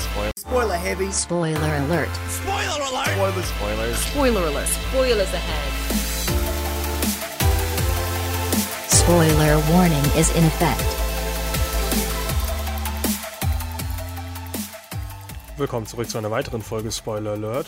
[0.00, 0.30] Spoiler.
[0.38, 1.12] Spoiler heavy.
[1.12, 2.08] Spoiler alert.
[2.28, 3.08] Spoiler alert!
[3.08, 4.06] Spoiler, Spoilers.
[4.06, 4.68] Spoiler alert.
[4.68, 5.72] Spoilers ahead.
[8.90, 10.84] Spoiler warning is in effect.
[15.58, 17.66] Willkommen zurück zu einer weiteren Folge Spoiler Alert.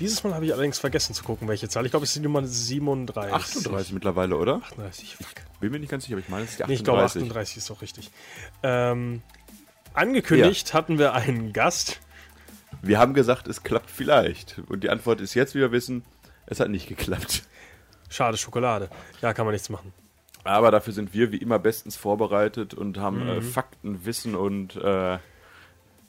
[0.00, 1.84] Dieses Mal habe ich allerdings vergessen zu gucken, welche Zahl.
[1.84, 3.32] Ich glaube, es ist die Nummer 37.
[3.32, 4.56] 38 mittlerweile, oder?
[4.56, 5.26] 38, fuck.
[5.60, 6.80] Bin mir nicht ganz sicher, aber ich meine, es ist die Nee, 38.
[6.80, 8.10] ich glaube, 38 ist doch richtig.
[8.62, 9.22] Ähm,
[9.94, 12.00] angekündigt hatten wir einen Gast.
[12.82, 14.60] Wir haben gesagt, es klappt vielleicht.
[14.68, 16.04] Und die Antwort ist jetzt, wie wir wissen,
[16.46, 17.44] es hat nicht geklappt.
[18.10, 18.90] Schade, Schokolade.
[19.22, 19.92] Ja, kann man nichts machen.
[20.44, 23.28] Aber dafür sind wir wie immer bestens vorbereitet und haben Mhm.
[23.30, 25.18] äh, Fakten, Wissen und äh,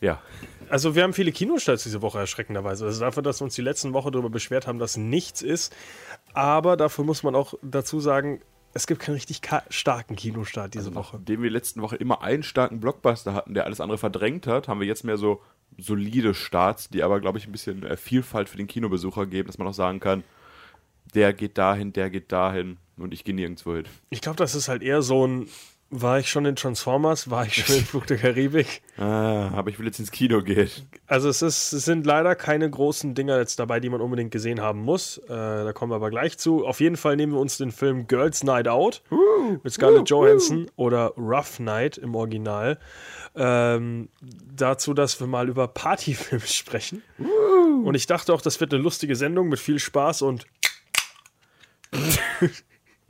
[0.01, 0.21] ja.
[0.69, 2.85] Also wir haben viele Kinostarts diese Woche erschreckenderweise.
[2.85, 5.73] Also dafür, dass wir uns die letzten Woche darüber beschwert haben, dass nichts ist.
[6.33, 8.41] Aber dafür muss man auch dazu sagen,
[8.75, 9.39] es gibt keinen richtig
[9.69, 11.15] starken Kinostart diese Woche.
[11.15, 14.81] Nachdem wir letzten Woche immer einen starken Blockbuster hatten, der alles andere verdrängt hat, haben
[14.81, 15.41] wir jetzt mehr so
[15.77, 19.57] solide Starts, die aber, glaube ich, ein bisschen äh, Vielfalt für den Kinobesucher geben, dass
[19.57, 20.25] man auch sagen kann,
[21.13, 23.85] der geht dahin, der geht dahin und ich gehe nirgendwo hin.
[24.09, 25.47] Ich glaube, das ist halt eher so ein,
[26.01, 28.81] war ich schon in Transformers, war ich schon in Flug der Karibik.
[28.97, 30.69] Ah, aber ich will jetzt ins Kino gehen.
[31.05, 34.61] Also es, ist, es sind leider keine großen Dinger jetzt dabei, die man unbedingt gesehen
[34.61, 35.17] haben muss.
[35.17, 36.65] Äh, da kommen wir aber gleich zu.
[36.65, 39.01] Auf jeden Fall nehmen wir uns den Film Girls Night Out
[39.61, 42.79] mit Scarlett Johansson oder Rough Night im Original.
[43.35, 44.07] Ähm,
[44.55, 47.03] dazu, dass wir mal über Partyfilme sprechen.
[47.83, 50.45] Und ich dachte auch, das wird eine lustige Sendung mit viel Spaß und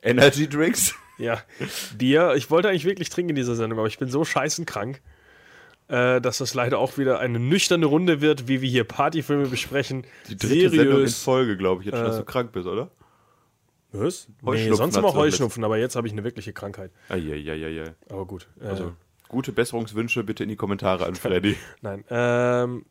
[0.01, 0.95] Energy Drinks?
[1.17, 1.41] Ja,
[1.97, 2.33] Bier.
[2.35, 5.01] Ich wollte eigentlich wirklich trinken in dieser Sendung, aber ich bin so scheißenkrank,
[5.87, 10.05] äh, dass das leider auch wieder eine nüchterne Runde wird, wie wir hier Partyfilme besprechen.
[10.29, 11.23] Die dritte Sendung in Seriös.
[11.23, 12.89] Folge, glaube ich, jetzt schon, dass Äh, du krank bist, oder?
[13.91, 14.27] Was?
[14.41, 16.91] Nee, sonst immer Heuschnupfen, aber jetzt habe ich eine wirkliche Krankheit.
[17.07, 17.93] Eieieiei.
[18.09, 18.47] Aber gut.
[18.59, 18.91] Äh, Also,
[19.29, 21.55] gute Besserungswünsche bitte in die Kommentare an Freddy.
[21.81, 22.03] Nein.
[22.09, 22.85] Ähm,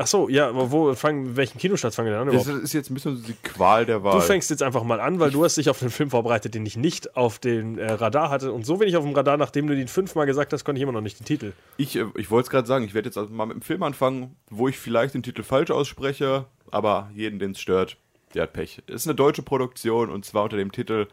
[0.00, 2.34] ach so, ja, aber wo fangen, welchen Kinostart fangen wir denn an?
[2.34, 2.64] Das überhaupt?
[2.64, 4.14] ist jetzt ein bisschen die Qual der Wahl.
[4.14, 6.64] Du fängst jetzt einfach mal an, weil du hast dich auf den Film vorbereitet, den
[6.64, 8.52] ich nicht auf den äh, Radar hatte.
[8.52, 10.92] Und so wenig auf dem Radar, nachdem du den fünfmal gesagt hast, konnte ich immer
[10.92, 11.52] noch nicht den Titel.
[11.76, 13.82] Ich, äh, ich wollte es gerade sagen, ich werde jetzt also mal mit dem Film
[13.82, 17.98] anfangen, wo ich vielleicht den Titel falsch ausspreche, aber jeden, den es stört,
[18.34, 18.82] der hat Pech.
[18.86, 21.08] Es ist eine deutsche Produktion und zwar unter dem Titel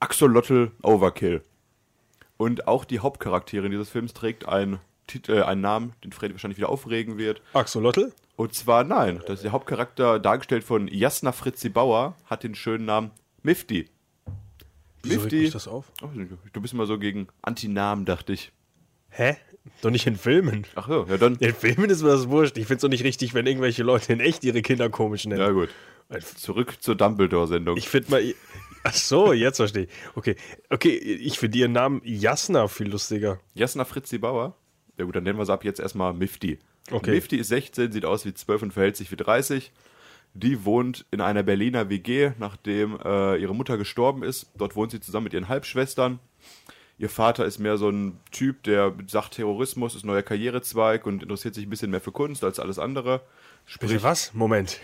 [0.00, 1.42] Axolotl Overkill.
[2.38, 6.58] Und auch die Hauptcharakterin dieses Films trägt einen, Titel, äh, einen Namen, den Freddy wahrscheinlich
[6.58, 7.42] wieder aufregen wird.
[7.52, 8.12] Axolotl?
[8.36, 12.84] Und zwar nein, das ist der Hauptcharakter, dargestellt von Jasna Fritzi Bauer, hat den schönen
[12.84, 13.10] Namen
[13.42, 13.88] Mifty.
[15.02, 15.92] Wieso regt mich das auf?
[16.02, 16.08] Oh,
[16.52, 18.52] du bist immer so gegen Antinamen, dachte ich.
[19.08, 19.36] Hä?
[19.80, 20.66] Doch nicht in Filmen.
[20.74, 21.36] Ach so, ja dann.
[21.36, 22.56] In Filmen ist mir das wurscht.
[22.58, 25.40] Ich finde es doch nicht richtig, wenn irgendwelche Leute in echt ihre Kinder komisch nennen.
[25.40, 25.70] Ja gut.
[26.36, 27.76] Zurück zur Dumbledore-Sendung.
[27.76, 28.34] Ich finde mal.
[28.84, 29.90] Ach so, jetzt verstehe ich.
[30.14, 30.36] Okay,
[30.70, 33.40] okay, ich finde ihren Namen Jasna viel lustiger.
[33.54, 34.54] Jasna Fritzi Bauer.
[34.98, 36.58] Ja gut, dann nennen wir sie ab jetzt erstmal Mifty.
[36.90, 37.10] Okay.
[37.12, 39.72] Mifty ist 16, sieht aus wie 12 und verhält sich wie 30.
[40.34, 44.46] Die wohnt in einer Berliner WG, nachdem äh, ihre Mutter gestorben ist.
[44.56, 46.18] Dort wohnt sie zusammen mit ihren Halbschwestern.
[46.98, 51.54] Ihr Vater ist mehr so ein Typ, der sagt, Terrorismus ist neuer Karrierezweig und interessiert
[51.54, 53.20] sich ein bisschen mehr für Kunst als alles andere.
[53.80, 54.32] Bitte was?
[54.32, 54.78] Moment.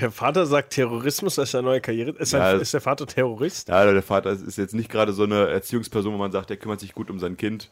[0.00, 2.12] Der Vater sagt Terrorismus als eine neue Karriere.
[2.12, 3.68] Ist, Ja, ein, es- ist der Vater Terrorist?
[3.68, 6.80] Ja, der Vater ist jetzt nicht gerade so eine Erziehungsperson, wo man sagt, der kümmert
[6.80, 7.70] sich gut um sein Kind.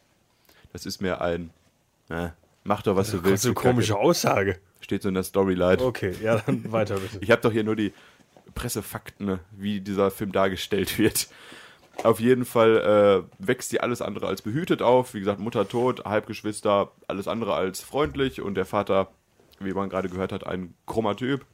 [0.73, 1.49] Das ist mehr ein,
[2.11, 2.29] äh,
[2.63, 3.43] mach doch, was du Das willst.
[3.43, 3.73] ist eine du Kacke.
[3.73, 4.59] komische Aussage.
[4.81, 5.81] Steht so in der Storyline.
[5.81, 7.17] Okay, ja, dann weiter bitte.
[7.21, 7.93] Ich habe doch hier nur die
[8.55, 11.27] Pressefakten, ne, wie dieser Film dargestellt wird.
[12.03, 15.13] Auf jeden Fall äh, wächst sie alles andere als behütet auf.
[15.13, 19.09] Wie gesagt, Mutter tot, Halbgeschwister, alles andere als freundlich und der Vater,
[19.59, 21.45] wie man gerade gehört hat, ein krummer Typ.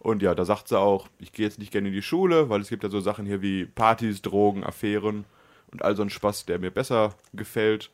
[0.00, 2.60] Und ja, da sagt sie auch, ich gehe jetzt nicht gerne in die Schule, weil
[2.60, 5.24] es gibt ja so Sachen hier wie Partys, Drogen, Affären
[5.72, 7.90] und all so ein Spaß, der mir besser gefällt.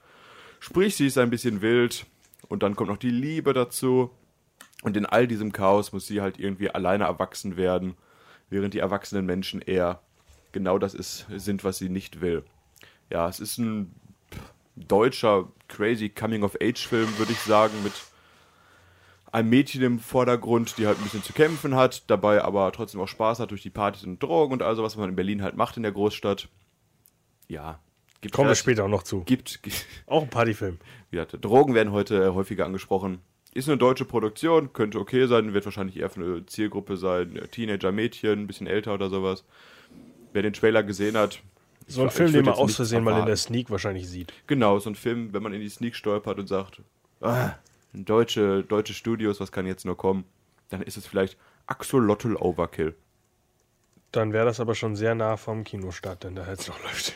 [0.65, 2.07] Sprich, sie ist ein bisschen wild
[2.49, 4.11] und dann kommt noch die Liebe dazu.
[4.83, 7.99] Und in all diesem Chaos muss sie halt irgendwie alleine erwachsen werden,
[8.49, 10.01] während die erwachsenen Menschen eher
[10.53, 12.47] genau das ist, sind, was sie nicht will.
[13.11, 13.95] Ja, es ist ein
[14.75, 17.93] deutscher crazy Coming-of-Age-Film, würde ich sagen, mit
[19.33, 23.09] einem Mädchen im Vordergrund, die halt ein bisschen zu kämpfen hat, dabei aber trotzdem auch
[23.09, 25.77] Spaß hat durch die Partys und Drogen und also, was man in Berlin halt macht
[25.77, 26.49] in der Großstadt.
[27.49, 27.81] Ja,
[28.25, 29.23] gibt Kommen wir später auch noch zu.
[29.25, 29.61] Gibt,
[30.07, 30.79] Auch ein Partyfilm.
[31.11, 33.21] gesagt, Drogen werden heute äh, häufiger angesprochen.
[33.53, 37.49] Ist eine deutsche Produktion, könnte okay sein, wird wahrscheinlich eher für eine Zielgruppe sein, äh,
[37.49, 39.45] Teenager-Mädchen, ein bisschen älter oder sowas.
[40.33, 41.43] Wer den Trailer gesehen hat,
[41.87, 43.37] So ein Film, den man aus Versehen mal in der.
[43.37, 44.33] Sneak wahrscheinlich sieht.
[44.47, 46.81] Genau, so ein Film, wenn man in die Sneak stolpert und sagt,
[47.21, 47.51] ah,
[47.93, 50.25] deutsche, deutsche Studios, was kann jetzt nur kommen,
[50.71, 51.37] dann ist es vielleicht
[51.67, 52.95] Axolotl Overkill.
[54.13, 57.13] Dann wäre das aber schon sehr nah vom Kinostart, denn da jetzt noch läuft.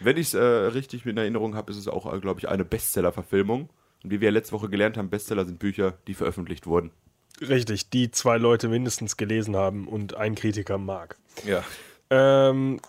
[0.00, 3.70] Wenn ich es äh, richtig in Erinnerung habe, ist es auch, glaube ich, eine Bestseller-Verfilmung.
[4.02, 6.90] Und wie wir letzte Woche gelernt haben, Bestseller sind Bücher, die veröffentlicht wurden.
[7.40, 11.16] Richtig, die zwei Leute mindestens gelesen haben und ein Kritiker mag.
[11.44, 11.62] Ja.
[12.08, 12.80] Ähm,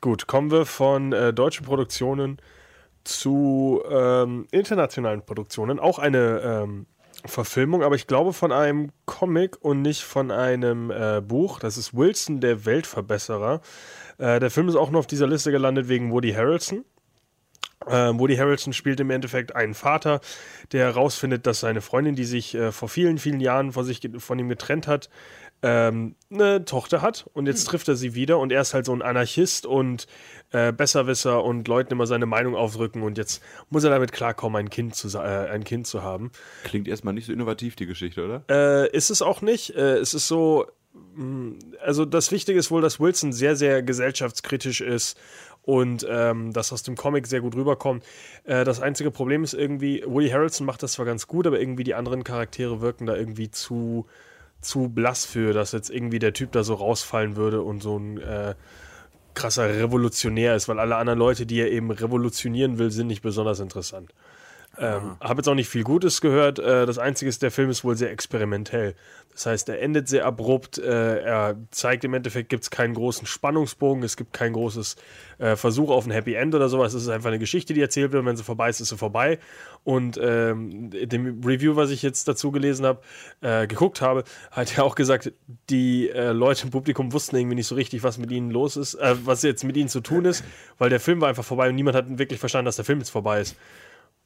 [0.00, 2.38] gut, kommen wir von äh, deutschen Produktionen
[3.04, 5.78] zu ähm, internationalen Produktionen.
[5.78, 6.86] Auch eine ähm,
[7.26, 11.58] Verfilmung, aber ich glaube von einem Comic und nicht von einem äh, Buch.
[11.58, 13.60] Das ist Wilson, der Weltverbesserer.
[14.18, 16.84] Äh, der Film ist auch nur auf dieser Liste gelandet wegen Woody Harrelson.
[17.86, 20.20] Äh, Woody Harrelson spielt im Endeffekt einen Vater,
[20.72, 24.38] der herausfindet, dass seine Freundin, die sich äh, vor vielen, vielen Jahren von, sich, von
[24.38, 25.08] ihm getrennt hat,
[25.64, 28.92] ähm, eine Tochter hat und jetzt trifft er sie wieder und er ist halt so
[28.92, 30.06] ein Anarchist und
[30.50, 34.68] äh, Besserwisser und Leuten immer seine Meinung aufdrücken und jetzt muss er damit klarkommen, ein
[34.68, 36.32] Kind zu, äh, ein kind zu haben.
[36.64, 38.44] Klingt erstmal nicht so innovativ, die Geschichte, oder?
[38.50, 39.74] Äh, ist es auch nicht.
[39.74, 40.66] Äh, es ist so,
[41.14, 45.18] mh, also das Wichtige ist wohl, dass Wilson sehr, sehr gesellschaftskritisch ist
[45.62, 48.04] und ähm, das aus dem Comic sehr gut rüberkommt.
[48.44, 51.84] Äh, das einzige Problem ist irgendwie, Woody Harrelson macht das zwar ganz gut, aber irgendwie
[51.84, 54.06] die anderen Charaktere wirken da irgendwie zu,
[54.64, 58.18] zu blass für, dass jetzt irgendwie der Typ da so rausfallen würde und so ein
[58.18, 58.54] äh,
[59.34, 63.60] krasser Revolutionär ist, weil alle anderen Leute, die er eben revolutionieren will, sind nicht besonders
[63.60, 64.12] interessant.
[64.78, 66.58] Ähm, Habe jetzt auch nicht viel Gutes gehört.
[66.58, 68.94] Äh, das Einzige ist, der Film ist wohl sehr experimentell.
[69.32, 70.78] Das heißt, er endet sehr abrupt.
[70.78, 74.04] Äh, er zeigt im Endeffekt, gibt es keinen großen Spannungsbogen.
[74.04, 74.96] Es gibt kein großes
[75.38, 76.94] äh, Versuch auf ein Happy End oder sowas.
[76.94, 78.24] Es ist einfach eine Geschichte, die erzählt wird.
[78.24, 79.38] Wenn sie vorbei ist, ist sie vorbei.
[79.82, 83.00] Und ähm, dem Review, was ich jetzt dazu gelesen habe,
[83.40, 85.32] äh, geguckt habe, hat er auch gesagt,
[85.68, 88.94] die äh, Leute im Publikum wussten irgendwie nicht so richtig, was mit ihnen los ist,
[88.94, 90.44] äh, was jetzt mit ihnen zu tun ist,
[90.78, 93.10] weil der Film war einfach vorbei und niemand hat wirklich verstanden, dass der Film jetzt
[93.10, 93.56] vorbei ist.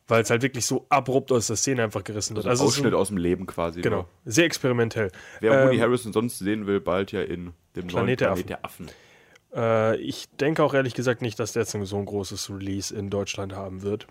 [0.08, 2.46] Weil es halt wirklich so abrupt aus der Szene einfach gerissen wird.
[2.46, 3.82] Also Also Ausschnitt ein, aus dem Leben quasi.
[3.82, 4.08] genau, nur.
[4.24, 5.10] sehr experimentell.
[5.40, 8.48] Wer Woody Ähm, Harrison sonst sehen will, bald ja in dem Planet neuen der Planet
[8.48, 8.86] der Affen.
[9.54, 13.10] Äh, ich denke auch ehrlich gesagt nicht, dass der jetzt so ein großes Release in
[13.10, 14.06] Deutschland haben wird.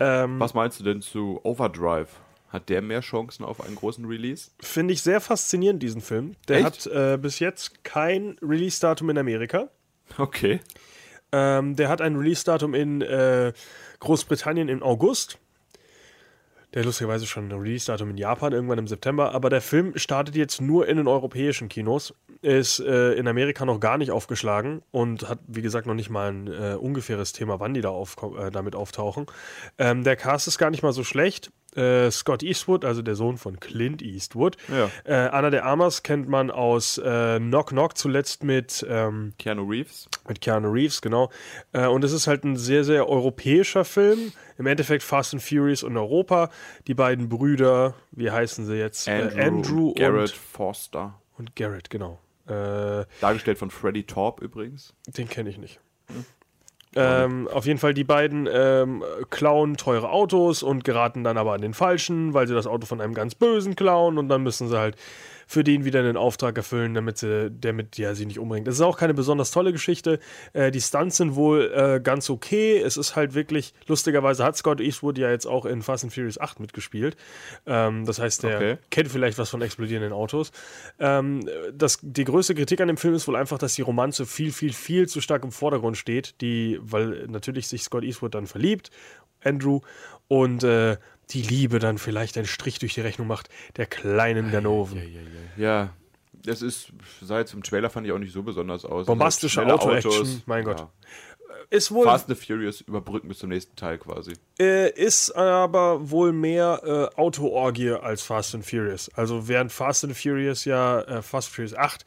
[0.00, 2.08] Ähm, Was meinst du denn zu Overdrive?
[2.48, 4.50] Hat der mehr Chancen auf einen großen Release?
[4.60, 6.36] Finde ich sehr faszinierend, diesen Film.
[6.46, 6.66] Der Echt?
[6.66, 9.70] hat äh, bis jetzt kein Release-Datum in Amerika.
[10.18, 10.60] Okay.
[11.32, 13.52] Ähm, der hat ein Release-Datum in äh,
[14.04, 15.38] Großbritannien im August.
[16.74, 19.32] Der lustigerweise schon ein Release-Datum in Japan, irgendwann im September.
[19.32, 22.14] Aber der Film startet jetzt nur in den europäischen Kinos.
[22.42, 26.32] Ist äh, in Amerika noch gar nicht aufgeschlagen und hat, wie gesagt, noch nicht mal
[26.32, 29.26] ein äh, ungefähres Thema, wann die da aufko- äh, damit auftauchen.
[29.78, 31.52] Ähm, der Cast ist gar nicht mal so schlecht.
[31.76, 34.56] Äh, Scott Eastwood, also der Sohn von Clint Eastwood.
[34.68, 34.90] Ja.
[35.04, 40.08] Äh, Anna de Armas kennt man aus äh, Knock Knock zuletzt mit ähm, Keanu Reeves.
[40.28, 41.30] mit Keanu Reeves, genau.
[41.72, 44.32] Äh, und es ist halt ein sehr, sehr europäischer Film.
[44.58, 46.50] Im Endeffekt Fast and Furious in Europa.
[46.86, 49.08] Die beiden Brüder, wie heißen sie jetzt?
[49.08, 51.20] Andrew, äh, Andrew Garrett und, Forster.
[51.36, 52.20] und Garrett, genau.
[52.46, 54.94] Äh, Dargestellt von Freddie Torp übrigens.
[55.06, 55.80] den kenne ich nicht.
[56.96, 61.60] Ähm, auf jeden Fall, die beiden ähm, klauen teure Autos und geraten dann aber an
[61.60, 64.78] den falschen, weil sie das Auto von einem ganz Bösen klauen und dann müssen sie
[64.78, 64.96] halt
[65.54, 68.66] für den wieder einen Auftrag erfüllen, damit sie, der mit ja, sie nicht umbringt.
[68.66, 70.18] Das ist auch keine besonders tolle Geschichte.
[70.52, 72.78] Äh, die Stunts sind wohl äh, ganz okay.
[72.78, 76.40] Es ist halt wirklich, lustigerweise hat Scott Eastwood ja jetzt auch in Fast and Furious
[76.40, 77.16] 8 mitgespielt.
[77.66, 78.78] Ähm, das heißt, der Okay.
[78.90, 80.50] kennt vielleicht was von explodierenden Autos.
[80.98, 84.52] Ähm, das, die größte Kritik an dem Film ist wohl einfach, dass die Romanze viel,
[84.52, 88.90] viel, viel zu stark im Vordergrund steht, die, weil natürlich sich Scott Eastwood dann verliebt,
[89.44, 89.80] Andrew,
[90.26, 90.96] und äh,
[91.30, 95.02] die Liebe dann vielleicht einen Strich durch die Rechnung macht, der kleinen Ganoven.
[95.56, 95.90] Ja,
[96.44, 99.06] das ist, sah jetzt im Trailer fand ich auch nicht so besonders aus.
[99.06, 100.80] Bombastische Auto-Action, mein Gott.
[100.80, 100.90] Ja.
[101.70, 104.34] Ist wohl Fast and Furious überbrücken bis zum nächsten Teil quasi.
[104.58, 109.10] Äh, ist aber wohl mehr äh, Autoorgie als Fast and Furious.
[109.14, 112.04] Also während Fast and Furious ja, äh, Fast and Furious 8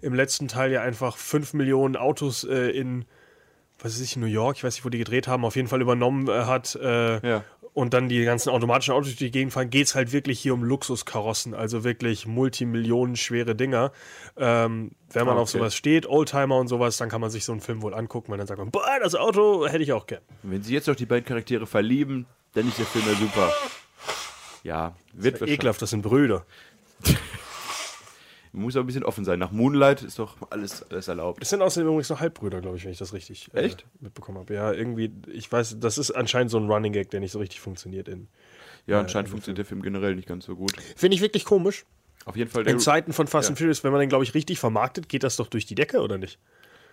[0.00, 3.04] im letzten Teil ja einfach 5 Millionen Autos äh, in,
[3.78, 5.82] was weiß ich, New York, ich weiß nicht, wo die gedreht haben, auf jeden Fall
[5.82, 7.44] übernommen äh, hat äh, Ja.
[7.74, 10.54] Und dann die ganzen automatischen Autos durch die Gegend fahren, geht es halt wirklich hier
[10.54, 13.92] um Luxuskarossen, also wirklich Multimillionen schwere Dinger.
[14.36, 15.58] Ähm, wenn man Ah, auf okay.
[15.58, 18.38] sowas steht, Oldtimer und sowas, dann kann man sich so einen Film wohl angucken, weil
[18.38, 20.22] dann sagt man, boah, das Auto hätte ich auch gern.
[20.42, 23.52] Und wenn sie jetzt noch die beiden Charaktere verlieben, dann ist der Film ja super.
[24.62, 25.54] Ja, wird wahrscheinlich.
[25.58, 26.46] Ekelhaft, das sind Brüder.
[28.54, 29.40] Man muss auch ein bisschen offen sein.
[29.40, 31.42] Nach Moonlight ist doch alles, alles erlaubt.
[31.42, 33.84] Es sind außerdem übrigens noch Halbbrüder, glaube ich, wenn ich das richtig äh, Echt?
[34.00, 34.54] mitbekommen habe.
[34.54, 37.60] Ja, irgendwie, ich weiß, das ist anscheinend so ein Running Gag, der nicht so richtig
[37.60, 38.06] funktioniert.
[38.06, 38.28] In.
[38.86, 40.72] Ja, anscheinend funktioniert der Film generell nicht ganz so gut.
[40.94, 41.84] Finde ich wirklich komisch.
[42.26, 43.50] Auf jeden Fall In Zeiten von Fast Ja.
[43.50, 46.00] and Furious, wenn man den, glaube ich, richtig vermarktet, geht das doch durch die Decke,
[46.00, 46.38] oder nicht?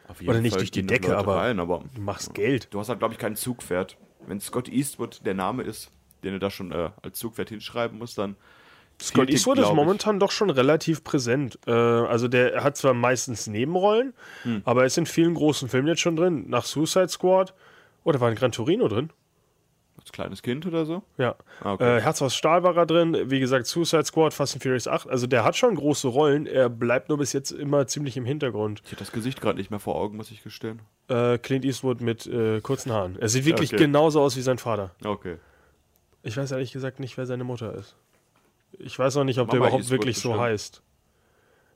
[0.08, 2.68] auf jeden oder nicht Fall durch die Decke, aber- Rein, aber Du machst Geld.
[2.72, 3.98] du hast halt, glaube ich, kein Zugpferd.
[4.27, 5.89] Wenn Scott Eastwood der Name ist,
[6.24, 8.36] den du da schon äh, als Zugpferd hinschreiben musst, dann.
[9.01, 11.58] Scott Eastwood ist momentan doch schon relativ präsent.
[11.67, 14.62] Äh, also der hat zwar meistens Nebenrollen, Hm.
[14.65, 16.46] aber er ist in vielen großen Filmen jetzt schon drin.
[16.50, 17.53] Nach Suicide Squad.
[18.03, 19.12] Oder war in Gran Torino drin?
[20.00, 21.03] Als kleines Kind oder so?
[21.17, 21.36] Ja.
[21.63, 21.98] Ah, okay.
[21.98, 23.15] Äh, Herz aus Stahl war er drin.
[23.29, 25.08] Wie gesagt, Suicide Squad, Fast and Furious 8.
[25.08, 26.48] Also der hat schon große Rollen.
[26.48, 28.81] Er bleibt nur bis jetzt immer ziemlich im Hintergrund.
[28.86, 30.79] Ich hätte das Gesicht gerade nicht mehr vor Augen, muss ich gestehen.
[31.08, 33.17] Äh, Clint Eastwood mit äh, kurzen Haaren.
[33.20, 33.84] Er sieht wirklich Okay.
[33.84, 34.91] genauso aus wie sein Vater.
[35.05, 35.38] Okay.
[36.24, 37.96] Ich weiß ehrlich gesagt nicht, wer seine Mutter ist.
[38.80, 40.44] Ich weiß auch nicht, ob der Mama überhaupt Eastwood wirklich so bestimmt.
[40.50, 40.82] heißt.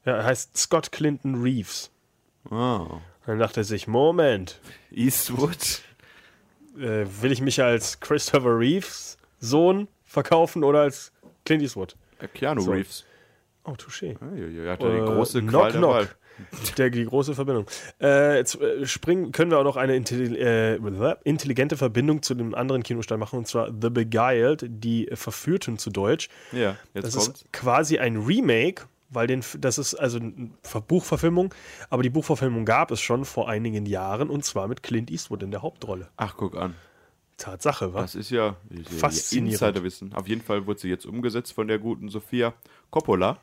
[0.06, 1.92] Ja, er heißt Scott Clinton Reeves.
[2.50, 2.86] Ah.
[3.25, 4.60] Dann dachte er sich, Moment,
[4.92, 5.82] Eastwood?
[6.78, 11.12] äh, will ich mich als Christopher Reeves Sohn verkaufen oder als
[11.44, 11.96] Clint Eastwood?
[12.20, 12.72] Äh, Keanu So.
[12.72, 13.06] Reeves.
[13.64, 14.16] Oh, touché.
[14.38, 16.16] Ja, ja, Er hat ja die Äh, große knock, Qual der knock.
[16.77, 17.65] Der, die große Verbindung.
[18.01, 20.77] Äh, jetzt äh, springen können wir auch noch eine intelli äh,
[21.24, 26.30] intelligente Verbindung zu dem anderen Kinostall machen, und zwar The Beguiled, die Verführten zu Deutsch.
[26.51, 27.42] Ja, jetzt Das kommt's.
[27.44, 31.54] ist quasi ein Remake, weil den, das ist also eine Ver- Buchverfilmung,
[31.89, 35.51] aber die Buchverfilmung gab es schon vor einigen Jahren und zwar mit Clint Eastwood in
[35.51, 36.10] der Hauptrolle.
[36.18, 36.75] Ach, guck an.
[37.38, 38.13] Tatsache, was?
[38.13, 38.56] Das ist ja
[38.98, 39.62] Faszinierend.
[39.62, 40.13] Insiderwissen.
[40.13, 42.54] Auf jeden Fall wurde sie jetzt umgesetzt von der guten Sophia
[42.92, 43.38] Coppola,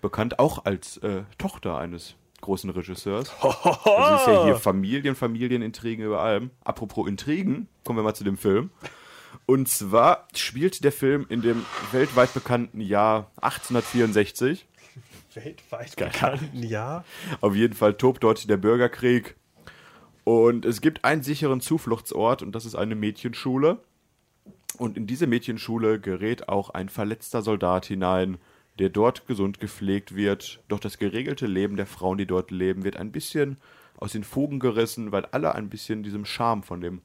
[0.00, 3.32] bekannt auch als äh, Tochter eines großen Regisseurs.
[3.42, 6.50] Also ist ja hier Familien, Familienintrigen über allem.
[6.64, 8.70] Apropos Intrigen, kommen wir mal zu dem Film.
[9.46, 14.66] Und zwar spielt der Film in dem weltweit bekannten Jahr 1864.
[15.34, 17.04] Weltweit bekannten, ja.
[17.40, 19.36] Auf jeden Fall tobt dort der Bürgerkrieg.
[20.24, 23.78] Und es gibt einen sicheren Zufluchtsort und das ist eine Mädchenschule.
[24.76, 28.38] Und in diese Mädchenschule gerät auch ein verletzter Soldat hinein,
[28.78, 30.60] der dort gesund gepflegt wird.
[30.68, 33.58] Doch das geregelte Leben der Frauen, die dort leben, wird ein bisschen
[33.96, 37.02] aus den Fugen gerissen, weil alle ein bisschen diesem Charme von dem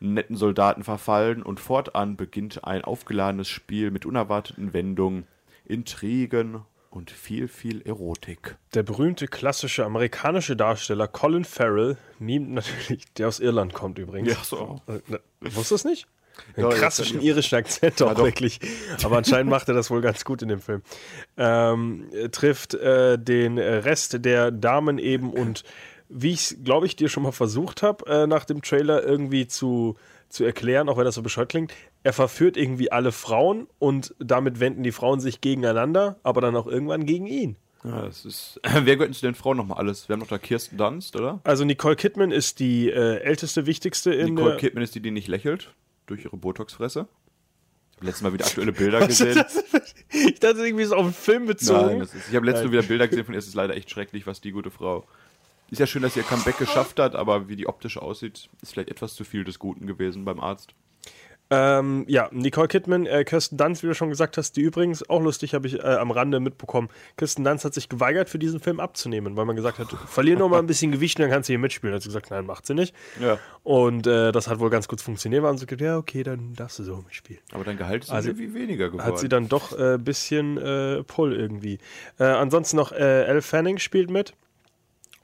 [0.00, 5.26] netten Soldaten verfallen und fortan beginnt ein aufgeladenes Spiel mit unerwarteten Wendungen,
[5.64, 8.56] Intrigen und viel, viel Erotik.
[8.74, 14.32] Der berühmte klassische amerikanische Darsteller Colin Farrell, nimmt natürlich, der aus Irland kommt übrigens.
[14.32, 14.80] Ja, so.
[14.86, 16.06] Äh, Wusstest du es nicht?
[16.56, 18.24] Einen Ja, klassischen irischen Akzent auch doch.
[18.24, 18.60] wirklich.
[19.02, 20.82] Aber anscheinend macht er das wohl ganz gut in dem Film.
[21.36, 25.64] Ähm, er trifft äh, den Rest der Damen eben und
[26.08, 29.46] wie ich es, glaube ich, dir schon mal versucht habe, äh, nach dem Trailer irgendwie
[29.46, 29.96] zu,
[30.28, 31.72] zu erklären, auch wenn das so bescheuert klingt,
[32.02, 36.66] er verführt irgendwie alle Frauen und damit wenden die Frauen sich gegeneinander, aber dann auch
[36.66, 37.56] irgendwann gegen ihn.
[37.84, 38.60] Ja, das ist.
[38.62, 40.08] Wer gehört denn zu den Frauen nochmal alles?
[40.08, 41.40] Wir haben noch da Kirsten Dunst, oder?
[41.44, 45.28] Also Nicole Kidman ist die äh, älteste, wichtigste in Nicole Kidman ist die, die nicht
[45.28, 45.74] lächelt.
[46.06, 47.08] Durch ihre Botoxfresse.
[47.92, 49.44] Ich habe letztes Mal wieder aktuelle Bilder gesehen.
[50.10, 51.98] Ich dachte irgendwie ist auf einen Film bezogen.
[51.98, 53.38] Nein, ist, ich habe letztens wieder Bilder gesehen von ihr.
[53.38, 55.06] Es ist leider echt schrecklich, was die gute Frau.
[55.70, 58.90] Ist ja schön, dass ihr Comeback geschafft hat, aber wie die optisch aussieht, ist vielleicht
[58.90, 60.74] etwas zu viel des Guten gewesen beim Arzt.
[61.50, 65.20] Ähm, ja, Nicole Kidman, äh, Kirsten Dunst, wie du schon gesagt hast, die übrigens, auch
[65.20, 68.80] lustig, habe ich äh, am Rande mitbekommen, Kirsten Dunst hat sich geweigert, für diesen Film
[68.80, 71.58] abzunehmen, weil man gesagt hat, verlier noch mal ein bisschen Gewicht, dann kannst du hier
[71.58, 71.94] mitspielen.
[71.94, 72.94] Hat sie gesagt, nein, macht sie nicht.
[73.20, 73.38] Ja.
[73.62, 76.78] Und äh, das hat wohl ganz gut funktioniert, weil sie gesagt, ja, okay, dann darfst
[76.78, 77.42] du so mitspielen.
[77.52, 79.04] Aber dein Gehalt ist Also, irgendwie weniger geworden.
[79.06, 81.78] Hat sie dann doch ein äh, bisschen äh, Pull irgendwie.
[82.18, 84.34] Äh, ansonsten noch Elle Fanning spielt mit.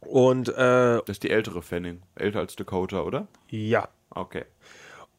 [0.01, 2.01] Und das ist die ältere Fanning.
[2.15, 3.27] Älter als Dakota, oder?
[3.49, 4.45] ja, Okay.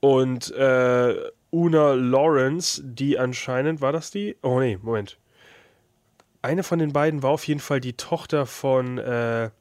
[0.02, 1.16] Und äh,
[1.52, 4.36] Una Lawrence, die anscheinend, war das die?
[4.42, 5.18] Oh nee, Moment.
[6.42, 9.52] Eine von den beiden war auf jeden Fall die Tochter von, äh,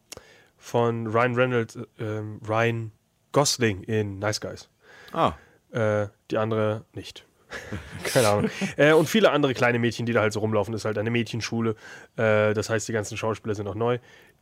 [0.56, 2.90] von Ryan Reynolds, ähm, Ryan
[3.32, 4.68] Gosling in Nice Guys.
[5.12, 5.34] Ah,
[5.72, 7.26] Äh, die andere nicht.
[8.04, 8.50] Keine Ahnung.
[8.76, 10.72] äh, und viele andere kleine Mädchen, die da halt so rumlaufen.
[10.74, 11.76] Ist halt eine Mädchenschule.
[12.16, 13.98] Äh, das heißt, die ganzen Schauspieler sind noch neu.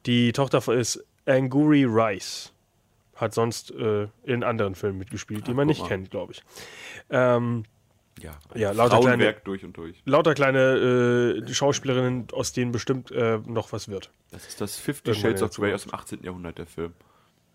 [0.06, 2.52] Die Tochter ist Anguri Rice.
[3.18, 5.88] Hat sonst äh, in anderen Filmen mitgespielt, die man nicht mal.
[5.88, 6.42] kennt, glaube ich.
[7.10, 7.64] Ähm,
[8.20, 8.32] ja.
[8.54, 10.00] Ja, lauter kleine- durch und durch.
[10.04, 14.10] lauter kleine äh, Schauspielerinnen, aus denen bestimmt äh, noch was wird.
[14.30, 16.22] Das ist das Fifty Shades of Grey aus dem 18.
[16.24, 16.94] Jahrhundert, der Film.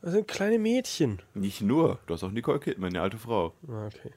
[0.04, 1.22] Das sind kleine Mädchen.
[1.34, 1.98] Nicht nur.
[2.08, 3.54] Du hast auch Nicole Kidman, eine alte Frau.
[3.70, 4.12] Ah, Okay.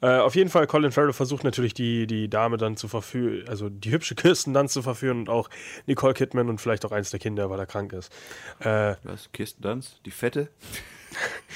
[0.00, 3.68] Äh, auf jeden Fall, Colin Farrell versucht natürlich die, die Dame dann zu verführen, also
[3.68, 5.48] die hübsche Kirsten dann zu verführen und auch
[5.86, 8.12] Nicole Kidman und vielleicht auch eins der Kinder, weil er krank ist.
[8.58, 9.30] Äh, Was?
[9.30, 10.00] Kirsten Dunst?
[10.06, 10.48] Die Fette?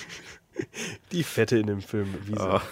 [1.10, 2.14] die Fette in dem Film.
[2.24, 2.40] Wie sie.
[2.40, 2.62] Ah.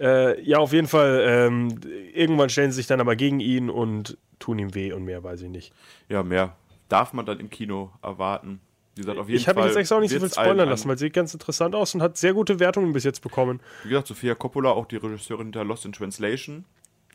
[0.00, 1.22] Äh, ja, auf jeden Fall.
[1.24, 1.78] Ähm,
[2.14, 5.42] irgendwann stellen sie sich dann aber gegen ihn und tun ihm weh und mehr weiß
[5.42, 5.72] ich nicht.
[6.08, 6.56] Ja, mehr
[6.88, 8.60] darf man dann im Kino erwarten.
[8.94, 10.88] Wie gesagt, auf jeden Ich habe jetzt extra auch nicht so viel spoilern ein- lassen,
[10.88, 13.60] weil sie sieht ganz interessant aus und hat sehr gute Wertungen bis jetzt bekommen.
[13.84, 16.64] Wie gesagt, Sophia Coppola, auch die Regisseurin hinter Lost in Translation.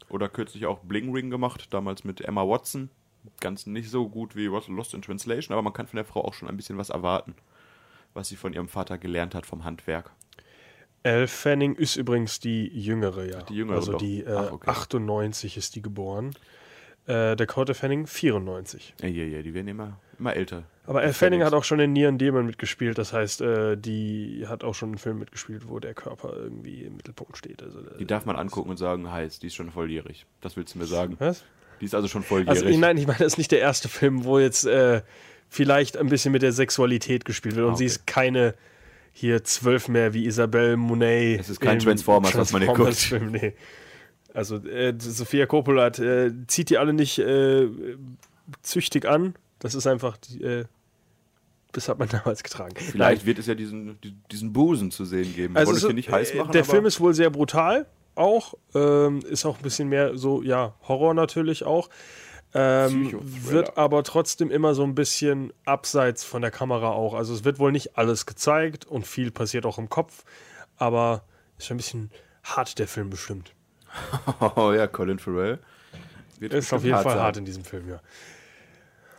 [0.10, 2.90] Oder kürzlich auch Bling Ring gemacht, damals mit Emma Watson.
[3.42, 6.34] Ganz nicht so gut wie Lost in Translation, aber man kann von der Frau auch
[6.34, 7.36] schon ein bisschen was erwarten,
[8.14, 10.12] was sie von ihrem Vater gelernt hat vom Handwerk.
[11.04, 13.42] Elle Fanning ist übrigens die jüngere, ja.
[13.44, 14.00] Die jüngere Also doch.
[14.00, 14.70] die äh, Ach, okay.
[14.70, 16.34] 98 ist die geboren.
[17.08, 18.94] Äh, Dakota Fanning 94.
[19.02, 20.64] Ja, ja, ja, die werden immer, immer älter.
[20.86, 22.98] Aber Elle Die Fanning hat auch schon in Neon Demon mitgespielt.
[22.98, 26.96] Das heißt, äh, die hat auch schon einen Film mitgespielt, wo der Körper irgendwie im
[26.98, 27.64] Mittelpunkt steht.
[27.64, 30.26] Also, äh, Die darf man angucken und sagen, heiß, die ist schon volljährig.
[30.42, 31.16] Das willst du mir sagen.
[31.20, 31.44] Was?
[31.82, 32.66] Die ist also schon volljährig.
[32.66, 35.02] Also, nein, ich meine, das ist nicht der erste Film, wo jetzt äh,
[35.50, 37.68] vielleicht ein bisschen mit der Sexualität gespielt wird.
[37.68, 37.92] Und Ah, sie okay.
[37.92, 38.54] ist keine
[39.14, 41.40] hier zwölf mehr wie Isabelle Monet.
[41.40, 42.84] Es ist kein im Transformers, was man hier guckt.
[42.94, 43.54] Transformers-Film, nee.
[44.34, 47.68] Also äh, Sophia Coppola hat, äh, zieht die alle nicht äh,
[48.62, 49.36] züchtig an.
[49.60, 50.66] Das ist einfach, die, äh,
[51.72, 52.76] das hat man damals getragen.
[52.78, 55.58] Vielleicht wird es ja diesen, die- diesen Busen zu sehen geben.
[55.58, 58.54] Also ist- nicht heiß äh, machen, Der Film ist wohl sehr brutal, auch.
[58.76, 61.90] Ähm, ist auch ein bisschen mehr so, ja, Horror natürlich auch.
[62.54, 67.14] Ähm, wird aber trotzdem immer so ein bisschen abseits von der Kamera auch.
[67.14, 70.24] Also es wird wohl nicht alles gezeigt und viel passiert auch im Kopf,
[70.78, 71.24] aber
[71.58, 72.12] ist schon ein bisschen
[72.44, 73.52] hart der Film bestimmt.
[74.56, 75.60] Oh ja, Colin Farrell.
[76.40, 77.20] Wird Ist auf jeden Fall sein.
[77.20, 78.00] hart in diesem Film, ja.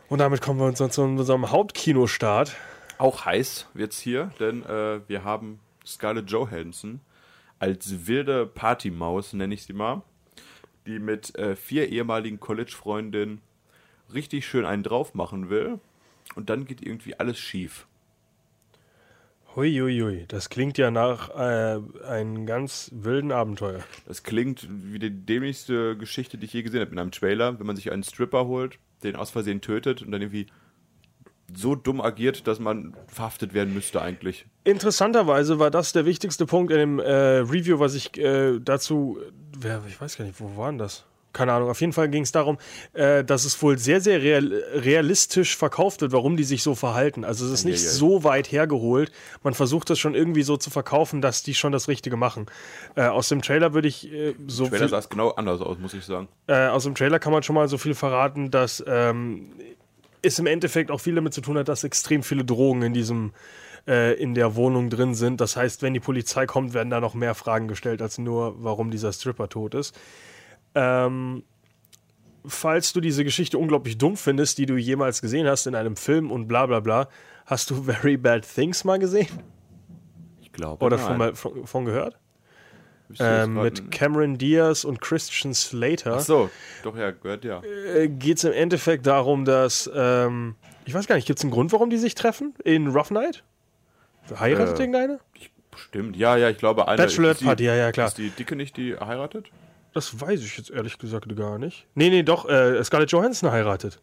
[0.07, 2.55] Und damit kommen wir uns zu unserem Hauptkinostart.
[2.97, 7.01] Auch heiß wird's hier, denn äh, wir haben Scarlett Johansson
[7.59, 10.01] als wilde Partymaus, nenne ich sie mal,
[10.85, 13.41] die mit äh, vier ehemaligen College-Freundinnen
[14.13, 15.79] richtig schön einen drauf machen will.
[16.35, 17.87] Und dann geht irgendwie alles schief.
[19.55, 23.79] Huiuiui, das klingt ja nach äh, einem ganz wilden Abenteuer.
[24.07, 27.65] Das klingt wie die dämlichste Geschichte, die ich je gesehen habe in einem Trailer, wenn
[27.65, 30.47] man sich einen Stripper holt, den aus Versehen tötet und dann irgendwie
[31.53, 34.45] so dumm agiert, dass man verhaftet werden müsste eigentlich.
[34.63, 39.17] Interessanterweise war das der wichtigste Punkt in dem äh, Review, was ich äh, dazu,
[39.57, 41.05] wer, ich weiß gar nicht, wo war denn das?
[41.31, 41.69] Keine Ahnung.
[41.69, 42.57] Auf jeden Fall ging es darum,
[42.93, 47.23] äh, dass es wohl sehr, sehr real, realistisch verkauft wird, warum die sich so verhalten.
[47.23, 49.11] Also es ist nicht so weit hergeholt.
[49.43, 52.47] Man versucht das schon irgendwie so zu verkaufen, dass die schon das Richtige machen.
[52.95, 55.61] Äh, aus dem Trailer würde ich äh, so Der Trailer viel, sah es genau anders
[55.61, 56.27] aus, muss ich sagen.
[56.47, 59.51] äh, aus dem Trailer kann man schon mal so viel verraten, dass ähm,
[60.21, 63.31] es im Endeffekt auch viel damit zu tun hat, dass extrem viele Drogen in diesem
[63.87, 65.41] äh, in der Wohnung drin sind.
[65.41, 68.91] Das heißt, wenn die Polizei kommt, werden da noch mehr Fragen gestellt als nur, warum
[68.91, 69.97] dieser Stripper tot ist.
[70.79, 71.43] Ähm,
[72.45, 76.31] falls du diese Geschichte unglaublich dumm findest, die du jemals gesehen hast in einem Film
[76.31, 77.09] und bla bla bla,
[77.45, 79.27] hast du Very Bad Things mal gesehen?
[80.41, 80.83] Ich glaube.
[80.85, 82.17] Oder von, von, von gehört?
[83.19, 86.17] Ähm, mit Cameron Diaz und Christian Slater.
[86.17, 86.49] Ach so,
[86.83, 87.59] doch ja, gehört ja.
[88.05, 91.71] geht es im Endeffekt darum, dass, ähm, ich weiß gar nicht, gibt es einen Grund,
[91.71, 93.43] warum die sich treffen in Rough Night?
[94.39, 95.19] Heiratet Äh, irgendeine?
[95.75, 96.97] Stimmt, ja, ja, ich glaube, eine.
[96.97, 98.09] Bachelorette Party, ja, ja, klar.
[98.09, 99.49] Ist die Dicke nicht, die heiratet?
[99.93, 101.87] Das weiß ich jetzt ehrlich gesagt gar nicht.
[101.95, 103.99] Nee, nee, doch, äh, Scarlett Johansson heiratet.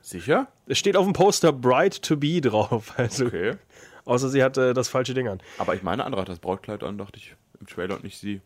[0.00, 0.46] Sicher?
[0.66, 2.94] Es steht auf dem Poster Bride to Be drauf.
[2.98, 3.56] Also, Okay.
[4.04, 5.40] Außer sie hat äh, das falsche Ding an.
[5.58, 8.40] Aber ich meine, andere hat das Brautkleid an, dachte ich, im Trailer und nicht sie.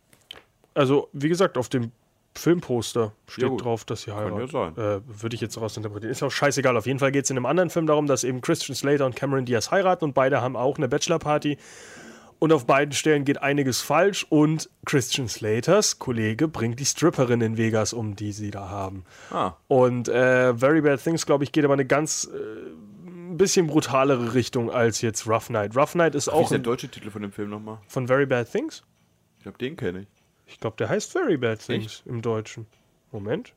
[0.73, 1.93] Also, wie gesagt, auf dem
[2.35, 4.51] Filmposter steht Ja, drauf, dass sie ja heiratet.
[4.53, 4.73] sein.
[4.79, 6.11] Äh, Würde ich jetzt daraus interpretieren.
[6.13, 6.79] Ist auch scheißegal.
[6.79, 9.17] Auf jeden Fall geht es in einem anderen Film darum, dass eben Christian Slater und
[9.17, 11.59] Cameron Diaz heiraten und beide haben auch eine Bachelorparty.
[12.41, 17.57] Und auf beiden Stellen geht einiges falsch und Christian Slaters Kollege bringt die Stripperin in
[17.59, 19.05] Vegas um, die sie da haben.
[19.31, 22.71] Ah, Und äh, Very Bad Things, glaube ich, geht aber eine ganz äh,
[23.07, 25.77] ein bisschen brutalere Richtung als jetzt Rough Night.
[25.77, 27.79] Rough Night ist wie auch ist der deutsche Titel von dem Film nochmal?
[27.87, 28.83] von Very Bad Things.
[29.37, 30.07] Ich glaube, den kenne ich.
[30.47, 32.67] Ich glaube, der heißt Very Bad Things im Deutschen.
[33.13, 33.53] Moment.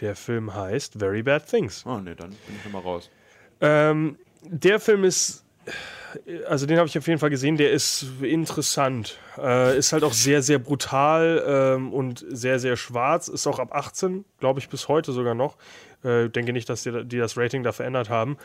[0.00, 1.84] Der Film heißt Very Bad Things.
[1.86, 3.10] Oh, ne, dann bin ich nochmal raus.
[3.60, 5.44] Ähm, der Film ist,
[6.48, 9.18] also den habe ich auf jeden Fall gesehen, der ist interessant.
[9.38, 13.28] Äh, ist halt auch sehr, sehr brutal ähm, und sehr, sehr schwarz.
[13.28, 15.56] Ist auch ab 18, glaube ich, bis heute sogar noch.
[16.04, 18.36] Äh, denke nicht, dass die, die das Rating da verändert haben,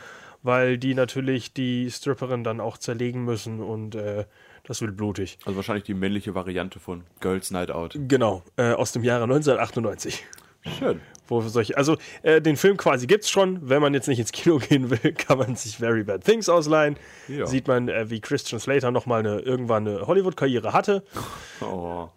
[0.42, 4.24] weil die natürlich die Stripperin dann auch zerlegen müssen und äh,
[4.64, 5.38] das wird blutig.
[5.44, 7.98] Also wahrscheinlich die männliche Variante von Girls Night Out.
[8.06, 10.24] Genau, äh, aus dem Jahre 1998.
[10.66, 11.00] Schön.
[11.28, 13.68] Wo solche, also äh, den Film quasi gibt's schon.
[13.68, 16.96] Wenn man jetzt nicht ins Kino gehen will, kann man sich Very Bad Things ausleihen.
[17.28, 17.46] Ja.
[17.46, 21.04] Sieht man, äh, wie Christian Slater nochmal eine, irgendwann eine Hollywood-Karriere hatte.
[21.60, 22.08] Oh,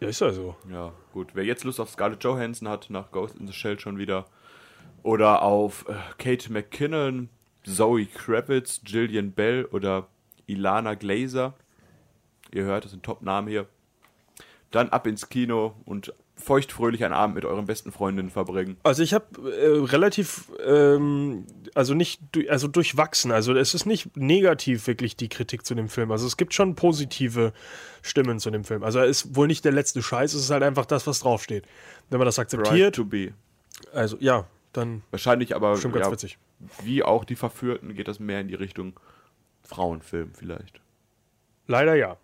[0.00, 0.56] Ja, ist ja so.
[0.70, 1.28] ja, gut.
[1.34, 4.26] Wer jetzt Lust auf Scarlett Johansson hat, nach Ghost in the Shell schon wieder.
[5.02, 7.28] Oder auf äh, Kate McKinnon,
[7.64, 10.08] Zoe Kravitz, Gillian Bell oder
[10.46, 11.54] Ilana Glazer.
[12.52, 13.66] Ihr hört, das sind Top-Namen hier.
[14.72, 18.76] Dann ab ins Kino und feuchtfröhlich einen Abend mit euren besten Freundinnen verbringen.
[18.82, 23.32] Also ich habe äh, relativ, ähm, also nicht, also durchwachsen.
[23.32, 26.12] Also es ist nicht negativ wirklich die Kritik zu dem Film.
[26.12, 27.52] Also es gibt schon positive
[28.02, 28.84] Stimmen zu dem Film.
[28.84, 31.64] Also er ist wohl nicht der letzte Scheiß, es ist halt einfach das, was draufsteht.
[32.10, 33.32] Wenn man das Right akzeptiert, to be.
[33.92, 36.38] also ja, dann Wahrscheinlich aber, schon ganz ja, witzig.
[36.82, 39.00] wie auch die Verführten, geht das mehr in die Richtung
[39.62, 40.80] Frauenfilm vielleicht.
[41.66, 42.18] Leider ja.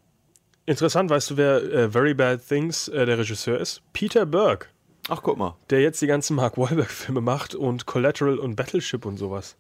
[0.67, 3.83] Interessant, weißt du, wer äh, Very Bad Things äh, der Regisseur ist?
[3.93, 4.69] Peter Burke.
[5.09, 5.57] Ach, guck mal.
[5.71, 9.57] der jetzt die ganzen Mark Wahlberg-Filme macht und Collateral und Battleship und sowas.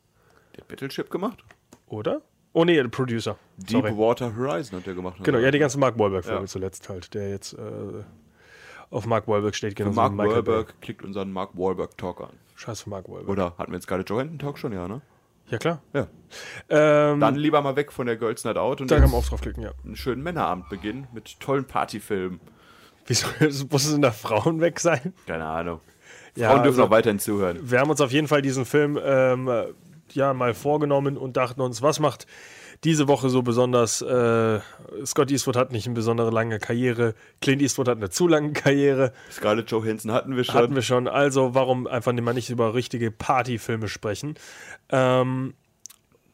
[0.54, 1.42] Der hat Battleship gemacht?
[1.88, 2.22] Oder?
[2.52, 3.36] Oh nee, der Producer.
[3.56, 5.16] Deepwater Horizon hat der gemacht.
[5.24, 6.46] Genau, ja, die ganzen Mark Wahlberg-Filme Ja.
[6.46, 7.58] zuletzt halt, der jetzt äh,
[8.90, 12.30] auf Mark Wahlberg steht, genau Mark Wahlberg klickt unseren Mark Wahlberg Talk an.
[12.54, 13.28] Scheiß für Mark Wahlberg.
[13.28, 15.00] Oder hatten wir jetzt gerade Johansson Talk schon, ja, ne?
[15.52, 15.82] Ja, klar.
[15.92, 16.06] Ja.
[16.70, 19.20] Ähm, Dann lieber mal weg von der Girls Night Out und da kann jetzt man
[19.20, 19.72] auch draufklicken, ja.
[19.84, 22.40] einen schönen Männerabend beginnen mit tollen Partyfilmen.
[23.06, 23.26] Wieso
[23.70, 25.12] müssen da Frauen weg sein?
[25.26, 25.80] Keine Ahnung.
[26.36, 27.58] Ja, Frauen dürfen also- auch weiterhin zuhören.
[27.70, 29.66] Wir haben uns auf jeden Fall diesen Film ähm, äh,
[30.12, 32.26] ja mal vorgenommen und dachten uns, was macht
[32.84, 34.02] diese Woche so besonders?
[34.02, 34.60] Äh,
[35.04, 39.12] Scott Eastwood hat nicht eine besondere lange Karriere, Clint Eastwood hat eine zu lange Karriere,
[39.30, 40.54] Scarlett Johansson hatten wir schon.
[40.54, 41.08] hatten wir schon.
[41.08, 44.34] Also warum einfach mal nicht über richtige Partyfilme sprechen?
[44.88, 45.54] Ähm,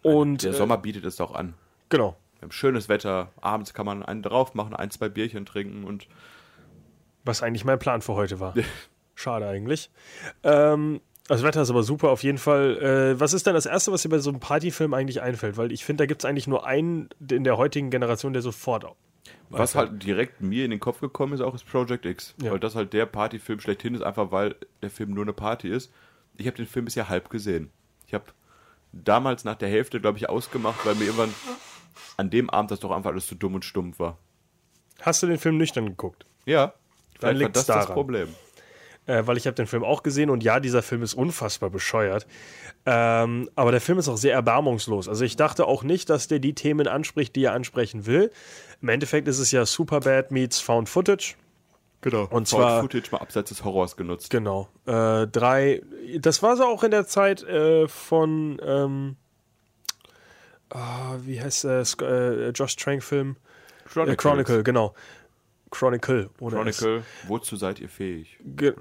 [0.02, 1.54] und der äh, Sommer bietet es doch an.
[1.88, 2.16] genau.
[2.38, 6.06] Wir haben schönes Wetter, abends kann man einen drauf machen, ein, zwei Bierchen trinken und
[7.24, 8.54] Was eigentlich mein Plan für heute war.
[9.16, 9.90] Schade eigentlich.
[10.44, 12.78] Ähm, das Wetter ist aber super, auf jeden Fall.
[12.78, 15.58] Äh, was ist denn das Erste, was dir bei so einem Partyfilm eigentlich einfällt?
[15.58, 18.86] Weil ich finde, da gibt es eigentlich nur einen in der heutigen Generation, der sofort.
[19.50, 22.34] Was halt direkt mir in den Kopf gekommen ist, auch ist Project X.
[22.42, 22.50] Ja.
[22.50, 25.92] Weil das halt der Partyfilm schlechthin ist, einfach weil der Film nur eine Party ist.
[26.38, 27.70] Ich habe den Film bisher halb gesehen.
[28.06, 28.24] Ich habe
[28.92, 31.34] damals nach der Hälfte, glaube ich, ausgemacht, weil mir irgendwann
[32.16, 34.16] an dem Abend das doch einfach alles zu dumm und stumpf war.
[35.02, 36.24] Hast du den Film nüchtern geguckt?
[36.46, 36.72] Ja,
[37.20, 37.94] war liegt's das das daran.
[37.94, 38.28] Problem.
[39.08, 42.26] Äh, weil ich habe den Film auch gesehen und ja, dieser Film ist unfassbar bescheuert.
[42.86, 45.08] Ähm, aber der Film ist auch sehr erbarmungslos.
[45.08, 48.30] Also ich dachte auch nicht, dass der die Themen anspricht, die er ansprechen will.
[48.82, 51.34] Im Endeffekt ist es ja Superbad meets Found Footage.
[52.02, 52.24] Genau.
[52.24, 54.30] Und Found zwar- Footage mal abseits des Horrors genutzt.
[54.30, 54.68] Genau.
[54.86, 55.82] Äh, drei.
[56.18, 58.60] Das war so auch in der Zeit äh, von.
[58.62, 59.16] Ähm,
[60.70, 63.36] ah, wie heißt der Sk- äh, Josh Trank-Film?
[63.96, 64.94] Äh, Chronicle, genau.
[65.70, 66.30] Chronicle.
[66.40, 66.78] Ohne S.
[66.78, 67.04] Chronicle.
[67.26, 68.38] Wozu seid ihr fähig?
[68.44, 68.74] Ge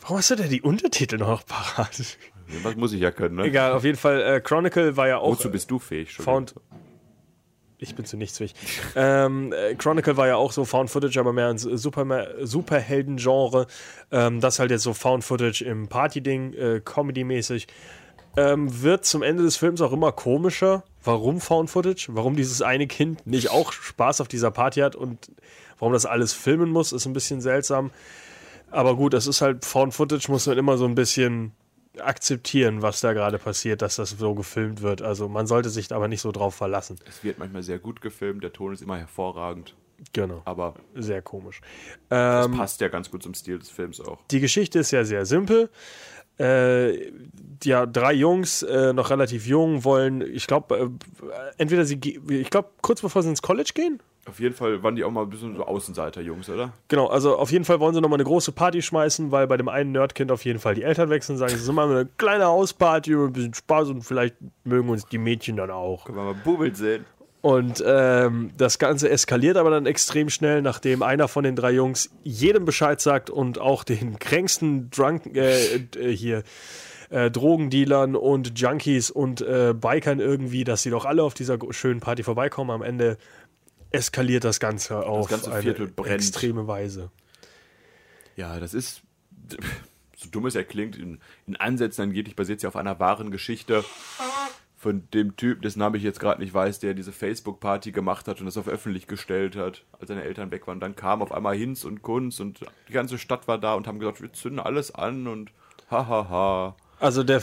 [0.00, 2.16] Warum hast du denn die Untertitel noch parat?
[2.62, 3.44] Was muss ich ja können, ne?
[3.44, 4.22] Egal, auf jeden Fall.
[4.22, 5.32] Äh, Chronicle war ja auch.
[5.32, 6.08] Wozu bist du fähig?
[6.08, 6.46] Entschuldigung.
[6.46, 6.54] Found.
[7.80, 8.54] Ich bin zu nichts fähig.
[8.96, 13.66] ähm, äh, Chronicle war ja auch so Found Footage, aber mehr ein Super Superhelden-Genre.
[14.10, 17.66] Ähm, das halt jetzt so Found Footage im Party-Ding, äh, Comedy-mäßig.
[18.36, 20.84] Ähm, wird zum Ende des Films auch immer komischer.
[21.04, 22.08] Warum Found Footage?
[22.10, 25.30] Warum dieses eine Kind nicht auch Spaß auf dieser Party hat und
[25.78, 27.90] warum das alles filmen muss, ist ein bisschen seltsam.
[28.70, 31.52] Aber gut, das ist halt Found Footage, muss man immer so ein bisschen
[31.98, 35.02] akzeptieren, was da gerade passiert, dass das so gefilmt wird.
[35.02, 36.98] Also man sollte sich aber nicht so drauf verlassen.
[37.08, 39.74] Es wird manchmal sehr gut gefilmt, der Ton ist immer hervorragend,
[40.12, 40.42] Genau.
[40.44, 41.60] aber Sehr komisch.
[42.08, 44.18] das Ähm, passt ja ganz gut zum Stil des Films auch.
[44.30, 45.70] die Geschichte ist ja sehr simpel.
[46.38, 47.12] Äh,
[47.64, 50.88] ja, drei Jungs, äh, noch relativ jung, wollen, ich glaube, äh,
[51.56, 51.98] entweder sie,
[52.28, 54.00] ich glaube, kurz bevor sie ins College gehen.
[54.28, 56.72] Auf jeden Fall waren die auch mal ein bisschen so Außenseiter-Jungs, oder?
[56.88, 59.68] Genau, also auf jeden Fall wollen sie nochmal eine große Party schmeißen, weil bei dem
[59.68, 63.28] einen Nerdkind auf jeden Fall die Eltern wechseln, sagen sie, machen eine kleine Hausparty und
[63.28, 66.04] ein bisschen Spaß und vielleicht mögen uns die Mädchen dann auch.
[66.04, 67.06] Können wir mal Bubel sehen.
[67.48, 72.10] Und ähm, das Ganze eskaliert aber dann extrem schnell, nachdem einer von den drei Jungs
[72.22, 76.42] jedem Bescheid sagt und auch den kränksten Drunk, äh, äh, hier
[77.08, 82.00] äh, Drogendealern und Junkies und äh, Bikern irgendwie, dass sie doch alle auf dieser schönen
[82.00, 82.70] Party vorbeikommen.
[82.70, 83.16] Am Ende
[83.92, 86.16] eskaliert das Ganze auf ganze eine brennt.
[86.16, 87.10] extreme Weise.
[88.36, 89.00] Ja, das ist,
[90.18, 93.86] so dumm es ja klingt, in, in Ansätzen angeblich basiert sie auf einer wahren Geschichte
[94.78, 98.38] von dem Typ, dessen Name ich jetzt gerade nicht weiß, der diese Facebook-Party gemacht hat
[98.38, 100.78] und das auf öffentlich gestellt hat, als seine Eltern weg waren.
[100.78, 103.98] Dann kam auf einmal Hinz und Kunz und die ganze Stadt war da und haben
[103.98, 105.50] gesagt, wir zünden alles an und
[105.90, 106.28] hahaha.
[106.28, 106.76] Ha, ha.
[107.00, 107.42] Also der,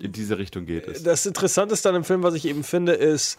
[0.00, 1.02] In diese Richtung geht es.
[1.02, 3.38] das Interessanteste an dem Film, was ich eben finde, ist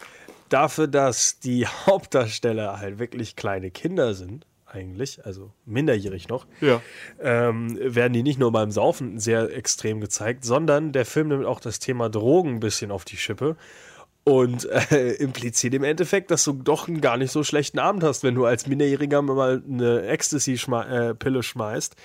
[0.49, 6.81] dafür, dass die Hauptdarsteller halt wirklich kleine Kinder sind, eigentlich, also minderjährig noch, Ja.
[7.21, 11.59] ähm, werden die nicht nur beim Saufen sehr extrem gezeigt, sondern der Film nimmt auch
[11.59, 13.55] das Thema Drogen ein bisschen auf die Schippe
[14.25, 18.23] und äh, impliziert im Endeffekt, dass du doch einen gar nicht so schlechten Abend hast,
[18.23, 21.95] wenn du als Minderjähriger mal eine Ecstasy-Pille schmeißt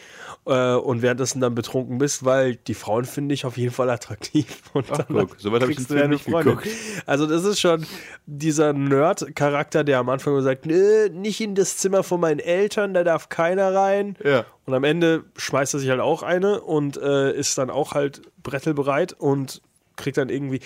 [0.45, 4.61] äh, und währenddessen dann betrunken bist, weil die Frauen finde ich auf jeden Fall attraktiv.
[4.75, 6.69] Und Ach, guck, so weit hab ich den nicht geguckt.
[7.07, 7.87] Also das ist schon
[8.27, 13.03] dieser Nerd-Charakter, der am Anfang sagt, Nö, nicht in das Zimmer von meinen Eltern, da
[13.03, 14.17] darf keiner rein.
[14.23, 14.45] Ja.
[14.67, 18.21] Und am Ende schmeißt er sich halt auch eine und äh, ist dann auch halt
[18.43, 19.63] brettelbereit und
[19.97, 20.61] kriegt dann irgendwie.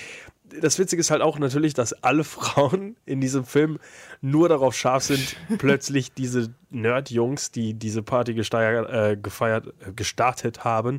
[0.60, 3.78] Das Witzige ist halt auch natürlich, dass alle Frauen in diesem Film
[4.20, 10.64] nur darauf scharf sind, plötzlich diese Nerd-Jungs, die diese Party gesteiert, äh, gefeiert, äh, gestartet
[10.64, 10.98] haben,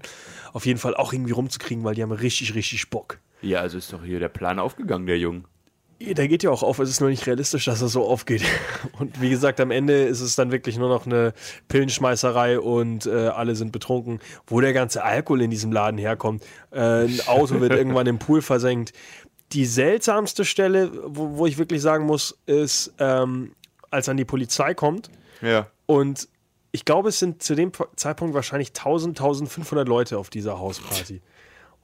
[0.54, 3.20] auf jeden Fall auch irgendwie rumzukriegen, weil die haben richtig, richtig Bock.
[3.42, 5.46] Ja, also ist doch hier der Plan aufgegangen, der Jung.
[6.02, 8.44] Der geht ja auch auf, es ist nur nicht realistisch, dass er so aufgeht.
[9.00, 11.34] Und wie gesagt, am Ende ist es dann wirklich nur noch eine
[11.70, 14.20] Pillenschmeißerei und äh, alle sind betrunken.
[14.46, 16.44] Wo der ganze Alkohol in diesem Laden herkommt.
[16.72, 18.92] Äh, ein Auto wird irgendwann im Pool versenkt.
[19.54, 23.54] Die seltsamste Stelle, wo, wo ich wirklich sagen muss, ist, ähm,
[23.92, 25.10] als dann die Polizei kommt
[25.42, 25.68] Ja.
[25.86, 26.28] und
[26.72, 31.22] ich glaube, es sind zu dem Zeitpunkt wahrscheinlich 1000, 1500 Leute auf dieser Hausparty.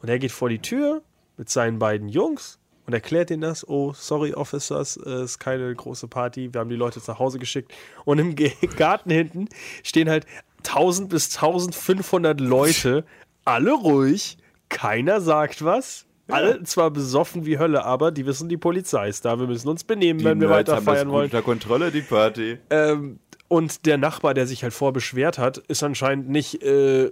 [0.01, 1.01] Und er geht vor die Tür
[1.37, 3.65] mit seinen beiden Jungs und erklärt ihnen das.
[3.65, 6.53] Oh, sorry, Officers, es ist keine große Party.
[6.53, 7.71] Wir haben die Leute nach Hause geschickt.
[8.03, 8.35] Und im
[8.75, 9.47] Garten hinten
[9.83, 10.25] stehen halt
[10.67, 13.05] 1000 bis 1500 Leute,
[13.45, 16.05] alle ruhig, keiner sagt was.
[16.27, 19.39] Alle zwar besoffen wie Hölle, aber die wissen, die Polizei ist da.
[19.39, 21.25] Wir müssen uns benehmen, wenn wir Nerds weiter feiern wollen.
[21.25, 22.57] unter Kontrolle, die Party.
[22.69, 27.11] Ähm, und der Nachbar, der sich halt vor beschwert hat, ist anscheinend nicht, äh,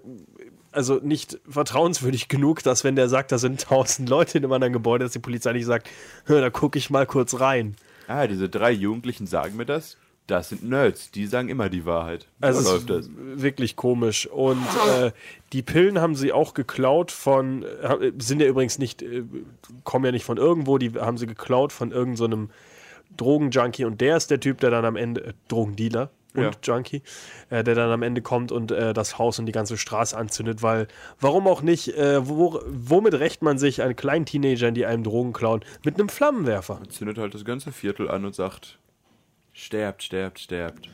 [0.71, 4.73] also nicht vertrauenswürdig genug, dass wenn der sagt, da sind tausend Leute in einem anderen
[4.73, 5.89] Gebäude, dass die Polizei nicht sagt,
[6.25, 7.75] "Hör, da gucke ich mal kurz rein.
[8.07, 9.97] Ah, diese drei Jugendlichen sagen mir das.
[10.29, 12.27] Das sind Nerds, die sagen immer die Wahrheit.
[12.39, 13.09] So Also es läuft das.
[13.15, 14.27] wirklich komisch.
[14.27, 14.61] Und
[14.99, 15.11] äh,
[15.53, 19.23] die Pillen haben sie auch geklaut von, äh, sind ja übrigens nicht, äh,
[19.83, 22.49] kommen ja nicht von irgendwo, die haben sie geklaut von irgendeinem so einem
[23.17, 26.51] Drogenjunkie und der ist der Typ, der dann am Ende, äh, Drogendealer und Ja.
[26.61, 27.01] Junkie,
[27.49, 30.61] äh, der dann am Ende kommt und äh, das Haus und die ganze Straße anzündet,
[30.61, 30.87] weil
[31.19, 35.33] warum auch nicht, äh, wo, womit rächt man sich an kleinen Teenagern, die einem Drogen
[35.33, 36.81] klauen, mit einem Flammenwerfer?
[36.89, 38.77] Zündet halt das ganze Viertel an und sagt,
[39.53, 40.89] sterbt, sterbt, sterbt.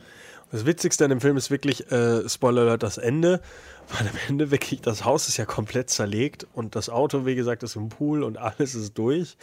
[0.52, 3.40] Das Witzigste an dem Film ist wirklich, äh, Spoiler Alert, das Ende.
[3.88, 7.62] Weil am Ende wirklich, das Haus ist ja komplett zerlegt und das Auto, wie gesagt,
[7.62, 9.36] ist im Pool und alles ist durch.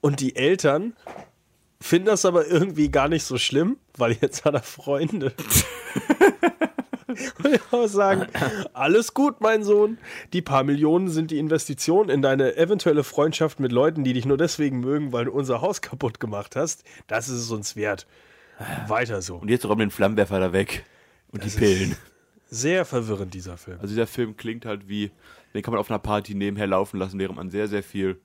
[0.00, 0.94] Und die Eltern
[1.80, 5.32] finden das aber irgendwie gar nicht so schlimm, weil jetzt hat er Freunde.
[7.42, 8.26] und ich muss sagen,
[8.74, 9.98] alles gut, mein Sohn.
[10.32, 14.36] Die paar Millionen sind die Investition in deine eventuelle Freundschaft mit Leuten, die dich nur
[14.36, 16.84] deswegen mögen, weil du unser Haus kaputt gemacht hast.
[17.06, 18.06] Das ist es uns wert.
[18.86, 19.36] Weiter so.
[19.36, 20.84] Und jetzt räum den Flammenwerfer da weg.
[21.30, 21.96] Und Das die Pillen.
[22.50, 23.78] Sehr verwirrend, dieser Film.
[23.80, 25.10] Also dieser Film klingt halt wie,
[25.54, 28.18] den kann man auf einer Party nebenher laufen lassen, während man sehr, sehr viel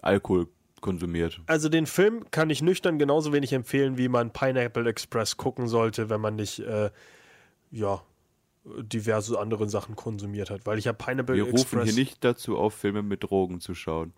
[0.00, 0.48] Alkohol
[0.80, 1.40] konsumiert.
[1.46, 6.08] Also den Film kann ich nüchtern genauso wenig empfehlen, wie man Pineapple Express gucken sollte,
[6.08, 6.90] wenn man nicht, äh,
[7.70, 8.02] ja,
[8.64, 10.66] diverse andere Sachen konsumiert hat.
[10.66, 11.84] Weil ich habe Pineapple Wir rufen Express.
[11.84, 14.12] hier nicht dazu auf, Filme mit Drogen zu schauen.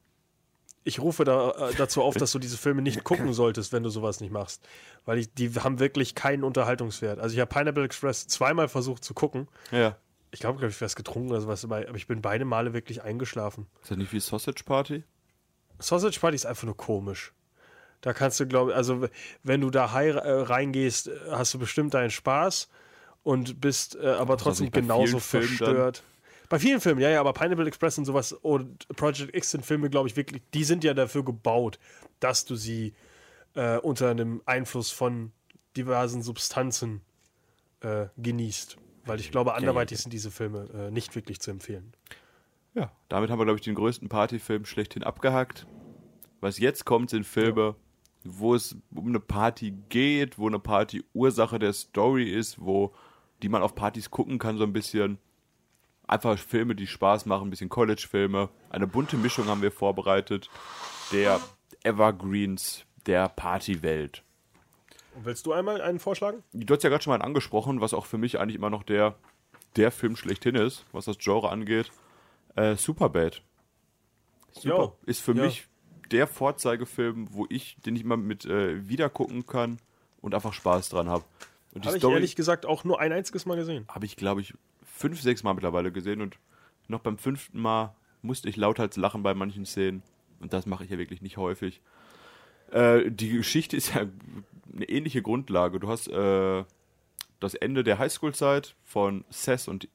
[0.83, 3.91] Ich rufe da, äh, dazu auf, dass du diese Filme nicht gucken solltest, wenn du
[3.91, 4.67] sowas nicht machst.
[5.05, 7.19] Weil ich, die haben wirklich keinen Unterhaltungswert.
[7.19, 9.49] Also ich habe Pineapple Express zweimal versucht zu gucken.
[9.71, 9.97] Ja.
[10.33, 13.67] Ich glaube, glaub ich, was getrunken oder sowas aber ich bin beide Male wirklich eingeschlafen.
[13.83, 15.03] Ist das nicht wie Sausage Party?
[15.81, 17.33] Sausage Party ist einfach nur komisch.
[18.01, 19.09] Da kannst du, glaube also w-
[19.43, 22.69] wenn du da hei- äh, reingehst, äh, hast du bestimmt deinen Spaß
[23.23, 25.77] und bist äh, aber trotzdem genauso Filmen dann?
[26.51, 29.89] Bei vielen Filmen, ja, ja, aber Pineapple Express und sowas und Project X sind Filme,
[29.89, 31.79] glaube ich, wirklich, die sind ja dafür gebaut,
[32.19, 32.93] dass du sie
[33.55, 35.31] äh, unter einem Einfluss von
[35.77, 37.03] diversen Substanzen
[37.83, 38.79] äh, genießt.
[39.07, 41.93] Weil ich glaube, anderweitig sind diese Filme äh, nicht wirklich zu empfehlen.
[42.75, 42.91] Ja.
[43.09, 45.69] Damit haben wir, glaube ich, den größten Partyfilm schlechthin abgehakt.
[46.41, 47.77] Was jetzt kommt, sind Filme,
[48.25, 52.93] wo es um eine Party geht, wo eine Party Ursache der Story ist, wo
[53.41, 55.19] die man auf Partys gucken kann, so ein bisschen.
[56.11, 58.49] Einfach Filme, die Spaß machen, ein bisschen College-Filme.
[58.69, 60.51] Eine bunte Mischung haben wir vorbereitet.
[61.13, 61.41] Der
[61.85, 64.25] Evergreens der Partywelt.
[65.15, 66.43] Und willst du einmal einen vorschlagen?
[66.53, 68.83] Du hast ja gerade schon mal einen angesprochen, was auch für mich eigentlich immer noch
[68.83, 69.15] der,
[69.77, 71.93] der Film schlechthin ist, was das Genre angeht.
[72.57, 73.41] Äh, Superbad.
[74.51, 74.69] Super.
[74.69, 75.45] Jo, Ist für ja.
[75.45, 75.69] mich
[76.11, 79.79] der Vorzeigefilm, wo ich, den ich immer mit äh, wiedergucken kann
[80.21, 81.23] und einfach Spaß dran habe.
[81.85, 83.87] Habe ich ehrlich gesagt auch nur ein einziges Mal gesehen.
[83.87, 84.55] habe ich, glaube ich,
[85.01, 86.39] fünf, sechs Mal mittlerweile gesehen und
[86.89, 90.03] noch beim fünften Mal musste ich lauthals lachen bei manchen Szenen.
[90.41, 91.81] Und das mache ich ja wirklich nicht häufig.
[92.71, 94.03] Äh, die Geschichte ist ja
[94.75, 95.81] eine ähnliche Grundlage.
[95.81, 96.65] Du hast äh,
[97.41, 99.89] das Ende der Highschool-Zeit von Seth und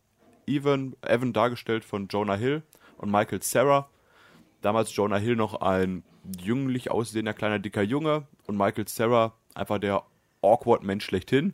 [0.48, 2.64] Evan, Evan dargestellt von Jonah Hill
[2.98, 3.90] und Michael Sarah.
[4.62, 6.04] Damals Jonah Hill noch ein
[6.42, 10.04] jünglich aussehender kleiner dicker Junge und Michael Sarah einfach der
[10.46, 11.54] awkward Mensch schlechthin.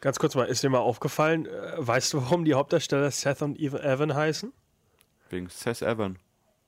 [0.00, 3.58] Ganz kurz mal, ist dir mal aufgefallen, äh, weißt du, warum die Hauptdarsteller Seth und
[3.58, 4.52] Ev- Evan heißen?
[5.30, 6.18] Wegen Seth Evan.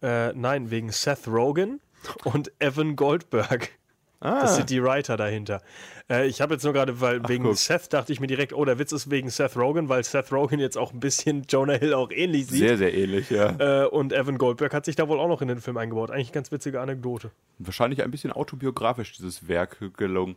[0.02, 1.81] Äh, nein, wegen Seth Rogen
[2.24, 3.70] und Evan Goldberg.
[4.18, 5.62] Das sind die Writer dahinter.
[6.09, 7.57] Äh, ich habe jetzt nur gerade, weil wegen guck.
[7.57, 10.59] Seth dachte ich mir direkt, oh, der Witz ist wegen Seth Rogen, weil Seth Rogen
[10.59, 12.61] jetzt auch ein bisschen Jonah Hill auch ähnlich sieht.
[12.61, 13.85] Sehr, sehr ähnlich, ja.
[13.85, 16.11] Äh, und Evan Goldberg hat sich da wohl auch noch in den Film eingebaut.
[16.11, 17.31] Eigentlich ganz witzige Anekdote.
[17.59, 20.37] Wahrscheinlich ein bisschen autobiografisch, dieses Werk gelungen.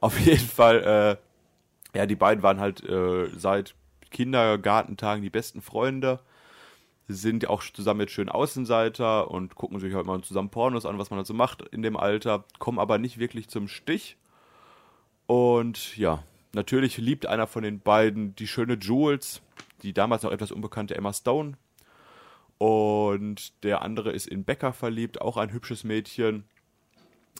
[0.00, 1.18] Auf jeden Fall,
[1.94, 3.74] äh, ja, die beiden waren halt äh, seit
[4.10, 6.20] Kindergartentagen die besten Freunde.
[7.08, 11.10] sind auch zusammen jetzt schön Außenseiter und gucken sich halt mal zusammen Pornos an, was
[11.10, 14.16] man halt so macht in dem Alter, kommen aber nicht wirklich zum Stich.
[15.26, 16.22] Und ja,
[16.54, 19.42] natürlich liebt einer von den beiden die schöne Jules,
[19.82, 21.54] die damals noch etwas unbekannte Emma Stone.
[22.58, 26.44] Und der andere ist in Becca verliebt, auch ein hübsches Mädchen.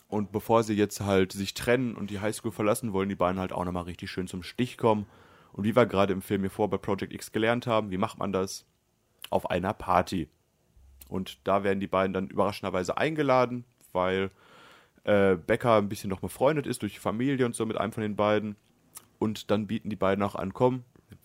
[0.08, 3.52] Und bevor sie jetzt halt sich trennen und die Highschool verlassen, wollen die beiden halt
[3.52, 5.06] auch nochmal richtig schön zum Stich kommen.
[5.52, 8.18] Und wie wir gerade im Film hier vor bei Project X gelernt haben, wie macht
[8.18, 8.66] man das?
[9.30, 10.28] Auf einer Party.
[11.08, 14.30] Und da werden die beiden dann überraschenderweise eingeladen, weil
[15.04, 18.02] äh, Becker ein bisschen noch befreundet ist durch die Familie und so mit einem von
[18.02, 18.56] den beiden.
[19.18, 20.84] Und dann bieten die beiden auch an, komm,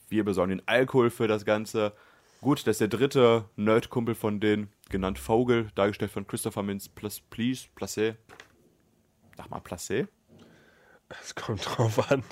[0.10, 1.94] wir besorgen den Alkohol für das Ganze.
[2.42, 7.68] Gut, das ist der dritte Nerdkumpel von denen, genannt Vogel, dargestellt von Christopher Mintz Please,
[7.76, 8.16] Placé.
[9.38, 10.08] Sag mal, Placé?
[11.22, 12.24] Es kommt drauf an.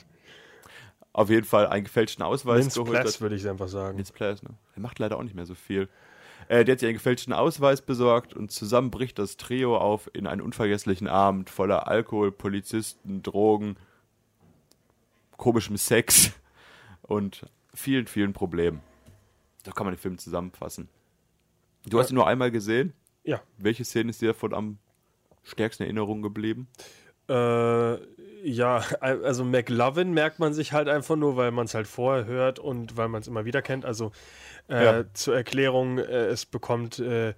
[1.11, 3.21] Auf jeden Fall einen gefälschten Ausweis Vince geholt.
[3.21, 3.97] Würde ich einfach sagen.
[3.97, 4.49] Vince Place, ne?
[4.75, 5.87] Er macht leider auch nicht mehr so viel.
[6.47, 10.27] Äh, der hat sich einen gefälschten Ausweis besorgt und zusammen bricht das Trio auf in
[10.27, 13.77] einen unvergesslichen Abend voller Alkohol, Polizisten, Drogen,
[15.37, 16.31] komischem Sex
[17.03, 18.81] und vielen, vielen Problemen.
[19.65, 20.89] So kann man den Film zusammenfassen.
[21.85, 22.93] Du hast ihn nur einmal gesehen.
[23.23, 23.41] Ja.
[23.57, 24.79] Welche Szene ist dir davon am
[25.43, 26.67] stärksten in Erinnerung geblieben?
[27.29, 27.97] Äh,
[28.43, 32.59] ja, also McLovin merkt man sich halt einfach nur, weil man es halt vorher hört
[32.59, 33.85] und weil man es immer wieder kennt.
[33.85, 34.11] Also
[34.67, 35.13] äh, Ja.
[35.13, 37.33] zur Erklärung, äh, es bekommt äh,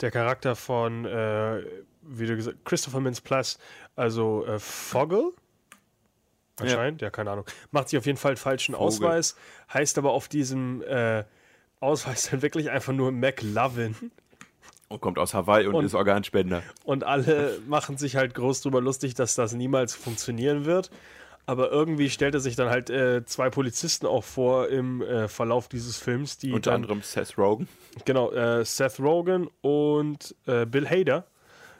[0.00, 1.62] der Charakter von, äh,
[2.02, 3.58] wie du gesagt Christopher Mintz-Plasse,
[3.94, 5.32] also äh, Fogel,
[6.58, 7.10] anscheinend, ja.
[7.10, 8.86] keine Ahnung, macht sich auf jeden Fall einen falschen Vogel.
[8.86, 9.36] Ausweis,
[9.72, 10.82] heißt aber auf diesem
[11.80, 13.94] Ausweis dann wirklich einfach nur McLovin.
[14.88, 16.62] Und kommt aus Hawaii und, Und- ist Organspender.
[16.84, 20.90] Und alle machen sich halt groß drüber lustig, dass das niemals funktionieren wird.
[21.48, 25.68] Aber irgendwie stellt er sich dann halt äh, zwei Polizisten auch vor im äh, Verlauf
[25.68, 27.68] dieses Films, die Unter dann, anderem Seth Rogen.
[28.04, 31.26] genau, äh, Seth Rogen und äh, Bill Hader,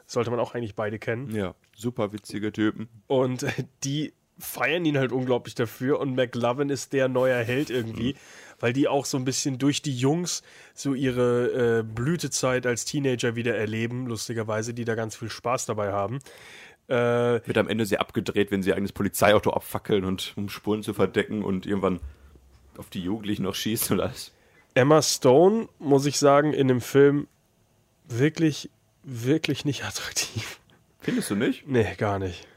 [0.05, 1.35] sollte man auch eigentlich beide kennen.
[1.35, 2.87] Ja, super witzige Typen.
[3.07, 3.51] Und äh,
[3.83, 8.15] die feiern ihn halt unglaublich dafür und McLovin ist der neue Held irgendwie,
[8.59, 13.35] weil die auch so ein bisschen durch die Jungs so ihre äh, Blütezeit als Teenager
[13.35, 16.19] wieder erleben, lustigerweise, die da ganz viel Spaß dabei haben.
[16.87, 16.93] Äh,
[17.45, 20.93] Wird am Ende sehr abgedreht, wenn sie ihr eigenes Polizeiauto abfackeln und um Spuren zu
[20.93, 21.99] verdecken und irgendwann
[22.77, 24.31] auf die Jugendlichen noch schießen und alles.
[24.73, 27.27] Emma Stone, muss ich sagen, in dem Film
[28.07, 28.69] wirklich,
[29.03, 30.59] wirklich nicht attraktiv.
[30.99, 31.67] Findest du nicht?
[31.67, 32.47] Nee, gar nicht.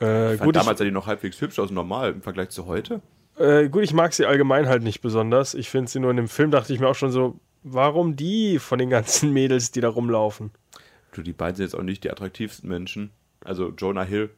[0.00, 2.66] Äh, Ich fand gut, damals sah die noch halbwegs hübsch aus, normal im Vergleich zu
[2.66, 3.00] heute.
[3.38, 5.54] äh, gut, ich mag sie allgemein halt nicht besonders.
[5.54, 8.58] Ich finde sie nur in dem Film, dachte ich mir auch schon so, warum die
[8.58, 10.50] von den ganzen Mädels, die da rumlaufen?
[11.12, 13.10] Du, die beiden sind jetzt auch nicht die attraktivsten Menschen.
[13.44, 14.30] Also Jonah Hill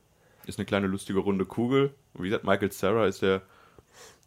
[0.46, 1.92] ist eine kleine lustige runde Kugel.
[2.14, 3.42] Und wie gesagt, Michael Sarah ist der,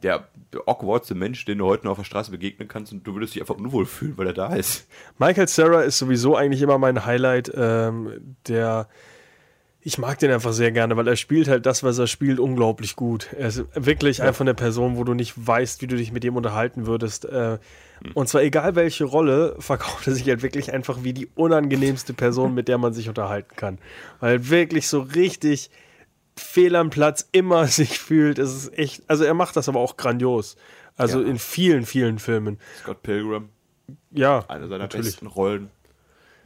[0.03, 0.25] der
[0.65, 3.41] awkwardste Mensch, den du heute noch auf der Straße begegnen kannst und du würdest dich
[3.41, 4.87] einfach unwohl fühlen, weil er da ist.
[5.17, 7.51] Michael Sarah ist sowieso eigentlich immer mein Highlight.
[7.55, 8.87] Ähm, der,
[9.83, 12.95] ich mag den einfach sehr gerne, weil er spielt halt das, was er spielt, unglaublich
[12.95, 13.27] gut.
[13.37, 16.35] Er ist wirklich einfach eine Person, wo du nicht weißt, wie du dich mit ihm
[16.35, 17.25] unterhalten würdest.
[17.25, 17.57] Äh,
[18.13, 22.53] und zwar egal welche Rolle, verkauft er sich halt wirklich einfach wie die unangenehmste Person,
[22.53, 23.79] mit der man sich unterhalten kann.
[24.19, 25.71] Weil er wirklich so richtig
[26.37, 28.37] fehl am Platz immer sich fühlt.
[28.39, 30.57] Es ist echt, also er macht das aber auch grandios.
[30.95, 31.27] Also Ja.
[31.27, 32.59] in vielen, vielen Filmen.
[32.81, 33.49] Scott Pilgrim,
[34.11, 35.07] Ja, eine seiner natürlich.
[35.07, 35.71] besten Rollen.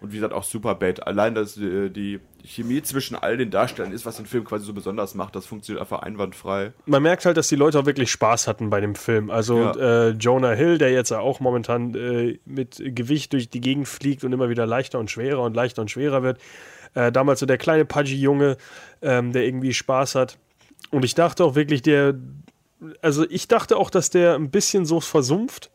[0.06, 1.08] Und wie gesagt, auch Superbad.
[1.08, 4.72] Allein, dass äh, die Chemie zwischen all den Darstellern ist, was den Film quasi so
[4.74, 6.74] besonders macht, das funktioniert einfach einwandfrei.
[6.86, 9.32] man merkt halt, dass die Leute auch wirklich Spaß hatten bei dem Film.
[9.32, 9.72] Also Ja.
[9.76, 14.24] äh, Jonah Hill, der jetzt ja auch momentan äh, mit Gewicht durch die Gegend fliegt
[14.24, 16.40] und immer wieder leichter und schwerer und leichter und schwerer wird.
[16.94, 18.58] Äh, damals so der kleine pudgy Junge,
[19.02, 20.38] ähm, der irgendwie Spaß hat.
[20.92, 22.14] Und ich dachte auch wirklich, der,
[23.02, 25.72] also ich dachte auch, dass der ein bisschen so versumpft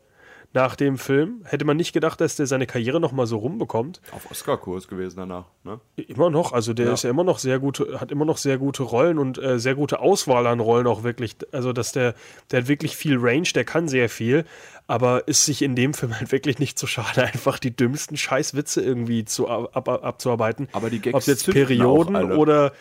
[0.53, 1.41] nach dem Film.
[1.45, 4.01] Hätte man nicht gedacht, dass der seine Karriere noch mal so rumbekommt.
[4.11, 5.45] Auf Oscar-Kurs gewesen danach.
[5.63, 5.79] Ne?
[5.95, 6.93] Immer noch, also der Ja.
[6.93, 9.75] ist ja immer noch sehr gute, hat immer noch sehr gute Rollen und äh, sehr
[9.75, 11.35] gute Auswahl an Rollen auch wirklich.
[11.51, 12.15] Also, dass der,
[12.51, 14.45] der hat wirklich viel Range, der kann sehr viel,
[14.87, 18.81] aber ist sich in dem Film halt wirklich nicht so schade, einfach die dümmsten Scheißwitze
[18.81, 20.67] irgendwie zu, ab, ab, abzuarbeiten.
[20.73, 22.73] Aber die Gags Ob jetzt Perioden oder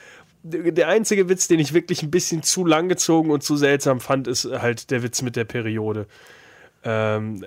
[0.42, 4.26] der einzige Witz, den ich wirklich ein bisschen zu lang gezogen und zu seltsam fand,
[4.26, 6.06] ist halt der Witz mit der Periode.
[6.84, 7.44] Ähm,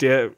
[0.00, 0.30] der,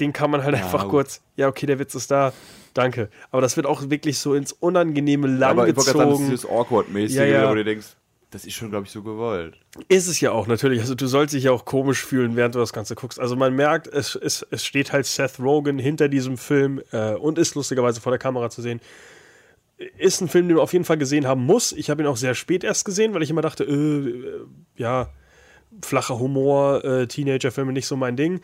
[0.00, 0.90] den kann man halt einfach gut.
[0.90, 2.32] kurz, ja, okay, der Witz ist da,
[2.74, 3.08] danke.
[3.30, 6.50] Aber das wird auch wirklich so ins Unangenehme Aber ich wollte gerade sagen, das ist
[6.50, 7.50] Awkward-mäßige, Ja, ja.
[7.50, 7.96] wo du denkst,
[8.32, 9.58] das ist schon, glaube ich, so gewollt.
[9.88, 10.80] Ist es ja auch, natürlich.
[10.80, 13.20] Also du sollst dich ja auch komisch fühlen, während du das Ganze guckst.
[13.20, 17.38] Also man merkt, es, es, es steht halt Seth Rogen hinter diesem Film äh, und
[17.38, 18.80] ist lustigerweise vor der Kamera zu sehen.
[19.98, 21.72] Ist ein Film, den man auf jeden Fall gesehen haben muss.
[21.72, 24.40] Ich habe ihn auch sehr spät erst gesehen, weil ich immer dachte, äh, äh,
[24.76, 25.10] ja,
[25.82, 28.40] flacher Humor, äh, Teenager-Filme nicht so mein Ding.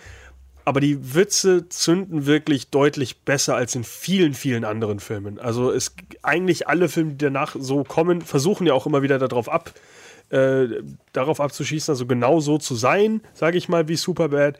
[0.68, 5.38] aber die Witze zünden wirklich deutlich besser als in vielen, vielen anderen Filmen.
[5.38, 9.48] Also es eigentlich alle Filme, die danach so kommen, versuchen ja auch immer wieder darauf
[9.48, 9.72] ab,
[10.28, 10.66] äh,
[11.14, 14.58] darauf abzuschießen, also genau so zu sein, sage ich mal, wie Superbad,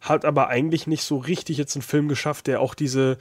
[0.00, 3.18] hat aber eigentlich nicht so richtig jetzt einen Film geschafft, der auch diese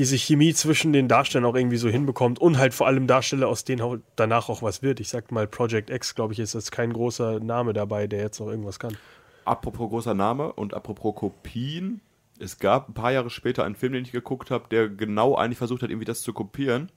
[0.00, 3.64] diese Chemie zwischen den Darstellern auch irgendwie so hinbekommt und halt vor allem Darsteller, aus
[3.64, 4.98] denen auch danach auch was wird.
[4.98, 8.40] Ich sag mal, Project X, glaube ich, ist jetzt kein großer Name dabei, der jetzt
[8.40, 8.96] noch irgendwas kann.
[9.44, 12.00] Apropos großer Name und apropos Kopien.
[12.38, 15.58] Es gab ein paar Jahre später einen Film, den ich geguckt habe, der genau eigentlich
[15.58, 16.90] versucht hat, irgendwie das zu kopieren.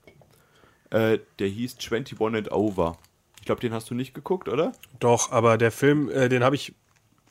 [0.88, 2.96] Äh, der hieß 21 and Over.
[3.38, 4.72] Ich glaube, den hast du nicht geguckt, oder?
[4.98, 6.74] Doch, aber der Film, äh, den habe ich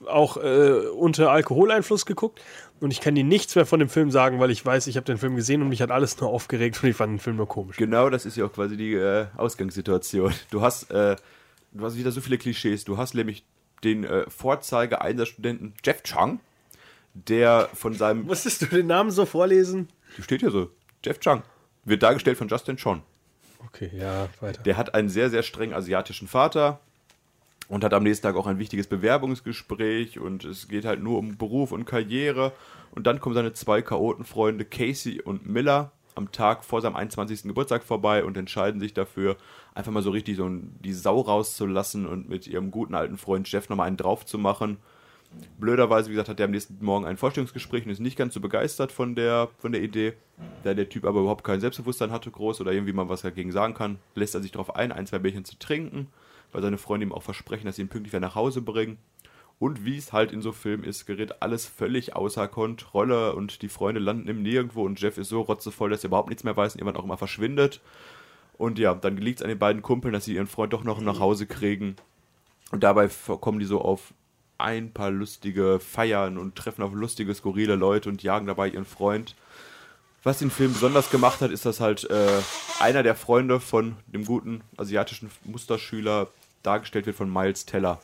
[0.05, 2.41] auch äh, unter Alkoholeinfluss geguckt
[2.83, 5.05] und ich kann dir nichts mehr von dem Film sagen, weil ich weiß, ich habe
[5.05, 7.47] den Film gesehen und mich hat alles nur aufgeregt und ich fand den Film nur
[7.47, 7.77] komisch.
[7.77, 10.33] Genau, das ist ja auch quasi die äh, Ausgangssituation.
[10.51, 11.15] Du hast, äh,
[11.71, 12.83] du hast wieder so viele Klischees.
[12.83, 13.45] Du hast nämlich
[13.85, 16.41] den äh, Vorzeige-Einserstudenten Jeff Chung,
[17.13, 18.23] der von seinem.
[18.25, 19.87] Musstest du den Namen so vorlesen?
[20.19, 20.69] Steht hier so.
[21.05, 21.41] Jeff Chung.
[21.85, 23.01] Wird dargestellt von Justin Chon.
[23.65, 24.61] Okay, ja, weiter.
[24.63, 26.81] Der hat einen sehr, sehr streng asiatischen Vater
[27.73, 31.37] und hat am nächsten Tag auch ein wichtiges Bewerbungsgespräch und es geht halt nur um
[31.37, 32.51] Beruf und Karriere.
[32.91, 37.41] Und dann kommen seine zwei Chaotenfreunde Casey und Miller am Tag vor seinem 21.
[37.41, 39.37] Geburtstag vorbei und entscheiden sich dafür,
[39.73, 43.67] einfach mal so richtig so die Sau rauszulassen und mit ihrem guten alten Freund Jeff
[43.69, 44.77] nochmal einen drauf zu machen.
[45.57, 48.39] Blöderweise, wie gesagt, hat er am nächsten Morgen ein Vorstellungsgespräch und ist nicht ganz so
[48.39, 50.13] begeistert von der, von der Idee.
[50.61, 53.73] Da der Typ aber überhaupt kein Selbstbewusstsein hatte, groß oder irgendwie mal was dagegen sagen
[53.73, 56.09] kann, lässt er sich darauf ein, ein, zwei Bärchen zu trinken
[56.53, 58.97] weil seine Freunde ihm auch versprechen, dass sie ihn pünktlich wieder nach Hause bringen.
[59.59, 63.69] Und wie es halt in so Filmen ist, gerät alles völlig außer Kontrolle und die
[63.69, 66.73] Freunde landen im Nirgendwo und Jeff ist so rotzevoll, dass er überhaupt nichts mehr weiß
[66.73, 67.79] und irgendwann auch immer verschwindet.
[68.57, 70.99] Und ja, dann liegt es an den beiden Kumpeln, dass sie ihren Freund doch noch
[71.01, 71.95] nach Hause kriegen.
[72.71, 74.13] Und dabei kommen die so auf
[74.57, 79.35] ein paar lustige Feiern und treffen auf lustige, skurrile Leute und jagen dabei ihren Freund.
[80.23, 82.41] Was den Film besonders gemacht hat, ist, dass halt äh,
[82.79, 86.27] einer der Freunde von dem guten asiatischen Musterschüler
[86.63, 87.99] dargestellt wird von Miles Teller.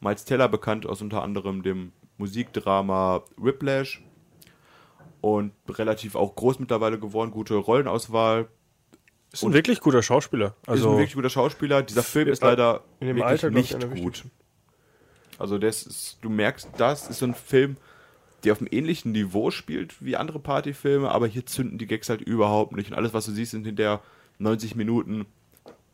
[0.00, 4.02] Miles Teller bekannt aus unter anderem dem Musikdrama Whiplash
[5.20, 8.48] und relativ auch groß mittlerweile geworden, gute Rollenauswahl.
[9.32, 10.54] Ist ein wirklich guter Schauspieler.
[10.66, 11.82] Also ist ein wirklich guter Schauspieler.
[11.82, 14.24] Dieser Film ist leider in dem Alter nicht gut.
[15.38, 17.76] Also das ist, du merkst, das ist so ein Film,
[18.44, 22.20] der auf einem ähnlichen Niveau spielt wie andere Partyfilme, aber hier zünden die Gags halt
[22.20, 22.90] überhaupt nicht.
[22.90, 24.00] Und alles, was du siehst, sind in der
[24.38, 25.26] 90 Minuten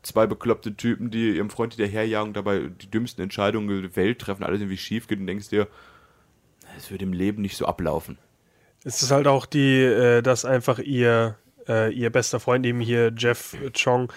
[0.02, 4.60] zwei bekloppte Typen, die ihrem Freund hinterherjagen dabei die dümmsten Entscheidungen der Welt treffen, alles
[4.60, 5.68] irgendwie schief geht und denkst dir,
[6.76, 8.18] es wird im Leben nicht so ablaufen.
[8.84, 11.36] Es ist halt auch die, äh, dass einfach ihr,
[11.68, 14.12] äh, ihr bester Freund eben hier, Jeff Chong,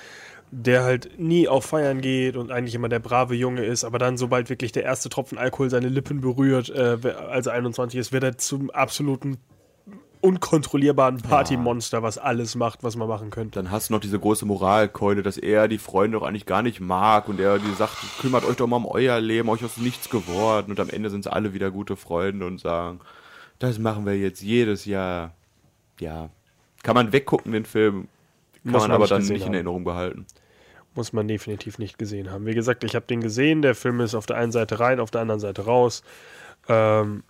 [0.51, 4.17] der halt nie auf Feiern geht und eigentlich immer der brave Junge ist, aber dann,
[4.17, 6.97] sobald wirklich der erste Tropfen Alkohol seine Lippen berührt, äh,
[7.29, 9.37] als er 21 ist, wird er zum absoluten
[10.25, 13.59] unkontrollierbaren Partymonster, was alles macht, was man machen könnte.
[13.59, 16.79] Dann hast du noch diese große Moralkeule, dass er die Freunde doch eigentlich gar nicht
[16.79, 20.09] mag und er die sagt, kümmert euch doch mal um euer Leben, euch ist nichts
[20.09, 22.99] geworden und am Ende sind sie alle wieder gute Freunde und sagen,
[23.59, 25.33] das machen wir jetzt jedes Jahr.
[25.99, 26.29] Ja,
[26.83, 28.07] kann man weggucken, den Film,
[28.63, 30.25] kann Muss man, man aber dann nicht in Erinnerung behalten.
[30.95, 32.45] Muss man definitiv nicht gesehen haben.
[32.45, 35.11] Wie gesagt, ich habe den gesehen, der Film ist auf der einen Seite rein, auf
[35.11, 36.03] der anderen Seite raus.
[36.67, 37.23] Ähm,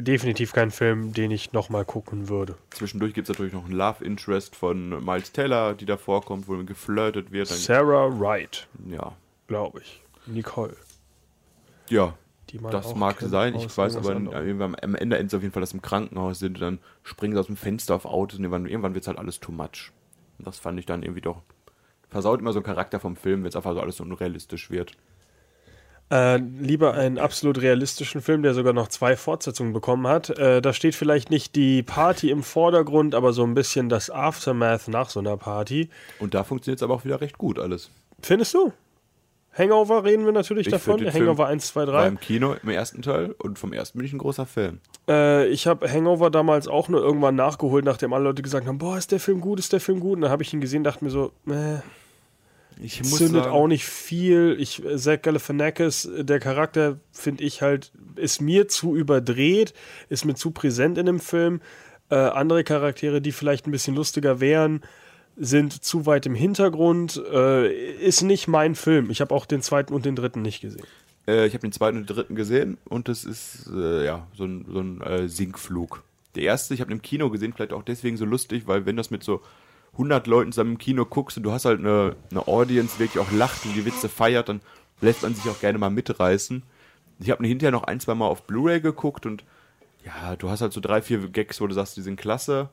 [0.00, 2.56] definitiv kein Film, den ich nochmal gucken würde.
[2.70, 6.56] Zwischendurch gibt es natürlich noch einen Love Interest von Miles Teller, die da vorkommt, wo
[6.64, 7.48] geflirtet wird.
[7.48, 8.68] Sarah Wright.
[8.88, 9.16] Ja.
[9.46, 10.02] Glaube ich.
[10.26, 10.76] Nicole.
[11.88, 12.14] Ja.
[12.70, 13.54] das mag sein.
[13.54, 16.56] Ich weiß aber am Ende endet es auf jeden Fall, dass sie im Krankenhaus sind
[16.56, 19.18] und dann springen sie aus dem Fenster auf Autos und irgendwann, irgendwann wird es halt
[19.18, 19.92] alles too much.
[20.38, 21.42] Und das fand ich dann irgendwie doch.
[22.08, 24.96] Versaut immer so einen Charakter vom Film, wenn es einfach so alles so unrealistisch wird.
[26.10, 30.30] Äh, lieber einen absolut realistischen Film, der sogar noch zwei Fortsetzungen bekommen hat.
[30.30, 34.88] Äh, da steht vielleicht nicht die Party im Vordergrund, aber so ein bisschen das Aftermath
[34.88, 35.88] nach so einer Party.
[36.18, 37.90] Und da funktioniert es aber auch wieder recht gut alles.
[38.20, 38.72] Findest du?
[39.56, 41.04] Hangover reden wir natürlich ich davon.
[41.12, 41.92] Hangover 1, 2, 3.
[41.92, 44.80] Beim Kino im ersten Teil und vom ersten bin ich ein großer Fan.
[45.08, 48.96] Äh, ich habe Hangover damals auch nur irgendwann nachgeholt, nachdem alle Leute gesagt haben: Boah,
[48.96, 50.16] ist der Film gut, ist der Film gut.
[50.16, 51.78] Und dann habe ich ihn gesehen, dachte mir so: Äh,
[52.82, 54.56] ich muss zündet sagen, auch nicht viel.
[54.58, 59.74] Ich, Zach Galifianakis, der Charakter, finde ich halt, ist mir zu überdreht,
[60.08, 61.60] ist mir zu präsent in dem Film.
[62.10, 64.82] Äh, andere Charaktere, die vielleicht ein bisschen lustiger wären,
[65.36, 67.22] sind zu weit im Hintergrund.
[67.32, 69.10] Äh, ist nicht mein Film.
[69.10, 70.84] Ich habe auch den zweiten und den dritten nicht gesehen.
[71.26, 74.44] Äh, ich habe den zweiten und den dritten gesehen und es ist äh, ja so
[74.44, 76.02] ein, so ein äh, Sinkflug.
[76.34, 79.10] Der erste, ich habe im Kino gesehen, vielleicht auch deswegen so lustig, weil wenn das
[79.10, 79.40] mit so
[80.00, 83.22] 100 Leuten zusammen im Kino guckst und du hast halt eine, eine Audience, die wirklich
[83.22, 84.60] auch lacht und die Witze feiert, dann
[85.00, 86.62] lässt man sich auch gerne mal mitreißen.
[87.18, 89.44] Ich habe hinterher noch ein, zwei Mal auf Blu-ray geguckt und
[90.04, 92.70] ja, du hast halt so drei, vier Gags, wo du sagst, die sind klasse.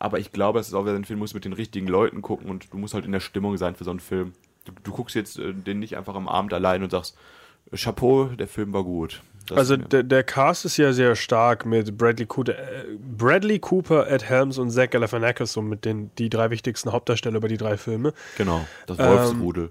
[0.00, 2.50] Aber ich glaube, es ist auch wieder ein Film, musst mit den richtigen Leuten gucken
[2.50, 4.32] und du musst halt in der Stimmung sein für so einen Film.
[4.64, 7.16] Du, du guckst jetzt äh, den nicht einfach am Abend allein und sagst,
[7.72, 9.22] Chapeau, der Film war gut.
[9.46, 14.08] Das Also der, der Cast ist ja sehr stark mit Bradley Cooper, äh, Bradley Cooper,
[14.10, 17.76] Ed Helms und Zach Galifianakis, so mit den die drei wichtigsten Hauptdarsteller über die drei
[17.76, 18.12] Filme.
[18.36, 19.70] genau, das ähm, Wolfsrudel.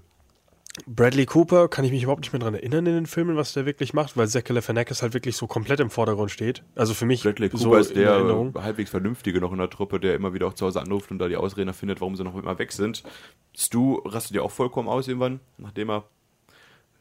[0.86, 3.66] Bradley Cooper kann ich mich überhaupt nicht mehr dran erinnern in den Filmen, was der
[3.66, 6.62] wirklich macht, weil Zach Galifianakis halt wirklich so komplett im Vordergrund steht.
[6.74, 8.54] Also für mich Bradley Cooper so ist der Erinnerung.
[8.54, 11.28] halbwegs Vernünftige noch in der Truppe, der immer wieder auch zu Hause anruft und da
[11.28, 13.02] die Ausreden findet, warum sie noch immer weg sind.
[13.54, 16.04] Stu rastet ja auch vollkommen aus irgendwann, nachdem er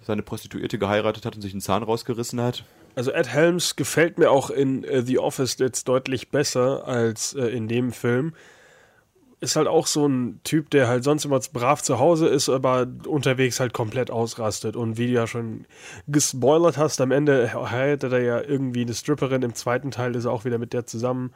[0.02, 2.66] seine Prostituierte geheiratet hat und sich einen Zahn rausgerissen hat.
[2.96, 7.46] Also Ed Helms gefällt mir auch in äh, The Office jetzt deutlich besser als äh,
[7.46, 8.34] in dem Film.
[9.40, 12.86] Ist halt auch so ein Typ, der halt sonst immer brav zu Hause ist, aber
[13.08, 14.76] unterwegs halt komplett ausrastet.
[14.76, 15.66] Und wie du ja schon
[16.08, 19.42] gespoilert hast, am Ende heiratet er ja irgendwie eine Stripperin.
[19.42, 21.34] Im zweiten Teil ist er auch wieder mit der zusammen.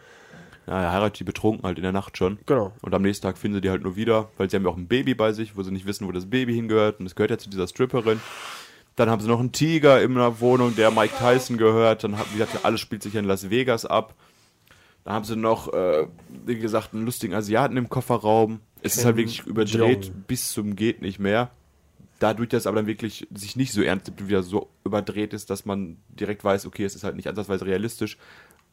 [0.68, 2.39] Ja, er heiratet die betrunken halt in der Nacht schon.
[2.47, 2.72] Genau.
[2.82, 4.78] Und am nächsten Tag finden sie die halt nur wieder, weil sie haben ja auch
[4.78, 6.99] ein Baby bei sich, wo sie nicht wissen, wo das Baby hingehört.
[6.99, 8.20] Und es gehört ja zu dieser Stripperin.
[8.95, 12.03] Dann haben sie noch einen Tiger in einer Wohnung, der Mike Tyson gehört.
[12.03, 14.16] Dann, hat- wie gesagt, alles spielt sich in Las Vegas ab.
[15.03, 16.07] Dann haben sie noch, äh,
[16.45, 18.59] wie gesagt, einen lustigen Asiaten im Kofferraum.
[18.82, 21.51] Es ist halt wirklich überdreht bis zum geht nicht mehr.
[22.20, 25.97] Dadurch, dass aber dann wirklich sich nicht so ernst wieder so überdreht ist, dass man
[26.07, 28.18] direkt weiß, okay, es ist halt nicht ansatzweise realistisch,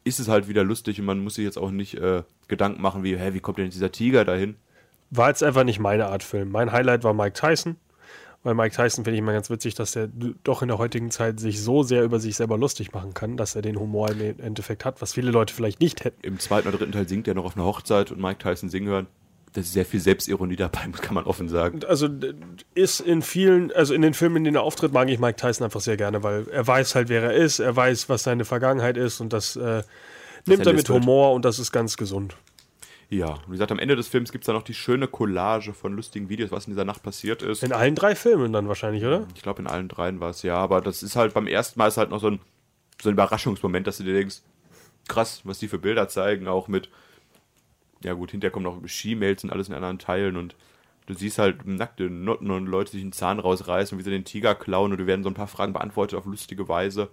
[0.03, 3.03] ist es halt wieder lustig und man muss sich jetzt auch nicht äh, Gedanken machen,
[3.03, 4.55] wie, hä, wie kommt denn dieser Tiger dahin?
[5.09, 6.51] War jetzt einfach nicht meine Art Film.
[6.51, 7.77] Mein Highlight war Mike Tyson.
[8.43, 10.09] Weil Mike Tyson finde ich immer ganz witzig, dass er
[10.43, 13.55] doch in der heutigen Zeit sich so sehr über sich selber lustig machen kann, dass
[13.55, 16.21] er den Humor im Endeffekt hat, was viele Leute vielleicht nicht hätten.
[16.23, 18.89] Im zweiten oder dritten Teil singt er noch auf einer Hochzeit und Mike Tyson singen
[18.89, 19.07] hören.
[19.53, 21.81] Da ist sehr viel Selbstironie dabei, kann man offen sagen.
[21.87, 22.09] Also
[22.73, 25.65] ist in vielen, also in den Filmen, in denen er auftritt, mag ich Mike Tyson
[25.65, 28.97] einfach sehr gerne, weil er weiß halt, wer er ist, er weiß, was seine Vergangenheit
[28.97, 29.83] ist und das äh,
[30.45, 30.89] nimmt er mit.
[30.89, 32.35] Humor und das ist ganz gesund.
[33.09, 35.73] Ja, und wie gesagt, am Ende des Films gibt es dann noch die schöne Collage
[35.73, 37.61] von lustigen Videos, was in dieser Nacht passiert ist.
[37.61, 39.27] In allen drei Filmen dann wahrscheinlich, oder?
[39.35, 41.87] Ich glaube, in allen dreien war es ja, aber das ist halt beim ersten Mal
[41.87, 42.39] ist halt noch so ein,
[43.01, 44.37] so ein Überraschungsmoment, dass du dir denkst,
[45.07, 46.89] krass, was die für Bilder zeigen, auch mit,
[48.03, 50.55] ja gut, hinterher kommen noch Skimails und alles in anderen Teilen und
[51.05, 54.25] du siehst halt nackte Nutten und Leute sich einen Zahn rausreißen und wie sie den
[54.25, 57.09] Tiger klauen und du werden so ein paar Fragen beantwortet auf lustige Weise.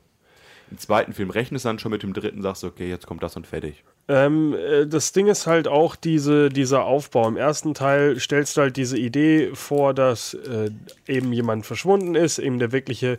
[0.71, 3.25] Im zweiten Film rechnest du dann schon mit dem dritten, sagst du, okay, jetzt kommt
[3.25, 3.83] das und fertig.
[4.07, 7.27] Ähm, äh, das Ding ist halt auch diese, dieser Aufbau.
[7.27, 10.71] Im ersten Teil stellst du halt diese Idee vor, dass äh,
[11.09, 13.19] eben jemand verschwunden ist, eben der wirkliche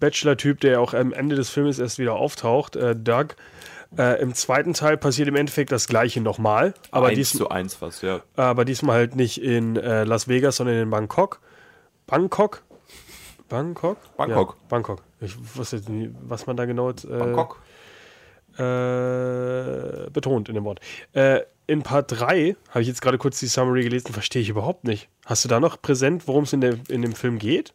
[0.00, 3.36] Bachelor-Typ, der auch am Ende des Films erst wieder auftaucht, äh, Doug.
[3.96, 8.02] Äh, Im zweiten Teil passiert im Endeffekt das gleiche nochmal, aber, eins zu eins fast,
[8.02, 8.20] ja.
[8.36, 11.40] aber diesmal halt nicht in äh, Las Vegas, sondern in Bangkok.
[12.06, 12.62] Bangkok?
[13.48, 13.96] Bangkok?
[14.18, 14.56] Bangkok.
[14.60, 15.02] Ja, Bangkok.
[15.20, 17.60] Ich wusste jetzt nie, was man da genau äh, Bangkok.
[18.58, 20.80] äh, betont in dem Wort.
[21.12, 24.84] Äh, in Part 3 habe ich jetzt gerade kurz die Summary gelesen, verstehe ich überhaupt
[24.84, 25.08] nicht.
[25.26, 27.74] Hast du da noch präsent, worum es in, der- in dem Film geht?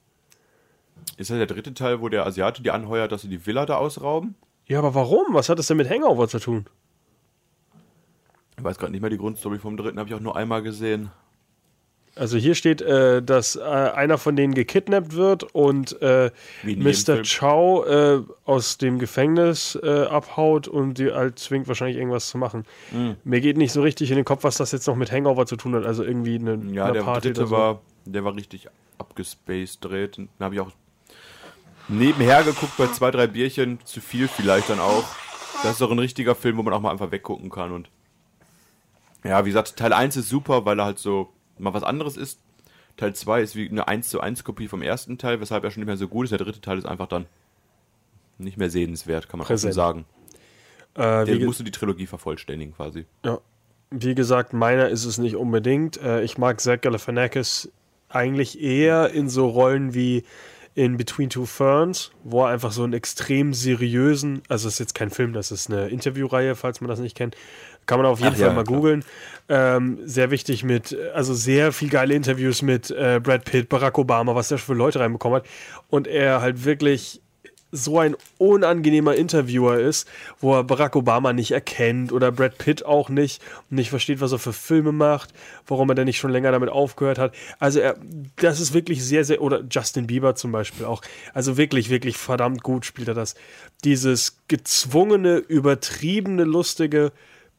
[1.18, 3.78] Ist das der dritte Teil, wo der Asiate die anheuert, dass sie die Villa da
[3.78, 4.36] ausrauben?
[4.68, 5.26] Ja, aber warum?
[5.34, 6.66] Was hat das denn mit Hangover zu tun?
[8.58, 11.12] Ich weiß gerade nicht mehr die Grundstory vom dritten, habe ich auch nur einmal gesehen.
[12.16, 16.30] Also hier steht, äh, dass äh, einer von denen gekidnappt wird und äh,
[16.64, 17.24] Mr.
[17.24, 22.66] Chow äh, aus dem Gefängnis äh, abhaut und die halt zwingt wahrscheinlich irgendwas zu machen.
[22.92, 23.16] Mhm.
[23.24, 25.56] Mir geht nicht so richtig in den Kopf, was das jetzt noch mit Hangover zu
[25.56, 25.86] tun hat.
[25.86, 27.52] Also irgendwie eine, Ja, eine der Party dritte so.
[27.52, 30.18] war, der war richtig abgespaced dreht.
[30.18, 30.70] Den habe ich auch
[31.88, 35.04] nebenher geguckt bei zwei, drei Bierchen, zu viel vielleicht dann auch.
[35.64, 37.90] Das ist doch ein richtiger Film, wo man auch mal einfach weggucken kann und
[39.24, 42.40] ja, wie gesagt, Teil 1 ist super, weil er halt so mal was anderes ist.
[42.98, 45.80] Teil 2 ist wie eine 1 zu 1 Kopie vom ersten Teil, weshalb er schon
[45.80, 46.32] nicht mehr so gut ist.
[46.32, 47.26] Der dritte Teil ist einfach dann
[48.38, 49.74] nicht mehr sehenswert, kann man auch schon Präsent.
[49.76, 50.06] sagen.
[50.96, 53.06] Äh, Der ge- musste die Trilogie vervollständigen quasi.
[53.24, 53.40] Ja.
[53.92, 55.98] Wie gesagt, meiner ist es nicht unbedingt.
[56.02, 57.72] Äh, ich mag Zach Galifianakis
[58.10, 60.24] eigentlich eher in so Rollen wie
[60.76, 64.96] in Between Two Ferns, wo er einfach so einen extrem seriösen, also es ist jetzt
[64.96, 67.36] kein Film, das ist eine Interviewreihe, falls man das nicht kennt,
[67.86, 68.78] kann man auf jeden Ach Fall ja, mal klar.
[68.78, 69.06] googeln.
[69.50, 74.36] Ähm, sehr wichtig mit, also sehr viel geile Interviews mit äh, Brad Pitt, Barack Obama,
[74.36, 75.46] was der für Leute reinbekommen hat.
[75.90, 77.22] Und er halt wirklich
[77.76, 80.08] so ein unangenehmer Interviewer ist,
[80.40, 84.32] wo er Barack Obama nicht erkennt oder Brad Pitt auch nicht und nicht versteht, was
[84.32, 85.34] er für Filme macht,
[85.66, 87.34] warum er denn nicht schon länger damit aufgehört hat.
[87.58, 87.96] Also er,
[88.36, 91.02] das ist wirklich sehr, sehr, oder Justin Bieber zum Beispiel auch.
[91.34, 93.34] Also wirklich, wirklich verdammt gut spielt er das.
[93.84, 97.12] Dieses gezwungene, übertriebene, lustige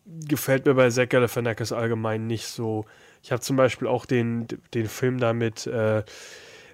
[0.07, 2.85] gefällt mir bei Zach Galifianakis allgemein nicht so.
[3.25, 6.05] Ich habe zum Beispiel auch den, den Film da mit, äh,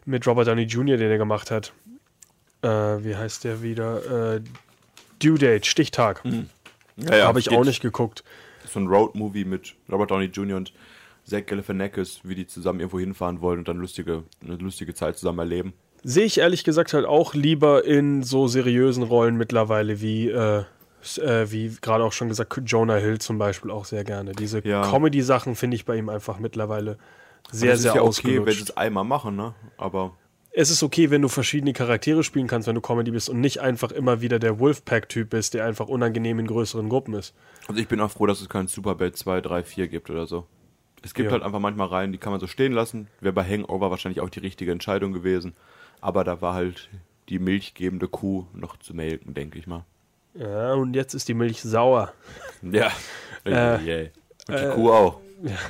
[0.05, 1.73] mit Robert Downey Jr., den er gemacht hat.
[2.63, 2.69] Äh,
[3.05, 4.35] wie heißt der wieder?
[4.37, 4.41] Äh,
[5.23, 6.23] Due Date, Stichtag.
[6.97, 8.25] Ja, ja, Habe ich auch nicht geguckt.
[8.67, 10.57] So ein Road-Movie mit Robert Downey Jr.
[10.57, 10.73] und
[11.25, 15.39] Zach Galifianakis, wie die zusammen irgendwo hinfahren wollen und dann lustige, eine lustige Zeit zusammen
[15.41, 15.73] erleben.
[16.03, 20.65] Sehe ich ehrlich gesagt halt auch lieber in so seriösen Rollen mittlerweile wie, äh,
[21.19, 24.33] äh, wie gerade auch schon gesagt, Jonah Hill zum Beispiel auch sehr gerne.
[24.33, 24.83] Diese Ja.
[24.91, 26.97] Comedy-Sachen finde ich bei ihm einfach mittlerweile
[27.53, 29.55] sehr, das sehr ist ja okay, wenn sie es einmal machen, ne?
[29.77, 30.17] Aber
[30.53, 33.61] es ist okay, wenn du verschiedene Charaktere spielen kannst, wenn du Comedy bist und nicht
[33.61, 37.35] einfach immer wieder der Wolfpack-Typ bist, der einfach unangenehm in größeren Gruppen ist.
[37.69, 40.47] also ich bin auch froh, dass es kein Superbad 2, 3, 4 gibt oder so.
[41.03, 41.33] Es gibt Ja.
[41.33, 43.09] halt einfach manchmal Reihen, die kann man so stehen lassen.
[43.21, 45.55] Wäre bei Hangover wahrscheinlich auch die richtige Entscheidung gewesen.
[46.01, 46.91] Aber da war halt
[47.29, 49.85] die milchgebende Kuh noch zu melken, denke ich mal.
[50.35, 52.13] Ja, und jetzt ist die Milch sauer.
[52.63, 52.91] Ja.
[53.45, 54.09] Äh, yeah.
[54.49, 55.21] Und die Kuh auch.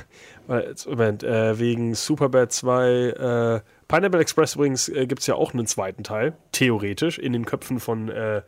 [0.49, 3.61] Jetzt, Moment, äh, wegen Superbad 2, äh,
[3.91, 7.81] Pineapple Express übrigens äh, gibt es ja auch einen zweiten Teil, theoretisch, in den Köpfen
[7.81, 8.41] von, äh,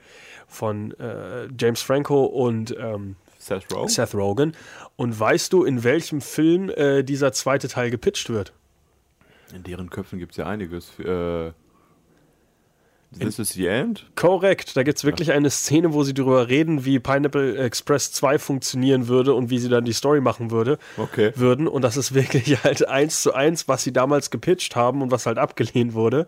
[0.47, 3.89] von äh, James Franco und ähm, Seth Rogen?
[3.89, 4.55] Seth Rogen.
[4.95, 8.53] Und weißt du, in welchem Film äh, dieser zweite Teil gepitcht wird?
[9.53, 10.97] In deren Köpfen gibt es ja einiges.
[10.99, 11.51] Äh,
[13.19, 14.05] This is the end?
[14.15, 18.39] Korrekt, da gibt es wirklich eine Szene, wo sie darüber reden, wie Pineapple Express 2
[18.39, 21.31] funktionieren würde und wie sie dann die Story machen würde, Okay.
[21.35, 21.67] würden.
[21.67, 25.25] Und das ist wirklich halt eins zu eins, was sie damals gepitcht haben und was
[25.25, 26.27] halt abgelehnt wurde.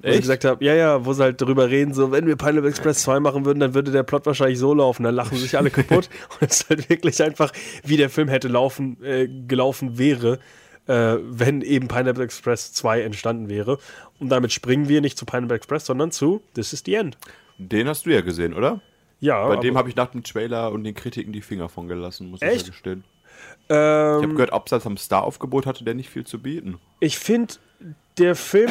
[0.00, 0.20] Wo sie Echt?
[0.22, 3.20] gesagt haben, ja, ja, wo sie halt darüber reden, so, wenn wir Pineapple Express 2
[3.20, 5.02] machen würden, dann würde der Plot wahrscheinlich so laufen.
[5.04, 6.08] Dann lachen sich alle kaputt.
[6.40, 7.52] und es ist halt wirklich einfach,
[7.84, 10.38] wie der Film hätte laufen, äh, gelaufen wäre,
[10.86, 13.78] äh, wenn eben Pineapple Express 2 entstanden wäre.
[14.18, 17.16] Und damit springen wir nicht zu Pineapple Express, sondern zu This is the End.
[17.58, 18.80] Den hast du ja gesehen, oder?
[19.20, 22.30] Ja, Bei dem habe ich nach dem Trailer und den Kritiken die Finger von gelassen,
[22.30, 22.66] muss ich Echt?
[22.66, 23.04] ja gestehen.
[23.70, 26.78] ähm, Ich habe gehört, abseits am Star-Aufgebot hatte der nicht viel zu bieten.
[27.00, 27.54] Ich finde,
[28.18, 28.70] der Film.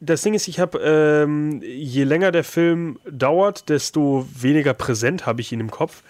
[0.00, 5.40] Das Ding ist, ich habe, ähm, je länger der Film dauert, desto weniger präsent habe
[5.40, 6.02] ich ihn im Kopf,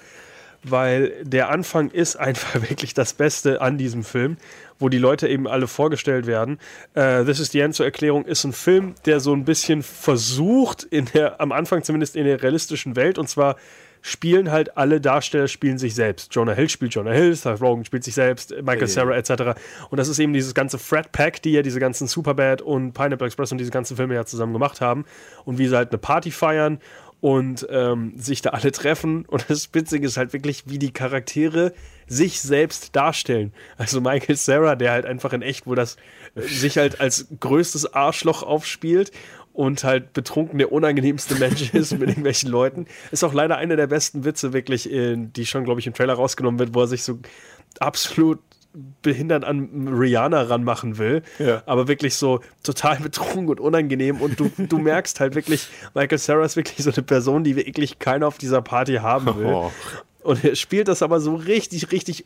[0.62, 4.36] weil der Anfang ist einfach wirklich das Beste an diesem Film,
[4.78, 6.58] wo die Leute eben alle vorgestellt werden.
[6.94, 10.82] Äh, This is the End zur Erklärung ist ein Film, der so ein bisschen versucht,
[10.82, 13.56] in der, am Anfang zumindest in der realistischen Welt, und zwar
[14.06, 16.32] spielen halt alle Darsteller spielen sich selbst.
[16.32, 18.86] Jonah Hill spielt Jonah Hill, Seth Rogen spielt sich selbst, Michael.
[18.86, 19.58] Cera etc.
[19.90, 23.26] Und das ist eben dieses ganze Frat Pack, die ja diese ganzen Superbad und Pineapple
[23.26, 25.06] Express und diese ganzen Filme ja zusammen gemacht haben
[25.44, 26.78] und wie sie halt eine Party feiern
[27.20, 29.24] und ähm, sich da alle treffen.
[29.26, 31.72] Und das Witzige ist halt wirklich, wie die Charaktere
[32.06, 33.52] sich selbst darstellen.
[33.78, 35.96] Also Michael Cera, der halt einfach in echt, wo das
[36.34, 39.10] sich halt als größtes Arschloch aufspielt
[39.52, 42.86] und halt betrunken der unangenehmste Mensch ist mit irgendwelchen Leuten.
[43.10, 46.14] Ist auch leider einer der besten Witze wirklich, äh, die schon, glaube ich, im Trailer
[46.14, 47.18] rausgenommen wird, wo er sich so
[47.80, 48.38] absolut
[49.02, 51.62] behindert an Rihanna ranmachen will, Ja.
[51.66, 56.44] aber wirklich so total betrunken und unangenehm und du, du merkst halt wirklich, Michael Cera
[56.44, 59.46] ist wirklich so eine Person, die wirklich keiner auf dieser Party haben will.
[59.46, 59.72] Oh.
[60.22, 62.24] Und er spielt das aber so richtig, richtig,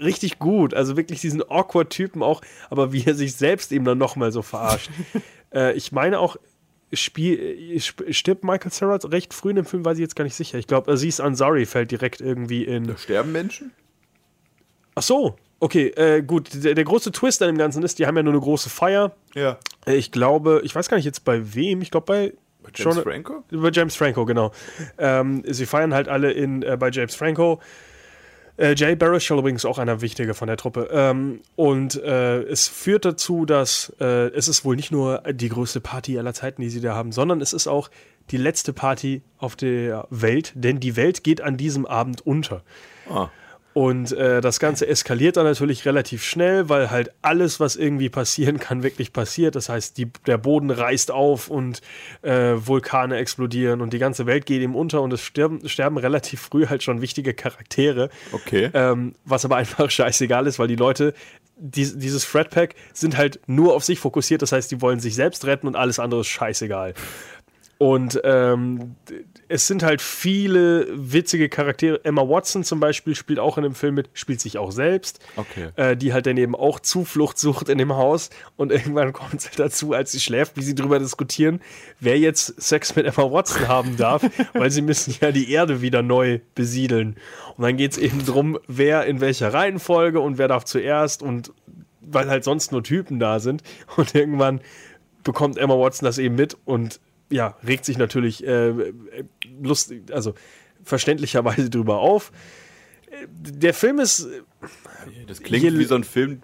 [0.00, 0.74] richtig gut.
[0.74, 2.40] Also wirklich diesen awkward Typen auch,
[2.70, 4.90] aber wie er sich selbst eben dann nochmal so verarscht.
[5.54, 6.36] äh, ich meine auch,
[6.94, 10.24] Spiel, äh, sp- stirbt Michael Cera recht früh in dem Film, weiß ich jetzt gar
[10.24, 10.58] nicht sicher.
[10.58, 12.96] Ich glaube, Aziz Ansari fällt direkt irgendwie in.
[12.98, 13.70] Sterben Menschen?
[14.94, 16.50] Ach so, okay, äh, gut.
[16.64, 19.12] Der, der große Twist an dem Ganzen ist, die haben ja nur eine große Feier.
[19.34, 19.58] Ja.
[19.86, 22.32] Äh, Ich glaube, ich weiß gar nicht jetzt bei wem, ich glaube bei.
[22.74, 23.42] James John- Franco?
[23.50, 24.52] Bei James Franco, genau.
[24.98, 27.60] Ähm, sie feiern halt alle in, äh, bei James Franco.
[28.56, 30.88] Äh, Jay Baruchel übrigens auch einer wichtige von der Truppe.
[30.92, 35.80] Ähm, und äh, es führt dazu, dass äh, es ist wohl nicht nur die größte
[35.80, 37.90] Party aller Zeiten, die sie da haben, sondern es ist auch
[38.30, 42.62] die letzte Party auf der Welt, denn die Welt geht an diesem Abend unter.
[43.10, 43.28] Ah.
[43.74, 48.58] Und äh, das Ganze eskaliert dann natürlich relativ schnell, weil halt alles, was irgendwie passieren
[48.58, 49.56] kann, wirklich passiert.
[49.56, 51.80] Das heißt, die, der Boden reißt auf und
[52.20, 56.40] äh, Vulkane explodieren und die ganze Welt geht ihm unter und es sterben, sterben relativ
[56.40, 58.10] früh halt schon wichtige Charaktere.
[58.32, 58.70] Okay.
[58.74, 61.14] Ähm, was aber einfach scheißegal ist, weil die Leute,
[61.56, 64.42] dies, dieses Fred Pack sind halt nur auf sich fokussiert.
[64.42, 66.94] Das heißt, die wollen sich selbst retten und alles andere ist scheißegal.
[67.82, 68.94] Und ähm,
[69.48, 72.04] es sind halt viele witzige Charaktere.
[72.04, 75.18] Emma Watson zum Beispiel spielt auch in dem Film mit, spielt sich auch selbst.
[75.34, 75.70] Okay.
[75.74, 78.30] Äh, die halt daneben auch Zuflucht sucht in dem Haus.
[78.56, 81.60] Und irgendwann kommt es halt dazu, als sie schläft, wie sie drüber diskutieren,
[81.98, 84.22] wer jetzt Sex mit Emma Watson haben darf,
[84.52, 87.16] weil sie müssen ja die Erde wieder neu besiedeln.
[87.56, 91.52] Und dann geht es eben drum, wer in welcher Reihenfolge und wer darf zuerst und
[92.00, 93.64] weil halt sonst nur Typen da sind.
[93.96, 94.60] Und irgendwann
[95.24, 97.00] bekommt Emma Watson das eben mit und
[97.32, 98.94] ja, regt sich natürlich äh, äh,
[99.62, 100.34] lustig, also
[100.84, 102.32] verständlicherweise drüber auf.
[103.10, 104.28] Äh, Der Film ist
[105.26, 106.42] Das klingt Hier- wie so ein Film,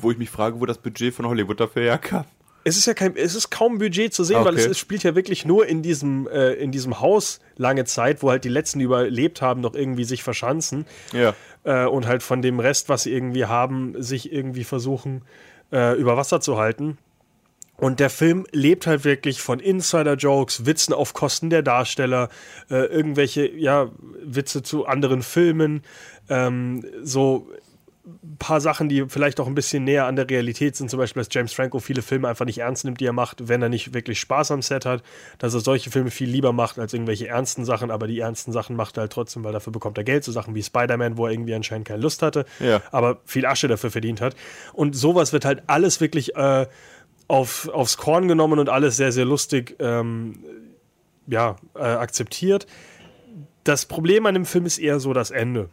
[0.00, 2.24] wo ich mich frage, wo das Budget von Hollywood dafür herkam.
[2.64, 4.72] Es ist ja kein, es ist kaum Budget zu sehen, weil es, Okay.
[4.72, 8.44] es spielt ja wirklich nur in diesem, äh, in diesem Haus lange Zeit, wo halt
[8.44, 11.34] die letzten die überlebt haben, noch irgendwie sich verschanzen Ja.
[11.64, 15.22] äh, und halt von dem Rest, was sie irgendwie haben, sich irgendwie versuchen
[15.72, 16.98] äh, über Wasser zu halten.
[17.78, 22.28] Und der Film lebt halt wirklich von Insider-Jokes, Witzen auf Kosten der Darsteller,
[22.70, 23.90] äh, irgendwelche ja,
[24.22, 25.82] Witze zu anderen Filmen,
[26.28, 27.48] ähm, so
[28.24, 31.20] ein paar Sachen, die vielleicht auch ein bisschen näher an der Realität sind, zum Beispiel,
[31.22, 33.92] dass James Franco viele Filme einfach nicht ernst nimmt, die er macht, wenn er nicht
[33.92, 35.02] wirklich Spaß am Set hat,
[35.38, 38.76] dass er solche Filme viel lieber macht als irgendwelche ernsten Sachen, aber die ernsten Sachen
[38.76, 41.32] macht er halt trotzdem, weil dafür bekommt er Geld, so Sachen wie Spider-Man, wo er
[41.32, 42.80] irgendwie anscheinend keine Lust hatte, Ja.
[42.92, 44.34] aber viel Asche dafür verdient hat.
[44.72, 46.66] Und sowas wird halt alles wirklich äh,
[47.28, 50.42] auf, aufs Korn genommen und alles sehr, sehr lustig ähm,
[51.26, 52.66] ja, äh, akzeptiert.
[53.64, 55.68] Das Problem an dem Film ist eher so das Ende.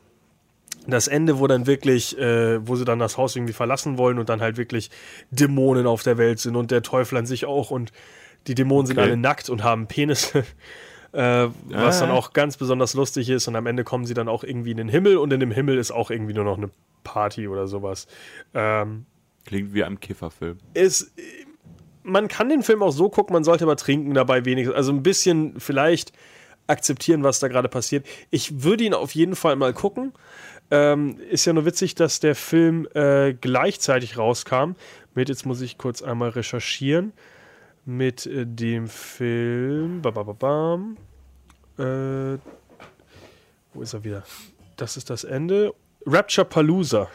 [0.87, 4.29] Das Ende, wo dann wirklich, äh, wo sie dann das Haus irgendwie verlassen wollen und
[4.29, 4.91] dann halt wirklich
[5.31, 7.91] Dämonen auf der Welt sind und der Teufel an sich auch und
[8.47, 9.07] die Dämonen sind Okay.
[9.07, 10.43] alle nackt und haben Penisse.
[11.13, 12.07] Äh, was Ah.
[12.07, 14.75] dann auch ganz besonders lustig ist und am Ende kommen sie dann auch irgendwie in
[14.77, 16.69] den Himmel und in dem Himmel ist auch irgendwie nur noch eine
[17.05, 18.05] Party oder sowas.
[18.53, 19.05] Ähm,
[19.45, 20.57] Klingt wie ein Kifferfilm.
[20.73, 21.13] ist,
[22.05, 24.75] man kann den Film auch so gucken, man sollte aber trinken dabei wenigstens.
[24.75, 26.13] Also ein bisschen vielleicht
[26.67, 28.05] akzeptieren, was da gerade passiert.
[28.29, 30.13] Ich würde ihn auf jeden Fall mal gucken.
[30.71, 34.73] Ähm, ist ja nur witzig, dass der Film äh, gleichzeitig rauskam.
[35.13, 37.13] Mit, jetzt muss ich kurz einmal recherchieren,
[37.85, 40.01] mit äh, dem Film.
[40.01, 40.97] Ba, ba, ba, bam.
[41.77, 42.39] Äh,
[43.73, 44.23] wo ist er wieder?
[44.77, 45.73] Das ist das Ende.
[46.05, 47.09] Rapture Palooza.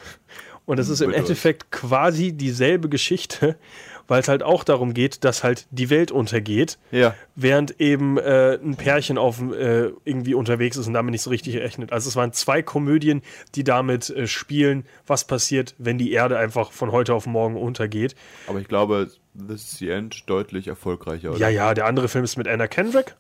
[0.71, 1.13] Und das ist im.
[1.13, 3.57] Endeffekt quasi dieselbe Geschichte,
[4.07, 7.15] weil es halt auch darum geht, dass halt die Welt untergeht, Ja.
[7.35, 11.57] während eben äh, ein Pärchen auf äh, irgendwie unterwegs ist und damit nicht so richtig
[11.57, 11.93] rechnet.
[11.93, 13.23] Also es waren zwei Komödien,
[13.57, 18.15] die damit äh, spielen, was passiert, wenn die Erde einfach von heute auf morgen untergeht.
[18.47, 21.39] Aber ich glaube, This is the End deutlich erfolgreicher, oder?
[21.39, 23.17] Ja, ja, der andere Film ist mit Anna Kendrick.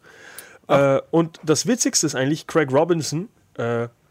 [0.69, 3.29] Äh, und das Witzigste ist eigentlich Craig Robinson.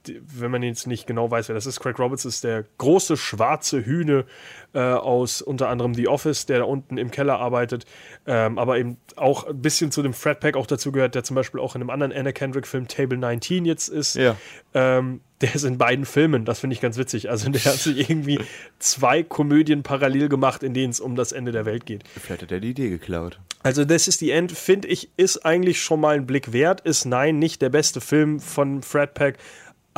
[0.06, 3.86] Wenn man jetzt nicht genau weiß, wer das ist, Craig Robinson ist der große schwarze
[3.86, 4.26] Hühne
[4.74, 7.86] äh, aus unter anderem The Office, der da unten im Keller arbeitet,
[8.26, 11.36] ähm, aber eben auch ein bisschen zu dem Fred Pack auch dazu gehört, der zum
[11.36, 14.16] Beispiel auch in einem anderen Anna Kendrick-Film Table 19 jetzt ist.
[14.16, 14.36] Ja.
[14.74, 17.30] Ähm, der ist in beiden Filmen, das finde ich ganz witzig.
[17.30, 18.39] Also der hat sich irgendwie
[18.78, 22.04] zwei Komödien parallel gemacht, in denen es um das Ende der Welt geht.
[22.20, 23.39] Vielleicht hat er die Idee geklaut.
[23.64, 26.82] Also This is the End, finde ich, ist eigentlich schon mal ein Blick wert.
[26.82, 29.38] Ist nein, nicht der beste Film von Fred Pack.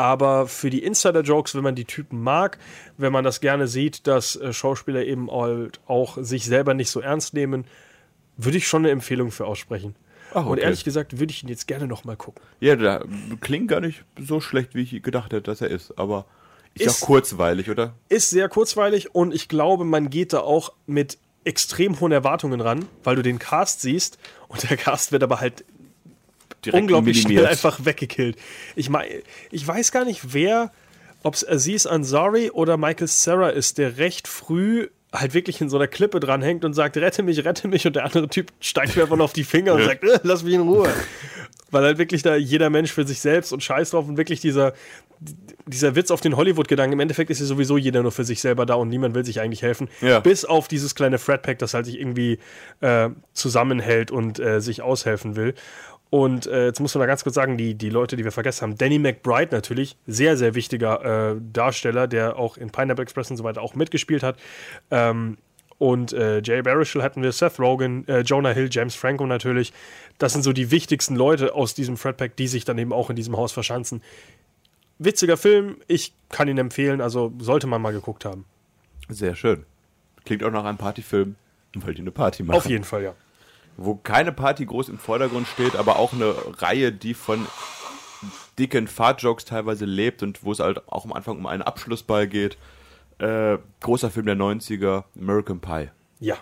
[0.01, 2.57] Aber für die Insider-Jokes, wenn man die Typen mag,
[2.97, 7.01] wenn man das gerne sieht, dass äh, Schauspieler eben halt auch sich selber nicht so
[7.01, 7.65] ernst nehmen,
[8.35, 9.95] würde ich schon eine Empfehlung für aussprechen.
[10.33, 10.61] Ach, Und okay.
[10.63, 12.41] ehrlich gesagt, würde ich ihn jetzt gerne noch mal gucken.
[12.61, 13.05] Ja, der
[13.41, 15.97] klingt gar nicht so schlecht, wie ich gedacht hätte, dass er ist.
[15.99, 16.25] Aber
[16.73, 17.93] ist, Ist- auch kurzweilig, oder?
[18.09, 22.85] Ist sehr kurzweilig und ich glaube, man geht da auch mit extrem hohen Erwartungen ran,
[23.03, 25.63] weil du den Cast siehst und der Cast wird aber halt
[26.65, 27.51] Direkt unglaublich schnell minimiert.
[27.51, 28.37] einfach weggekillt.
[28.75, 29.09] Ich meine,
[29.51, 30.71] ich weiß gar nicht, wer,
[31.23, 35.77] ob es Aziz Ansari oder Michael Sarah ist, der recht früh halt wirklich in so
[35.77, 39.03] einer Klippe dranhängt und sagt, rette mich, rette mich und der andere Typ steigt mir
[39.03, 40.89] einfach nur auf die Finger und sagt, äh, lass mich in Ruhe.
[41.69, 44.73] Weil halt wirklich da jeder Mensch für sich selbst und scheiß drauf und wirklich dieser,
[45.65, 48.65] dieser Witz auf den Hollywood-Gedanken, im Endeffekt ist ja sowieso jeder nur für sich selber
[48.65, 49.89] da und niemand will sich eigentlich helfen.
[50.01, 50.19] Ja.
[50.19, 52.39] Bis auf dieses kleine Fred-Pack, das halt sich irgendwie
[52.81, 55.55] äh, zusammenhält und äh, sich aushelfen will.
[56.11, 58.63] Und äh, jetzt muss man da ganz kurz sagen, die, die Leute, die wir vergessen
[58.63, 63.37] haben, Danny McBride natürlich, sehr, sehr wichtiger äh, Darsteller, der auch in Pineapple Express und
[63.37, 64.37] so weiter auch mitgespielt hat.
[64.91, 65.37] Ähm,
[65.77, 69.71] und äh, Jay Baruchel hatten wir, Seth Rogen, äh, Jonah Hill, James Franco natürlich.
[70.17, 73.09] Das sind so die wichtigsten Leute aus diesem Fred Pack, die sich dann eben auch
[73.09, 74.03] in diesem Haus verschanzen.
[74.99, 78.43] Witziger Film, ich kann ihn empfehlen, also sollte man mal geguckt haben.
[79.07, 79.65] Sehr schön.
[80.25, 81.37] Klingt auch nach einem Partyfilm,
[81.73, 82.57] weil die eine Party machen.
[82.57, 83.15] Auf jeden Fall, ja.
[83.77, 87.47] Wo keine Party groß im Vordergrund steht, aber auch eine Reihe, die von
[88.59, 92.57] dicken Fahrtjokes teilweise lebt und wo es halt auch am Anfang um einen Abschlussball geht.
[93.17, 95.89] Äh, großer Film der 90er, American Pie.
[96.19, 96.37] Ja.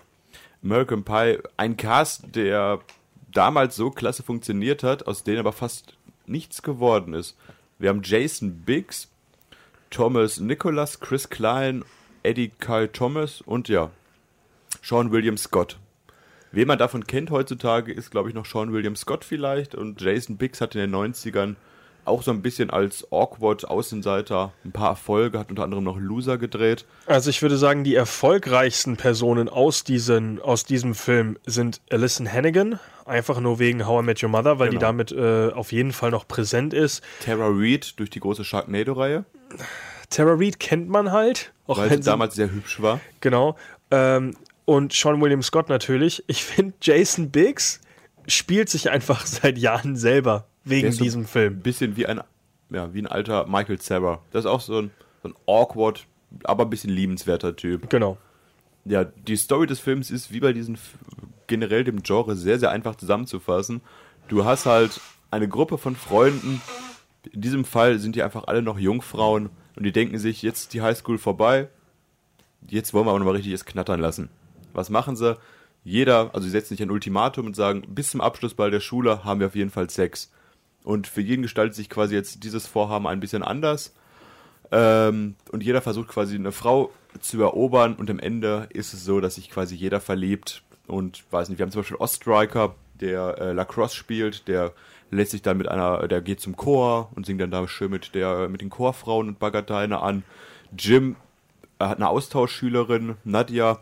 [0.64, 2.80] American Pie, ein Cast, der
[3.32, 7.38] damals so klasse funktioniert hat, aus denen aber fast nichts geworden ist.
[7.78, 9.08] Wir haben Jason Biggs,
[9.90, 11.86] Thomas Nicholas, Chris Klein,
[12.24, 13.92] Eddie Kyle Thomas und ja,
[14.82, 15.78] Sean William Scott.
[16.52, 20.38] Wen man davon kennt heutzutage, ist, glaube ich, noch Sean William Scott vielleicht und Jason
[20.38, 21.56] Biggs hat in den 90ern
[22.06, 26.40] auch so ein bisschen als awkward Außenseiter ein paar Erfolge, hat unter anderem noch Loser
[26.40, 26.86] gedreht.
[27.06, 32.80] Also ich würde sagen, die erfolgreichsten Personen aus, diesen, aus diesem Film sind Alison Hannigan,
[33.06, 34.88] einfach nur wegen How I Met Your Mother, weil die Genau.
[34.88, 37.04] damit äh, auf jeden Fall noch präsent ist.
[37.24, 39.26] Tara Reid durch die große Sharknado-Reihe,
[40.10, 43.00] Tara Reid kennt man halt, auch weil sie damals sehr hübsch war.
[43.22, 43.56] Genau.
[43.92, 44.36] Ähm,
[44.70, 46.24] und Sean William Scott natürlich.
[46.28, 47.82] Ich finde, Jason Biggs
[48.28, 51.54] spielt sich einfach seit Jahren selber wegen so diesem Film.
[51.56, 52.22] Ein bisschen wie ein,
[52.70, 54.22] ja, wie ein alter Michael Cera.
[54.32, 54.92] Das ist auch so ein,
[55.24, 56.06] so ein awkward,
[56.44, 57.90] aber ein bisschen liebenswerter Typ.
[57.90, 58.18] Genau.
[58.86, 60.98] Ja, die Story des Films ist wie bei diesen F-
[61.48, 63.82] generell dem Genre sehr, sehr einfach zusammenzufassen.
[64.28, 65.02] Du hast halt
[65.32, 66.62] eine Gruppe von Freunden.
[67.32, 70.74] In diesem Fall sind die einfach alle noch Jungfrauen und die denken sich, jetzt ist
[70.76, 71.68] die Highschool vorbei.
[72.68, 74.30] Jetzt wollen wir aber nochmal richtig es knattern lassen.
[74.74, 75.38] Was machen sie?
[75.84, 79.40] Jeder, also sie setzen sich ein Ultimatum und sagen, bis zum Abschlussball der Schule haben
[79.40, 80.32] wir auf jeden Fall Sex.
[80.84, 83.94] Und für jeden gestaltet sich quasi jetzt dieses Vorhaben ein bisschen anders.
[84.72, 86.92] Ähm, und jeder versucht quasi eine Frau
[87.22, 91.50] zu erobern und am Ende ist es so, dass sich quasi jeder verliebt und weiß
[91.50, 94.74] nicht, wir haben zum Beispiel Oststriker, der äh, Lacrosse spielt, der
[95.12, 98.14] lässt sich dann mit einer, der geht zum Chor und singt dann da schön mit
[98.14, 100.24] der, mit den Chorfrauen und baggert an.
[100.78, 101.16] Jim
[101.80, 103.80] äh, hat eine Austauschschülerin, Nadja,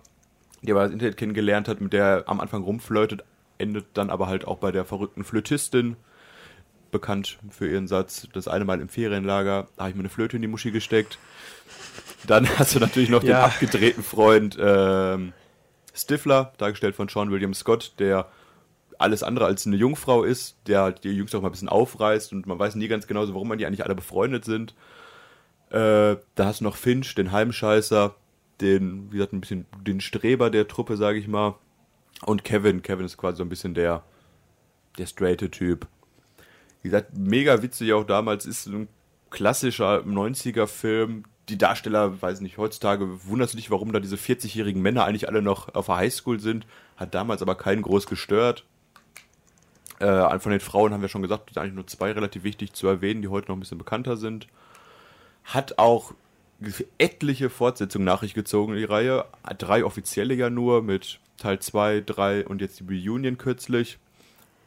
[0.67, 3.23] die er das Internet kennengelernt hat, mit der er am Anfang rumflirtet,
[3.57, 5.95] endet dann aber halt auch bei der verrückten Flötistin,
[6.91, 10.35] bekannt für ihren Satz, das eine Mal im Ferienlager, da habe ich mir eine Flöte
[10.35, 11.17] in die Muschi gesteckt.
[12.25, 13.45] Dann hast du natürlich noch den Ja.
[13.45, 15.33] abgedrehten Freund ähm,
[15.93, 18.27] Stifler, dargestellt von Sean William Scott, der
[18.99, 22.33] alles andere als eine Jungfrau ist, der halt die Jungs auch mal ein bisschen aufreißt
[22.33, 24.73] und man weiß nie ganz genau, so, warum man die eigentlich alle befreundet sind.
[25.69, 28.15] Äh, da hast du noch Finch, den Heimscheißer,
[28.61, 31.55] den, wie gesagt, ein bisschen den Streber der Truppe, sage ich mal.
[32.25, 32.81] Und Kevin.
[32.81, 34.03] Kevin ist quasi so ein bisschen der,
[34.97, 35.87] der straighte Typ.
[36.81, 38.87] Wie gesagt, mega witzig auch damals, ist ein
[39.29, 41.23] klassischer 90er-Film.
[41.49, 45.41] Die Darsteller, weiß nicht, heutzutage wunderst du dich, warum da diese 40-jährigen Männer eigentlich alle
[45.41, 46.65] noch auf der Highschool sind.
[46.97, 48.65] Hat damals aber keinen groß gestört.
[49.99, 52.87] Äh, von den Frauen haben wir schon gesagt, sind eigentlich nur zwei relativ wichtig zu
[52.87, 54.47] erwähnen, die heute noch ein bisschen bekannter sind.
[55.43, 56.13] Hat auch
[56.97, 59.25] etliche Fortsetzungen nach sich gezogen, die Reihe.
[59.57, 63.99] Drei offizielle ja nur, mit Teil 2, 3 und jetzt die Reunion kürzlich.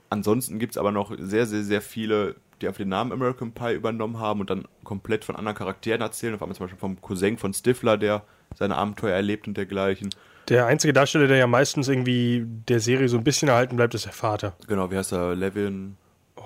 [0.08, 3.74] Ansonsten gibt es aber noch sehr, sehr, sehr viele, die auf den Namen American Pie
[3.74, 6.34] übernommen haben und dann komplett von anderen Charakteren erzählen.
[6.34, 8.24] Auf einmal zum Beispiel vom Cousin von Stifler, der
[8.56, 10.10] seine Abenteuer erlebt und dergleichen.
[10.48, 14.06] Der einzige Darsteller, der ja meistens irgendwie der Serie so ein bisschen erhalten bleibt, ist
[14.06, 14.56] der Vater.
[14.66, 15.36] Genau, wie heißt er?
[15.36, 15.96] Levin.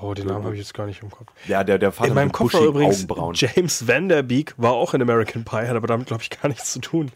[0.00, 1.30] Oh, den Namen habe ich jetzt gar nicht im Kopf.
[1.46, 3.34] Ja, der, der Vater In meinem mit Kopf war übrigens Augenbrauen.
[3.36, 6.80] James Vanderbeek war auch in American Pie, hat aber damit, glaube ich, gar nichts zu
[6.80, 7.10] tun.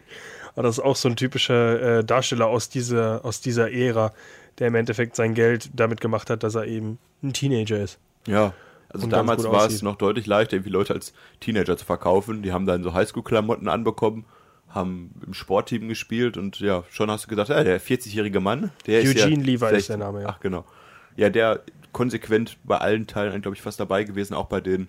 [0.54, 4.12] Aber das ist auch so ein typischer äh, Darsteller aus dieser, aus dieser Ära,
[4.58, 7.98] der im Endeffekt sein Geld damit gemacht hat, dass er eben ein Teenager ist.
[8.26, 8.54] Ja,
[8.88, 9.82] also Und damals war es aussieht.
[9.82, 12.42] noch deutlich leichter, irgendwie Leute als Teenager zu verkaufen.
[12.42, 14.24] Die haben dann so Highschool-Klamotten anbekommen,
[14.68, 19.00] haben im Sportteam gespielt und ja, schon hast du gesagt, ja, der 40-jährige Mann, der
[19.02, 19.98] ist ja Eugene Levi ist 16.
[19.98, 20.28] der Name, ja.
[20.30, 20.64] Ach, genau.
[21.16, 21.62] Ja, der
[21.98, 24.86] konsequent bei allen Teilen, glaube ich, fast dabei gewesen, auch bei den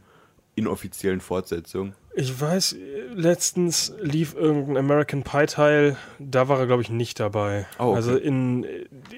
[0.54, 1.96] inoffiziellen Fortsetzungen.
[2.14, 2.76] Ich weiß,
[3.16, 7.66] letztens lief irgendein American Pie Teil, da war er, glaube ich, nicht dabei.
[7.80, 7.96] Oh, okay.
[7.96, 8.64] Also in,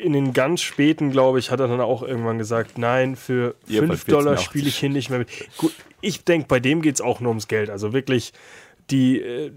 [0.01, 3.79] in den ganz späten, glaube ich, hat er dann auch irgendwann gesagt, nein, für Ihr
[3.79, 5.29] 5 verspielt's Dollar spiele ich hier nicht mehr mit.
[5.57, 7.69] Gut, ich denke, bei dem geht es auch nur ums Geld.
[7.69, 8.31] Also wirklich
[8.89, 9.51] die, äh,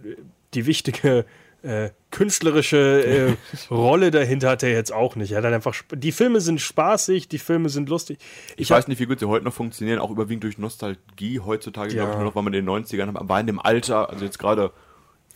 [0.55, 1.25] die wichtige
[1.65, 3.37] äh, künstlerische äh,
[3.75, 5.33] Rolle dahinter hat er jetzt auch nicht.
[5.33, 8.19] Er hat dann einfach, die Filme sind spaßig, die Filme sind lustig.
[8.57, 11.89] Ich, hab- weiß nicht, wie gut sie heute noch funktionieren, auch überwiegend durch Nostalgie heutzutage,
[11.95, 12.03] Ja.
[12.05, 14.25] glaube ich, nur noch, weil man in den 90ern hat, aber in dem Alter, also
[14.25, 14.71] jetzt gerade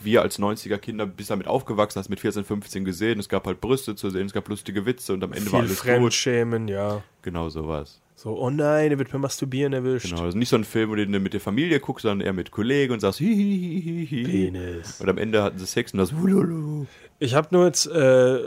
[0.01, 3.61] wir als 90er Kinder bist damit aufgewachsen, hast mit 14, 15 gesehen, es gab halt
[3.61, 5.91] Brüste zu sehen, es gab lustige Witze und am Ende war viel alles gut.
[5.91, 7.03] Fremdschämen, ja.
[7.22, 8.01] Genau sowas.
[8.19, 10.11] So, oh nein, er wird beim Masturbieren erwischt.
[10.11, 12.33] Genau, also nicht so ein Film, wo du den mit der Familie guckst, sondern eher
[12.33, 14.25] mit Kollegen und sagst hihihihi.
[14.25, 15.01] Penis.
[15.01, 16.87] Und am Ende hatten sie Sex und das Wululu.
[17.21, 18.41] Ich habe nur jetzt äh,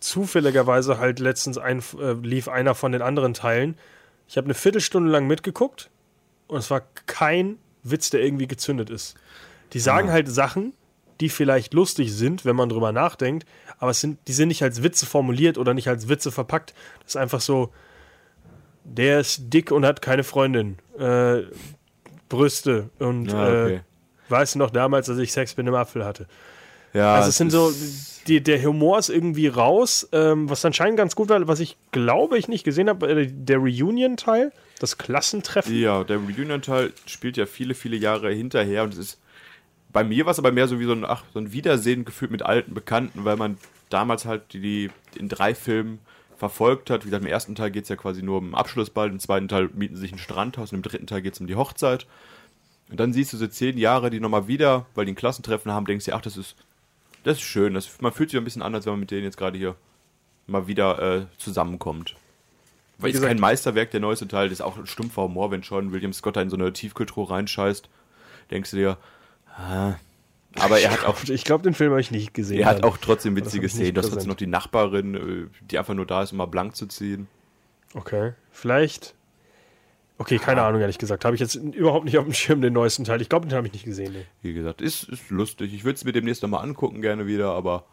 [0.00, 3.76] zufälligerweise halt letztens ein, äh, lief einer von den anderen Teilen.
[4.26, 5.90] Ich habe eine Viertelstunde lang mitgeguckt
[6.46, 9.16] und es war kein Witz, der irgendwie gezündet ist.
[9.74, 10.72] Die sagen halt Sachen,
[11.20, 13.46] die vielleicht lustig sind, wenn man drüber nachdenkt,
[13.78, 16.72] aber es sind, die sind nicht als Witze formuliert oder nicht als Witze verpackt.
[17.00, 17.70] Das ist einfach so,
[18.84, 20.78] der ist dick und hat keine Freundin.
[20.98, 21.42] Äh,
[22.28, 23.74] Brüste und Ja, okay.
[23.74, 23.80] äh,
[24.28, 26.26] weißt du noch damals, als ich Sex mit einem Apfel hatte.
[26.92, 27.72] Ja, Also es sind so,
[28.26, 32.38] die, der Humor ist irgendwie raus, ähm, was anscheinend ganz gut war, was ich glaube
[32.38, 35.78] ich nicht gesehen habe, äh, der Reunion-Teil, das Klassentreffen.
[35.78, 39.20] Ja, der Reunion-Teil spielt ja viele, viele Jahre hinterher und es ist.
[39.92, 42.30] Bei mir war es aber mehr so wie so ein, ach, so ein Wiedersehen gefühlt
[42.30, 43.58] mit alten Bekannten, weil man
[43.88, 45.98] damals halt die, die in drei Filmen
[46.40, 47.02] verfolgt hat.
[47.02, 49.46] Wie gesagt, im ersten Teil geht es ja quasi nur um den Abschlussball, im zweiten
[49.46, 52.06] Teil mieten sie sich ein Strandhaus und im dritten Teil geht es um die Hochzeit.
[52.90, 55.84] Und dann siehst du so zehn Jahre, die nochmal wieder, weil die ein Klassentreffen haben,
[55.86, 56.56] denkst du, ach, das ist,
[57.22, 57.74] das ist schön.
[57.74, 59.76] Das, man fühlt sich ein bisschen an, als wenn man mit denen jetzt gerade hier
[60.46, 62.16] mal wieder äh, zusammenkommt.
[62.98, 65.62] Weil ist gesagt- kein Meisterwerk, der neueste Teil, das ist auch ein stumpfer Humor, wenn
[65.62, 67.88] Sean William Scott da in so eine Tiefkultur reinscheißt,
[68.50, 68.96] denkst du dir,
[69.56, 69.92] ah,
[70.56, 72.60] Aber er hat auch, Ich glaube, den Film habe ich nicht gesehen.
[72.60, 73.94] er hat auch trotzdem witzige Szenen.
[73.94, 76.86] Du hast noch die Nachbarin, äh, die einfach nur da ist, um mal blank zu
[76.86, 77.28] ziehen.
[77.94, 79.14] Okay, vielleicht.
[80.18, 81.24] Okay, keine Ahnung, ehrlich gesagt.
[81.24, 83.22] Habe ich jetzt überhaupt nicht auf dem Schirm den neuesten Teil.
[83.22, 84.12] Ich glaube, den habe ich nicht gesehen.
[84.12, 84.26] Nee.
[84.42, 85.72] Wie gesagt, ist, ist lustig.
[85.72, 87.84] Ich würde es mir demnächst nochmal angucken, gerne wieder, aber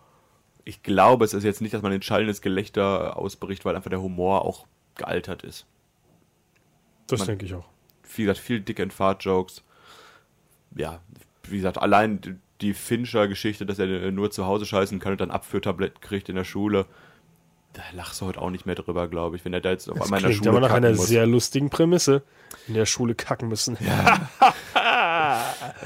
[0.65, 4.01] ich glaube, es ist jetzt nicht, dass man ein schallendes Gelächter ausbricht, weil einfach der
[4.01, 5.65] Humor auch gealtert ist.
[7.07, 7.65] Das Man- denke ich auch.
[8.15, 9.63] Wie gesagt, viel Dick and Fart Jokes.
[10.75, 10.99] Ja,
[11.43, 16.01] wie gesagt, allein die Fincher-Geschichte, dass er nur zu Hause scheißen kann und dann Abführtabletten
[16.01, 16.85] kriegt in der Schule.
[17.73, 19.97] Da lachst du heute auch nicht mehr drüber, glaube ich, wenn er da jetzt auf
[19.97, 21.07] Das einmal in der Schule aber nach einer muss.
[21.07, 22.23] sehr lustigen Prämisse.
[22.67, 23.77] In der Schule kacken müssen.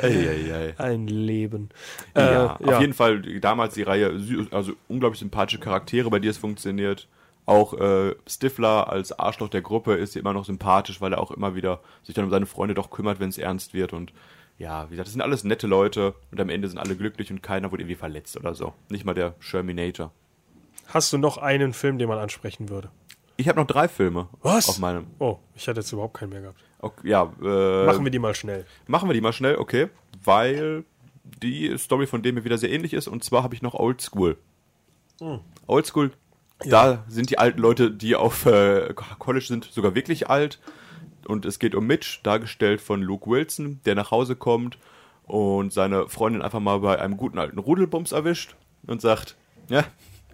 [0.01, 0.73] Eieiei.
[0.77, 1.69] Ein Leben.
[2.15, 4.19] Ja, Äh, auf jeden Fall damals die Reihe,
[4.51, 7.07] also unglaublich sympathische Charaktere, bei dir es funktioniert.
[7.45, 11.55] Auch äh, Stifler als Arschloch der Gruppe ist immer noch sympathisch, weil er auch immer
[11.55, 13.93] wieder sich dann um seine Freunde doch kümmert, wenn es ernst wird.
[13.93, 14.13] Und
[14.61, 17.41] ja, wie gesagt, das sind alles nette Leute und am Ende sind alle glücklich und
[17.41, 18.73] keiner wurde irgendwie verletzt oder so.
[18.89, 20.11] Nicht mal der Sherminator.
[20.85, 22.91] Hast du noch einen Film, den man ansprechen würde?
[23.37, 24.69] Ich habe noch drei Filme Was?
[24.69, 25.07] auf meinem.
[25.17, 26.63] Oh, ich hatte jetzt überhaupt keinen mehr gehabt.
[26.77, 28.65] Okay, ja, äh, Machen wir die mal schnell.
[28.85, 29.89] Machen wir die mal schnell, okay.
[30.23, 30.83] Weil
[31.23, 33.07] die Story von dem mir wieder sehr ähnlich ist.
[33.07, 34.37] Und zwar habe ich noch Old School.
[35.65, 36.11] Old School,
[36.65, 40.59] da sind die alten Leute, die auf äh, College sind, sogar wirklich alt.
[41.27, 44.77] Und es geht um Mitch, dargestellt von Luke Wilson, der nach Hause kommt
[45.23, 48.55] und seine Freundin einfach mal bei einem guten alten Rudelbums erwischt
[48.87, 49.37] und sagt,
[49.69, 49.85] ja,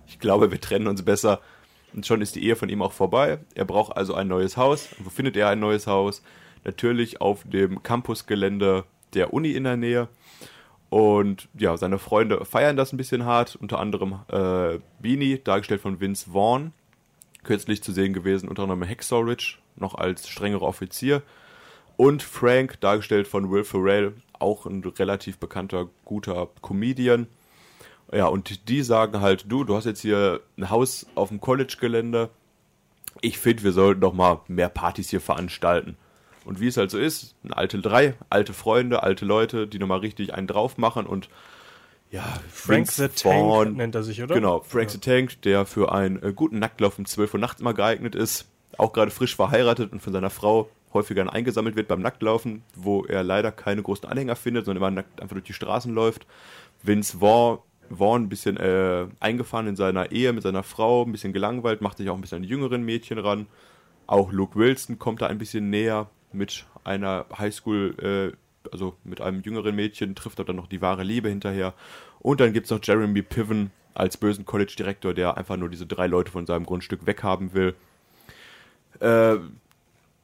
[0.08, 1.42] ich glaube, wir trennen uns besser.
[1.94, 3.40] Und schon ist die Ehe von ihm auch vorbei.
[3.56, 4.90] Er braucht also ein neues Haus.
[4.98, 6.22] Und wo findet er ein neues Haus?
[6.64, 10.08] Natürlich auf dem Campusgelände der Uni in der Nähe.
[10.90, 13.56] Und ja, seine Freunde feiern das ein bisschen hart.
[13.56, 16.74] Unter anderem äh, Beanie, dargestellt von Vince Vaughn.
[17.48, 21.22] Kürzlich zu sehen gewesen, unter anderem Hacksaw Ridge, noch als strengerer Offizier.
[21.96, 27.28] Und Frank, dargestellt von Will Ferrell, auch ein relativ bekannter, guter Comedian.
[28.12, 32.30] Ja, und die sagen halt, du, du hast jetzt hier ein Haus auf dem College-Gelände.
[33.22, 35.96] Ich finde, wir sollten doch mal mehr Partys hier veranstalten.
[36.44, 40.34] Und wie es halt so ist, alte drei, alte Freunde, alte Leute, die nochmal richtig
[40.34, 41.30] einen drauf machen und
[42.12, 44.36] ja, Frank Vince the Tank Vaughn- nennt er sich, oder?
[44.36, 47.74] Genau, Frank the Tank, der für einen äh, guten Nacktlauf um 12 Uhr nachts immer
[47.74, 48.48] geeignet ist,
[48.78, 53.24] auch gerade frisch verheiratet und von seiner Frau häufiger eingesammelt wird beim Nacktlaufen, wo er
[53.24, 56.26] leider keine großen Anhänger findet, sondern immer nackt einfach durch die Straßen läuft.
[56.82, 61.34] Vince Vaughn, Vaughn ein bisschen äh, eingefahren in seiner Ehe mit seiner Frau, ein bisschen
[61.34, 63.48] gelangweilt, macht sich auch ein bisschen an die jüngeren Mädchen ran.
[64.08, 68.38] Auch Luke Wilson kommt da ein bisschen näher mit einer Highschool, äh,
[68.72, 71.74] also mit einem jüngeren Mädchen, trifft aber dann noch die wahre Liebe hinterher.
[72.20, 76.08] Und dann gibt es noch Jeremy Piven als bösen College-Direktor, der einfach nur diese drei
[76.08, 77.76] Leute von seinem Grundstück weghaben will.
[79.00, 79.38] Äh,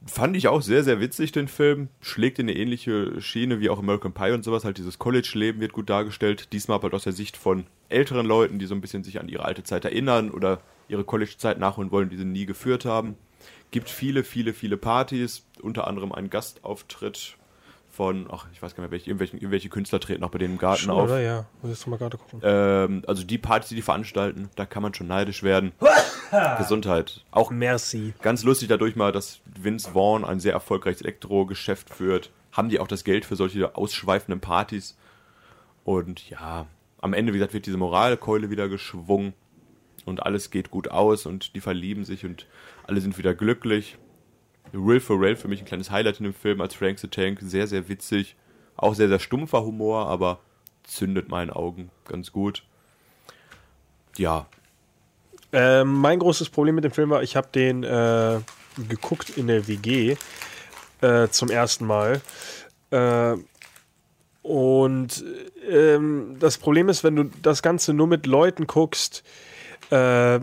[0.06, 1.88] fand ich auch sehr, sehr witzig, den Film.
[2.00, 4.64] Schlägt in eine ähnliche Schiene wie auch American Pie und sowas.
[4.64, 6.52] Halt dieses College-Leben wird gut dargestellt.
[6.52, 9.44] Diesmal halt aus der Sicht von älteren Leuten, die so ein bisschen sich an ihre
[9.44, 13.16] alte Zeit erinnern oder ihre College-Zeit nachholen wollen, die sie nie geführt haben.
[13.70, 15.46] Gibt viele, viele, viele Partys.
[15.60, 17.36] Unter anderem einen Gastauftritt
[17.94, 20.54] von, ach, ich weiß gar nicht mehr, welche, irgendwelche, irgendwelche Künstler treten auch bei denen
[20.54, 21.04] im Garten Schon, auf.
[21.04, 21.20] oder?
[21.20, 22.40] Ja, muss ich jetzt mal gerade gucken.
[22.42, 25.72] Ähm, also die Partys, die die veranstalten, da kann man schon neidisch werden.
[26.58, 27.24] Gesundheit.
[27.30, 28.12] Auch Merci.
[28.20, 32.30] Ganz lustig dadurch mal, dass Vince Vaughn ein sehr erfolgreiches Elektrogeschäft führt.
[32.50, 34.96] Haben die auch das Geld für solche ausschweifenden Partys.
[35.84, 36.66] Und ja,
[37.00, 39.34] am Ende, wie gesagt, wird diese Moralkeule wieder geschwungen.
[40.04, 42.46] Und alles geht gut aus und die verlieben sich und
[42.86, 43.96] alle sind wieder glücklich.
[44.74, 47.38] Will Ferrell für mich ein kleines Highlight in dem Film als Frank the Tank.
[47.42, 48.36] Sehr, sehr witzig.
[48.76, 50.40] Auch sehr, sehr stumpfer Humor, aber
[50.82, 52.62] zündet meinen Augen ganz gut.
[54.16, 54.46] Ja,
[55.52, 58.40] Ähm, mein großes Problem mit dem Film war, ich habe den äh,
[58.88, 60.16] geguckt in der WG
[61.00, 62.20] äh, zum ersten Mal.
[62.90, 63.36] Äh,
[64.42, 65.24] und
[65.70, 69.22] ähm, das Problem ist, wenn du das Ganze nur mit Leuten guckst,
[69.90, 70.40] äh,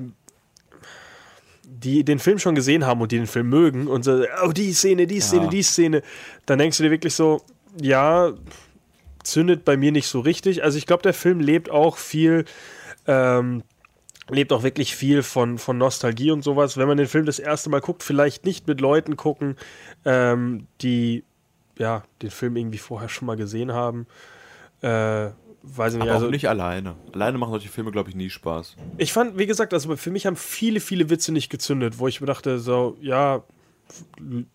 [1.84, 4.74] die den Film schon gesehen haben und die den Film mögen und so, oh, die
[4.74, 5.50] Szene, die Szene, Ja.
[5.50, 6.02] die Szene,
[6.46, 7.42] dann denkst du dir wirklich so,
[7.82, 8.34] ja,
[9.24, 10.64] zündet bei mir nicht so richtig.
[10.64, 12.46] Also ich glaube, der Film lebt auch viel
[13.08, 13.64] ähm,
[14.30, 16.78] lebt auch wirklich viel von, von Nostalgie und sowas.
[16.78, 19.58] Wenn man den Film das erste Mal guckt, vielleicht nicht mit Leuten gucken,
[20.06, 21.24] ähm, die
[21.78, 24.08] ja den Film irgendwie vorher schon mal gesehen haben.
[24.82, 25.30] Äh,
[25.64, 26.08] weiß ich nicht.
[26.08, 26.96] aber Also, auch nicht alleine.
[27.14, 28.76] Alleine machen solche Filme, glaube ich, nie Spaß.
[28.98, 32.22] ich fand, wie gesagt, also für mich haben viele, viele Witze nicht gezündet, wo ich
[32.22, 33.44] mir dachte, so, ja,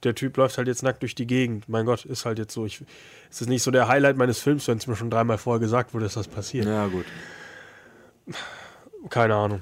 [0.03, 1.69] der Typ läuft halt jetzt nackt durch die Gegend.
[1.69, 2.65] Mein Gott, ist halt jetzt so.
[2.65, 2.83] Ich,
[3.31, 5.93] es ist nicht so der Highlight meines Films, wenn es mir schon dreimal vorher gesagt
[5.95, 6.67] wurde, dass das passiert.
[6.67, 7.05] Ja, gut.
[9.11, 9.61] Keine Ahnung.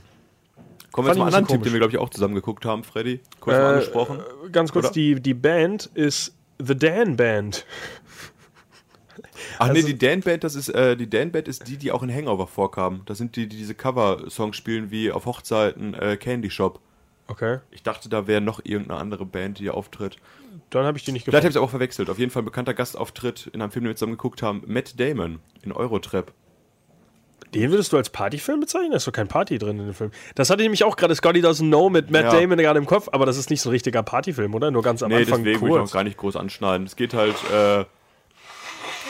[0.93, 3.21] Kommen wir zum anderen Tipp, den wir, glaube ich, auch zusammen geguckt haben, Freddy.
[3.41, 4.21] Kurz mal angesprochen.
[4.47, 4.95] Äh, ganz kurz, oder?
[4.95, 7.67] die, die Band ist The Dan Band.
[9.59, 11.93] Ach nee, Also- die Dan Band, das ist äh, die Dan Band ist die, die
[11.93, 13.03] auch in Hangover vorkamen.
[13.07, 16.81] Das sind die, die diese Cover-Songs spielen wie auf Hochzeiten äh, Candy Shop.
[17.27, 20.19] Okay, Ich dachte, da wäre noch irgendeine andere Band, die hier auftritt.
[20.69, 21.51] dann habe ich die nicht Vielleicht habe gefunden.
[21.53, 22.11] ich es auch verwechselt.
[22.11, 24.63] Auf jeden Fall ein bekannter Gastauftritt in einem Film, den wir zusammen geguckt haben.
[24.67, 26.33] Matt Damon in Eurotrap.
[27.55, 28.91] Den würdest du als Partyfilm bezeichnen?
[28.91, 30.11] Da ist doch kein Party drin in dem Film.
[30.35, 32.41] Das hatte ich nämlich auch gerade Scotty Doesn't Know mit Matt Ja.
[32.41, 34.71] Damon gerade im Kopf, aber das ist nicht so ein richtiger Partyfilm, oder?
[34.73, 35.91] Nur ganz am Nee, Anfang deswegen will ich kurz.
[35.91, 36.87] auch gar nicht groß anschneiden.
[36.87, 37.85] Es geht halt äh,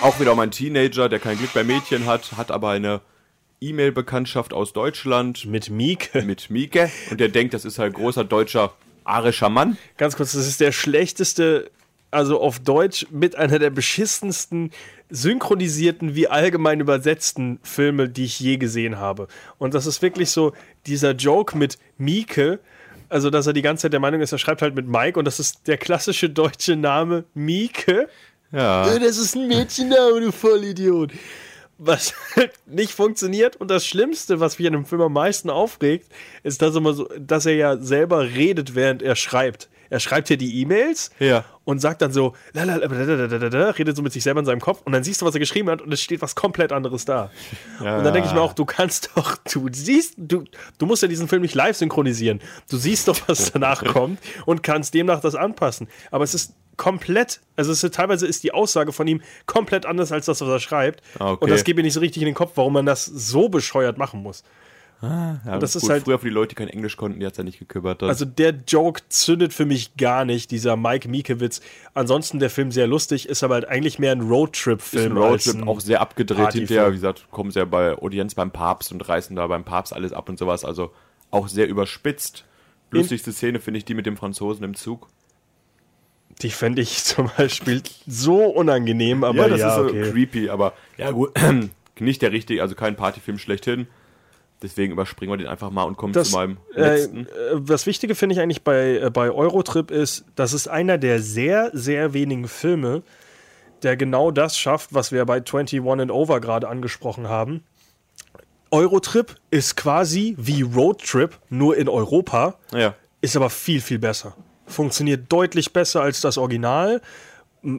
[0.02, 3.00] auch wieder um einen Teenager, der kein Glück bei Mädchen hat, hat aber eine
[3.60, 6.10] E-Mail-Bekanntschaft aus Deutschland Mit Meek.
[6.24, 8.74] mit Mieke und der denkt, das ist halt großer deutscher
[9.04, 9.76] arischer Mann.
[9.96, 11.70] Ganz kurz, das ist der schlechteste,
[12.10, 14.70] also auf Deutsch mit einer der beschissensten
[15.10, 19.28] synchronisierten wie allgemein übersetzten Filme, die ich je gesehen habe.
[19.58, 20.52] Und das ist wirklich so
[20.86, 22.60] dieser Joke mit Mieke,
[23.08, 25.24] also dass er die ganze Zeit der Meinung ist, er schreibt halt mit Mike und
[25.24, 28.08] das ist der klassische deutsche Name Mieke.
[28.54, 28.98] Ja.
[28.98, 31.10] Das ist ein Mädchenname, du Vollidiot.
[31.76, 33.56] Was halt nicht funktioniert.
[33.56, 36.08] Und das Schlimmste, was mich an dem Film am meisten aufregt,
[36.44, 39.68] ist, dass, immer so, dass er ja selber redet, während er schreibt.
[39.90, 41.44] Er schreibt hier die E-Mails Ja.
[41.64, 45.04] und sagt dann so, lalalala, redet so mit sich selber in seinem Kopf und dann
[45.04, 47.30] siehst du, was er geschrieben hat und es steht was komplett anderes da.
[47.82, 47.98] Ja.
[47.98, 50.44] Und dann denke ich mir auch, du kannst doch, du siehst, du,
[50.78, 52.40] du musst ja diesen Film nicht live synchronisieren.
[52.70, 55.88] Du siehst doch, was danach kommt und kannst demnach das anpassen.
[56.10, 60.12] Aber es ist komplett, also es ist, teilweise ist die Aussage von ihm komplett anders
[60.12, 61.02] als das, was er schreibt.
[61.18, 61.44] Ah, okay.
[61.44, 63.98] Und das geht mir nicht so richtig in den Kopf, warum man das so bescheuert
[63.98, 64.42] machen muss.
[65.02, 67.32] ja das ist gut, halt- früher für die Leute, die kein Englisch konnten, die hat
[67.32, 68.00] es ja nicht gekümmert.
[68.00, 71.60] Das- Also der Joke zündet für mich gar nicht, dieser Mike Miekewitz.
[71.92, 75.12] Ansonsten der Film sehr lustig, ist aber halt eigentlich mehr ein ist Roadtrip-Film.
[75.12, 76.88] ein Roadtrip auch sehr abgedreht hinterher.
[76.90, 80.28] Wie gesagt, kommen sehr bei Audienz beim Papst und reißen da beim Papst alles ab
[80.30, 80.64] und sowas.
[80.64, 80.92] Also
[81.30, 82.44] auch sehr überspitzt.
[82.90, 85.08] Lustigste Szene finde ich die mit dem Franzosen im Zug.
[86.42, 90.10] Die fände ich zum Beispiel so unangenehm, aber ja, das ist so okay.
[90.10, 91.32] creepy, aber ja gut,
[91.98, 93.86] nicht der richtige, also kein Partyfilm schlechthin.
[94.62, 97.26] Deswegen überspringen wir den einfach mal und kommen Das, zu meinem äh, letzten.
[97.26, 101.20] äh, das Wichtige finde ich eigentlich bei, äh, bei Eurotrip ist, das ist einer der
[101.20, 103.02] sehr, sehr wenigen Filme,
[103.82, 107.62] der genau das schafft, was wir bei 21 and Over gerade angesprochen haben.
[108.70, 112.56] Eurotrip ist quasi wie Roadtrip, nur in Europa.
[112.72, 112.94] Ja.
[113.20, 114.34] ist aber viel, viel besser.
[114.66, 117.00] Funktioniert deutlich besser als das Original.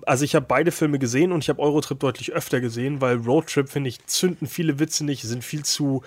[0.05, 3.69] Also ich habe beide Filme gesehen und ich habe Eurotrip deutlich öfter gesehen, weil Roadtrip,
[3.69, 6.01] finde ich, zünden viele Witze nicht, sind viel zu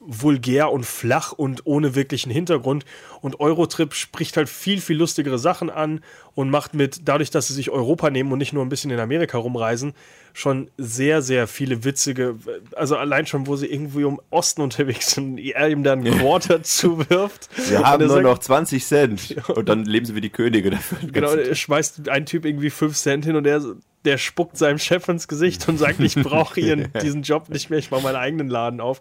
[0.00, 2.86] vulgär und flach und ohne wirklichen Hintergrund.
[3.20, 6.00] Und Eurotrip spricht halt viel, viel lustigere Sachen an
[6.40, 8.98] und macht mit, dadurch, dass sie sich Europa nehmen und nicht nur ein bisschen in
[8.98, 9.92] Amerika rumreisen,
[10.32, 12.36] schon sehr, sehr viele witzige,
[12.76, 17.48] also allein schon, wo sie irgendwie im Osten unterwegs sind, er ihm dann Quarter zuwirft.
[17.68, 19.36] Wir Und haben er nur sagt- noch 20 Cent.
[19.48, 20.98] Und dann leben sie wie die Könige dafür.
[21.10, 23.60] Genau, er schmeißt ein Typ irgendwie 5 Cent hin und der,
[24.04, 27.80] der spuckt seinem Chef ins Gesicht und sagt, ich brauche hier diesen Job nicht mehr,
[27.80, 29.00] ich mache meinen eigenen Laden auf.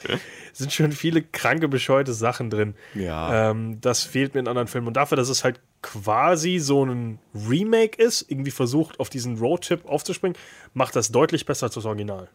[0.52, 2.74] Es sind schon viele kranke, bescheuerte Sachen drin.
[2.96, 3.52] Ja.
[3.52, 4.88] Ähm, das fehlt mir in anderen Filmen.
[4.88, 9.86] Und dafür, dass es halt quasi so ein Remake ist, irgendwie versucht, auf diesen Roadtrip
[9.86, 10.38] aufzuspringen,
[10.74, 12.30] macht das deutlich besser als das Original.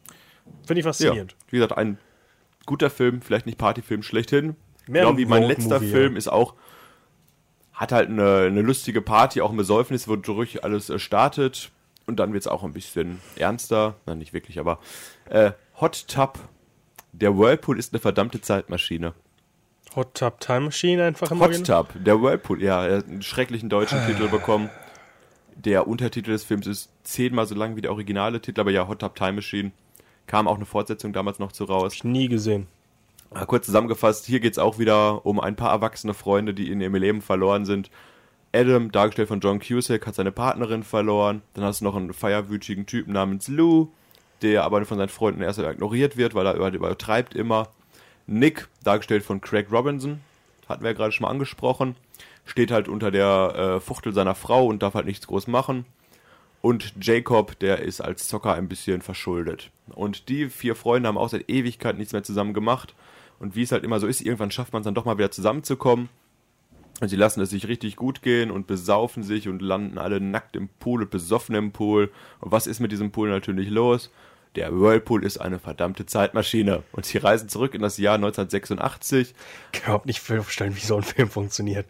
[0.67, 1.37] Finde ich Ja, faszinierend.
[1.49, 1.99] wie gesagt, ein
[2.67, 4.57] guter Film, vielleicht nicht Partyfilm schlechthin.
[4.87, 6.19] Mehr genau wie mein letzter Film ja.
[6.19, 6.55] ist auch,
[7.73, 11.71] hat halt eine, eine lustige Party, auch ein Besäufnis, wodurch alles äh, startet.
[12.07, 13.97] Und dann wird es auch ein bisschen ernster.
[14.05, 14.79] Nein, nicht wirklich, aber
[15.31, 16.39] äh, Hot Tub.
[17.13, 19.15] Der Whirlpool ist eine verdammte Zeitmaschine.
[19.97, 21.85] Hot Tub Time Machine einfach im Hot Original.
[21.85, 24.71] Tub, der Whirlpool, ja, er hat einen schrecklichen deutschen Titel bekommen.
[25.57, 29.01] Der Untertitel des Films ist zehnmal so lang wie der originale Titel, aber ja, Hot
[29.01, 29.71] Tub Time Machine.
[30.27, 32.03] Kam auch eine Fortsetzung damals noch zu raus.
[32.03, 32.67] Nie gesehen.
[33.47, 36.95] Kurz zusammengefasst, hier geht es auch wieder um ein paar erwachsene Freunde, die in ihrem
[36.95, 37.91] Leben verloren sind.
[38.55, 41.43] Adam, dargestellt von John Cusack, hat seine Partnerin verloren.
[41.55, 43.89] Dann hast du noch einen feierwütigen Typen namens Lou,
[44.43, 47.69] der aber von seinen Freunden erst ignoriert wird, weil er über- übertreibt immer.
[48.27, 50.21] Nick, dargestellt von Craig Robinson,
[50.69, 51.97] hatten wir ja gerade schon mal angesprochen,
[52.47, 55.85] steht halt unter der äh, Fuchtel seiner Frau und darf halt nichts groß machen.
[56.63, 59.71] Und Jacob, der ist als Zocker ein bisschen verschuldet.
[59.91, 62.95] Und die vier Freunde haben auch seit Ewigkeit nichts mehr zusammen gemacht.
[63.39, 65.31] Und wie es halt immer so ist, irgendwann schafft man es dann doch mal wieder
[65.31, 66.09] zusammenzukommen.
[67.01, 70.57] Und sie lassen es sich richtig gut gehen und besaufen sich und landen alle nackt
[70.57, 72.11] im Pool und besoffen im Pool.
[72.41, 74.11] Und was ist mit diesem Pool natürlich los?
[74.57, 76.83] Der Whirlpool ist eine verdammte Zeitmaschine.
[76.93, 79.35] Und sie reisen zurück in das Jahr 1986
[79.73, 81.87] Ich kann überhaupt nicht vorstellen, wie so ein Film funktioniert.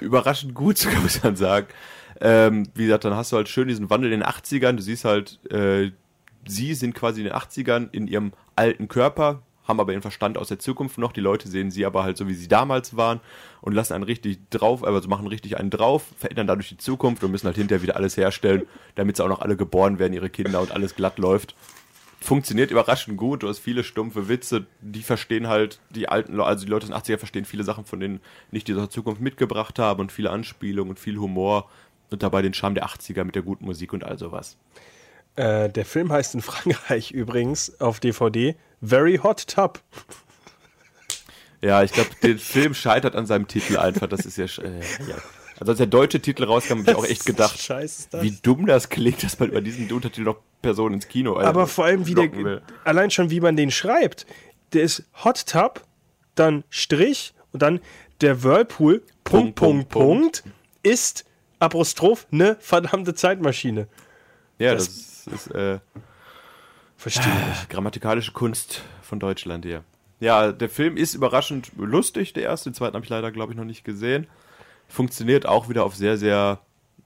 [0.00, 1.68] überraschend gut, muss man sagen.
[2.20, 4.72] Ähm, wie gesagt, dann hast du halt schön diesen Wandel in den 80ern.
[4.72, 5.92] Du siehst halt, äh,
[6.46, 10.48] sie sind quasi in den 80ern in ihrem alten Körper, haben aber ihren Verstand aus
[10.48, 11.12] der Zukunft noch.
[11.12, 13.20] Die Leute sehen sie aber halt so, wie sie damals waren
[13.60, 17.30] und lassen einen richtig drauf, also machen richtig einen drauf, verändern dadurch die Zukunft und
[17.30, 18.66] müssen halt hinterher wieder alles herstellen,
[18.96, 21.54] damit sie auch noch alle geboren werden, ihre Kinder und alles glatt läuft.
[22.20, 23.42] Funktioniert überraschend gut.
[23.42, 27.02] Du hast viele stumpfe Witze, die verstehen halt die alten Leute, also die Leute aus
[27.02, 28.20] den 80er verstehen viele Sachen, von denen
[28.50, 31.68] nicht die aus der Zukunft mitgebracht haben und viele Anspielungen und viel Humor
[32.10, 34.56] und dabei den Charme der 80er mit der guten Musik und all sowas.
[35.36, 39.80] Äh, der Film heißt in Frankreich übrigens auf DVD Very Hot Tub.
[41.60, 44.06] Ja, ich glaube, der Film scheitert an seinem Titel einfach.
[44.06, 45.16] Das ist ja, äh, ja.
[45.60, 48.88] Also als der deutsche Titel rauskam, habe ich auch echt gedacht, Scheiße wie dumm das
[48.88, 52.14] klingt, dass man über diesen Untertitel noch Personen ins Kino äh, Aber vor allem, wie
[52.14, 52.62] der, will.
[52.84, 54.26] allein schon, wie man den schreibt.
[54.72, 55.82] Der ist Hot Tub,
[56.34, 57.80] dann Strich und dann
[58.20, 60.44] der Whirlpool, Punkt, Punkt, Punkt, Punkt,
[60.82, 61.24] ist
[61.60, 63.88] Apostroph eine verdammte Zeitmaschine.
[64.58, 65.78] Ja, das- das, ist äh,
[66.96, 67.70] Verstehe ich nicht.
[67.70, 69.84] grammatikalische Kunst von Deutschland hier.
[70.20, 72.70] Ja, der Film ist überraschend lustig, der erste.
[72.70, 74.26] Den zweiten habe ich leider, glaube ich, noch nicht gesehen.
[74.88, 76.60] Funktioniert auch wieder auf sehr, sehr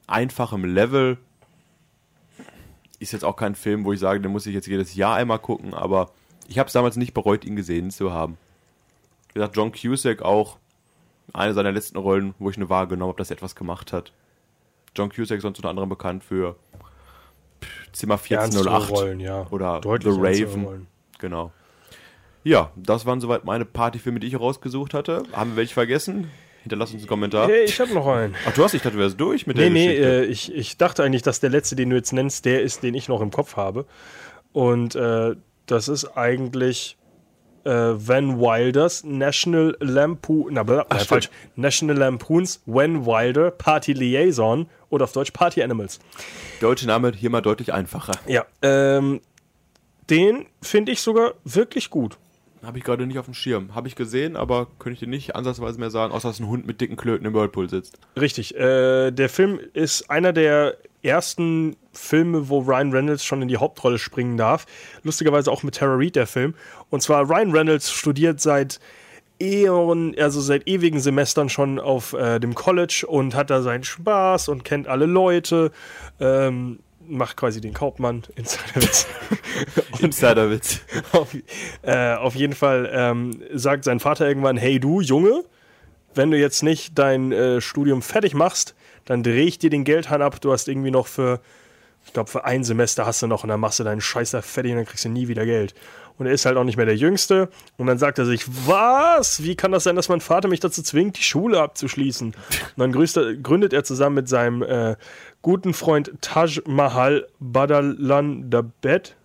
[0.07, 1.19] einfachem Level.
[2.99, 5.41] Ist jetzt auch kein Film, wo ich sage, den muss ich jetzt jedes Jahr einmal
[5.41, 6.13] gucken, aber
[6.49, 8.39] ich habe es damals nicht bereut, ihn gesehen zu haben.
[9.29, 10.59] Wie gesagt, John Cusack auch
[11.33, 14.13] eine seiner letzten Rollen, wo ich eine wahrgenommen habe, dass er etwas gemacht hat.
[14.95, 16.57] John Cusack sonst unter anderem bekannt für
[17.93, 19.47] Zimmer Ernstere 1408 Rollen, ja.
[19.51, 20.87] oder Deutlich The Raven.
[21.19, 21.53] Genau.
[22.45, 25.23] Ja, das waren soweit meine Partyfilme, die ich rausgesucht hatte.
[25.33, 26.31] Haben wir welche vergessen?
[26.63, 27.49] Hinterlass uns einen Kommentar.
[27.49, 28.35] Hey, ich habe noch einen.
[28.49, 30.23] Ach, du hast, ich dachte, du wärst durch mit Nee, der nee, Geschichte.
[30.23, 32.95] äh, ich, ich dachte eigentlich, dass der letzte, den du jetzt nennst, der ist, den
[32.95, 33.85] ich noch im Kopf habe.
[34.53, 35.35] Und äh,
[35.67, 36.97] das ist eigentlich
[37.65, 41.07] äh, Van Wilders National Lampoon, na, bla, nein, stimmt.
[41.09, 45.99] falsch, National Lampoons Van Wilder Party Liaison oder auf Deutsch Party Animals.
[46.61, 48.13] Deutsche Name hier mal deutlich einfacher.
[48.27, 49.21] Ja, ähm,
[50.11, 52.19] den finde ich sogar wirklich gut.
[52.65, 53.75] Habe ich gerade nicht auf dem Schirm.
[53.75, 56.67] Habe ich gesehen, aber könnte ich dir nicht ansatzweise mehr sagen, außer dass ein Hund
[56.67, 57.99] mit dicken Klöten im Whirlpool sitzt.
[58.19, 58.55] Richtig.
[58.55, 63.99] Äh, der Film ist einer der ersten Filme, wo Ryan Reynolds schon in die Hauptrolle
[63.99, 64.67] springen darf.
[65.03, 66.55] Lustigerweise auch mit Tara Reid, der Film.
[66.91, 68.79] Und zwar Ryan Reynolds studiert seit
[69.41, 74.49] Eon, also seit ewigen Semestern schon auf äh, dem College und hat da seinen Spaß
[74.49, 75.73] und kennt alle Leute.
[76.21, 79.07] Ähm, macht quasi den Kaufmann in seiner Witz.
[80.01, 80.81] Insiderwitz.
[81.13, 81.37] auf,
[81.83, 85.45] äh, auf jeden Fall ähm, sagt sein Vater irgendwann: Hey, du Junge,
[86.15, 88.75] wenn du jetzt nicht dein äh, Studium fertig machst,
[89.05, 90.41] dann drehe ich dir den Geldhahn ab.
[90.41, 91.41] Du hast irgendwie noch für,
[92.07, 94.43] ich glaube, für ein Semester hast du noch und dann machst du deinen Scheiß da
[94.43, 95.75] fertig und dann kriegst du nie wieder Geld.
[96.19, 97.49] Und er ist halt auch nicht mehr der Jüngste.
[97.79, 99.43] Und dann sagt er sich, was?
[99.43, 102.29] Wie kann das sein, dass mein Vater mich dazu zwingt, die Schule abzuschließen?
[102.29, 102.35] Und
[102.77, 104.97] dann gründet er zusammen mit seinem äh,
[105.43, 109.17] guten Freund Taj Mahal Badalandabed,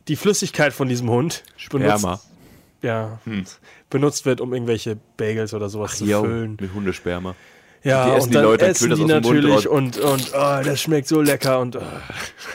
[0.08, 1.86] die Flüssigkeit von diesem Hund Sperma.
[1.98, 2.30] benutzt,
[2.82, 3.20] ja,
[3.92, 6.58] benutzt wird, um irgendwelche Bagels oder sowas zu Jo, füllen.
[6.60, 7.36] mit Hundesperma.
[7.84, 10.80] Ja, Die essen und die dann Leute, dann essen die natürlich und, und oh, das
[10.82, 11.82] schmeckt so lecker und oh,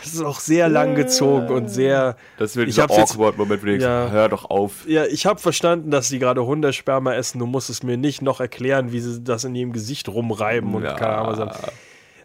[0.02, 2.16] das ist auch sehr lang gezogen und sehr.
[2.38, 4.08] Das wird Ich dieser hab's jetzt- awkward Moment, wo du Ja.
[4.10, 4.86] hör doch auf.
[4.88, 7.38] Ja, ich habe verstanden, dass die gerade Hundesperma essen.
[7.40, 10.84] Du musst es mir nicht noch erklären, wie sie das in ihrem Gesicht rumreiben und
[10.84, 10.94] Ja.
[10.94, 11.58] keine Ahnung was.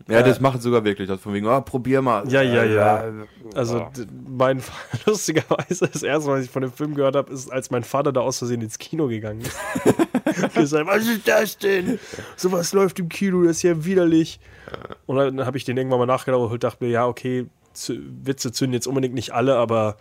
[0.07, 1.07] Ja, das machen sie sogar wirklich.
[1.07, 2.27] Das von wegen, oh, probier mal.
[2.29, 3.07] Ja, ja, ja.
[3.07, 3.11] Äh,
[3.55, 3.87] Also
[4.27, 4.61] mein
[5.05, 8.21] lustigerweise das erste, was ich von dem Film gehört habe, ist, als mein Vater da
[8.21, 9.57] aus Versehen ins Kino gegangen ist.
[10.53, 11.99] gesagt, was ist das denn?
[12.35, 14.39] Sowas läuft im Kino, das ist ja widerlich.
[15.05, 17.47] Und dann habe ich den irgendwann mal nachgedacht und dachte mir, ja, okay,
[17.87, 19.97] Witze zünden jetzt unbedingt nicht alle, aber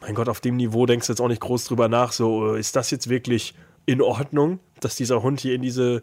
[0.00, 2.12] mein Gott, auf dem Niveau denkst du jetzt auch nicht groß drüber nach.
[2.12, 3.54] So, äh, ist das jetzt wirklich
[3.86, 6.02] in Ordnung, dass dieser Hund hier in diese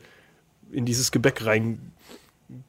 [0.72, 1.46] in dieses Gebäck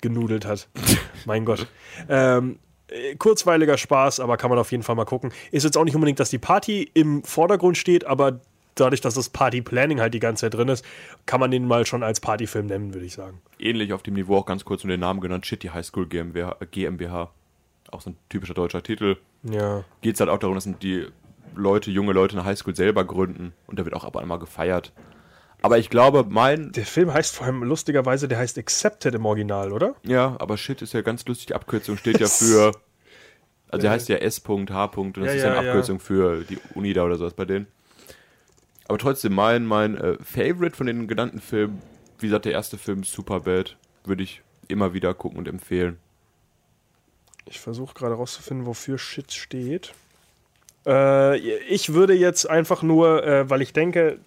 [0.02, 0.69] reingenudelt hat?
[1.27, 1.66] mein Gott.
[2.09, 2.59] Ähm,
[2.89, 5.32] äh, kurzweiliger Spaß, aber kann man auf jeden Fall mal gucken.
[5.51, 8.40] Ist jetzt auch nicht unbedingt, dass die Party im Vordergrund steht, aber
[8.74, 10.85] dadurch, dass das Party-Planning halt die ganze Zeit drin ist,
[11.27, 13.40] kann man den mal schon als Partyfilm nennen, würde ich sagen.
[13.59, 16.56] Ähnlich auf dem Niveau auch ganz kurz nur den Namen genannt, Shitty High School GmbH.
[16.70, 17.31] GmbH.
[17.90, 19.16] Auch so ein typischer deutscher Titel.
[19.44, 19.85] Ja.
[20.01, 21.06] Geht es halt auch darum, dass die
[21.55, 23.52] Leute, junge Leute eine Highschool selber gründen.
[23.66, 24.93] Und da wird auch ab und an mal gefeiert.
[25.64, 26.72] Aber ich glaube, mein.
[26.72, 29.94] Der Film heißt vor allem lustigerweise, der heißt Accepted im Original, oder?
[30.04, 31.46] Ja, aber Shit ist ja ganz lustig.
[31.46, 32.72] Die Abkürzung steht ja für.
[33.70, 34.84] Also der heißt ja S.H.
[34.94, 35.72] und das Ja, ist ja, ja eine ja.
[35.72, 37.66] Abkürzung für die Uni da oder sowas bei denen.
[38.86, 41.82] Aber trotzdem, mein, mein äh, Favorite von den genannten Filmen
[42.18, 45.98] wie gesagt, der erste Film Superbad würde ich immer wieder gucken und empfehlen.
[47.46, 49.92] Ich versuche gerade rauszufinden, wofür Shit steht.
[50.86, 54.18] Äh, ich würde jetzt einfach nur, äh, weil ich denke,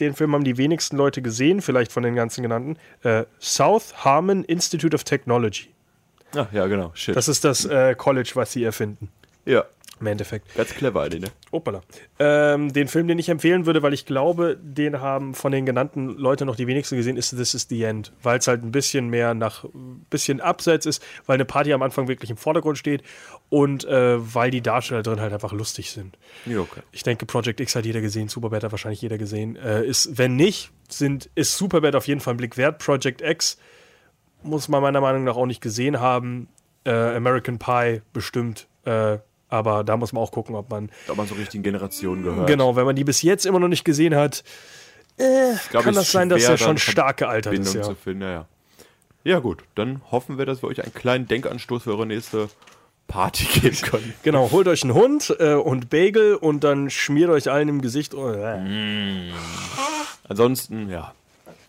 [0.00, 4.44] den Film haben die wenigsten Leute gesehen, vielleicht von den ganzen genannten, äh, South Harmon
[4.44, 5.68] Institute of Technology.
[6.34, 6.92] Ach ja, genau.
[6.94, 7.16] Shit.
[7.16, 9.08] Das ist das äh, College, was sie erfinden.
[9.44, 9.64] ja,
[9.98, 10.54] Im Endeffekt.
[10.54, 11.28] ganz clever, Alter, ne?
[11.50, 11.80] Opala.
[12.18, 16.10] Ähm, den Film, den ich empfehlen würde, weil ich glaube, den haben von den genannten
[16.18, 18.12] Leuten noch die wenigsten gesehen, ist This is the End.
[18.22, 21.80] Weil es halt ein bisschen mehr nach, ein bisschen abseits ist, weil eine Party am
[21.80, 23.02] Anfang wirklich im Vordergrund steht
[23.48, 26.18] und äh, weil die Darsteller drin halt einfach lustig sind.
[26.44, 26.82] Ja, okay.
[26.92, 29.56] Ich denke, Project X hat jeder gesehen, Superbad hat wahrscheinlich jeder gesehen.
[29.56, 32.78] Äh, ist, wenn nicht, sind, ist Superbad auf jeden Fall ein Blick wert.
[32.78, 33.56] Project X
[34.42, 36.48] muss man meiner Meinung nach auch nicht gesehen haben.
[36.84, 38.68] Äh, American Pie bestimmt.
[38.84, 39.18] Äh,
[39.48, 42.46] aber da muss man auch gucken, ob man Da man so richtig in Generationen gehört.
[42.46, 44.42] Genau, wenn man die bis jetzt immer noch nicht gesehen hat,
[45.18, 47.60] äh, glaub, kann ist das sein, dass er schon stark gealtert ist.
[47.72, 47.82] Bindung Ja.
[47.82, 48.46] zu finden, ja,
[49.24, 49.38] ja.
[49.38, 52.48] Gut, dann hoffen wir, dass wir euch einen kleinen Denkanstoß für eure nächste
[53.08, 54.14] Party geben können.
[54.24, 58.14] Genau, holt euch einen Hund äh, und Bagel und dann schmiert euch allen im Gesicht.
[58.14, 59.30] Äh.
[60.28, 61.12] Ansonsten, ja.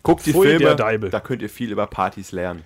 [0.08, 1.10] Guckt die Pfui, der Filme, Deibel.
[1.10, 2.62] da könnt ihr viel über Partys lernen.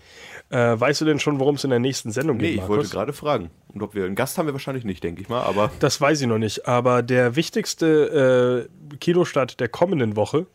[0.50, 2.50] Äh, weißt du denn schon, worum es in der nächsten Sendung Nee, geht?
[2.54, 2.76] ich Markus?
[2.76, 3.50] wollte gerade fragen.
[3.68, 6.20] Und ob wir einen Gast haben wir wahrscheinlich nicht, denke ich mal, aber Das weiß
[6.20, 6.66] ich noch nicht.
[6.68, 10.46] Aber der wichtigste äh, Kinostart der kommenden Woche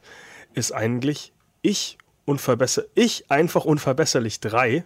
[0.53, 1.33] ist eigentlich
[1.63, 4.83] Ich unverbesser ich einfach unverbesserlich 3.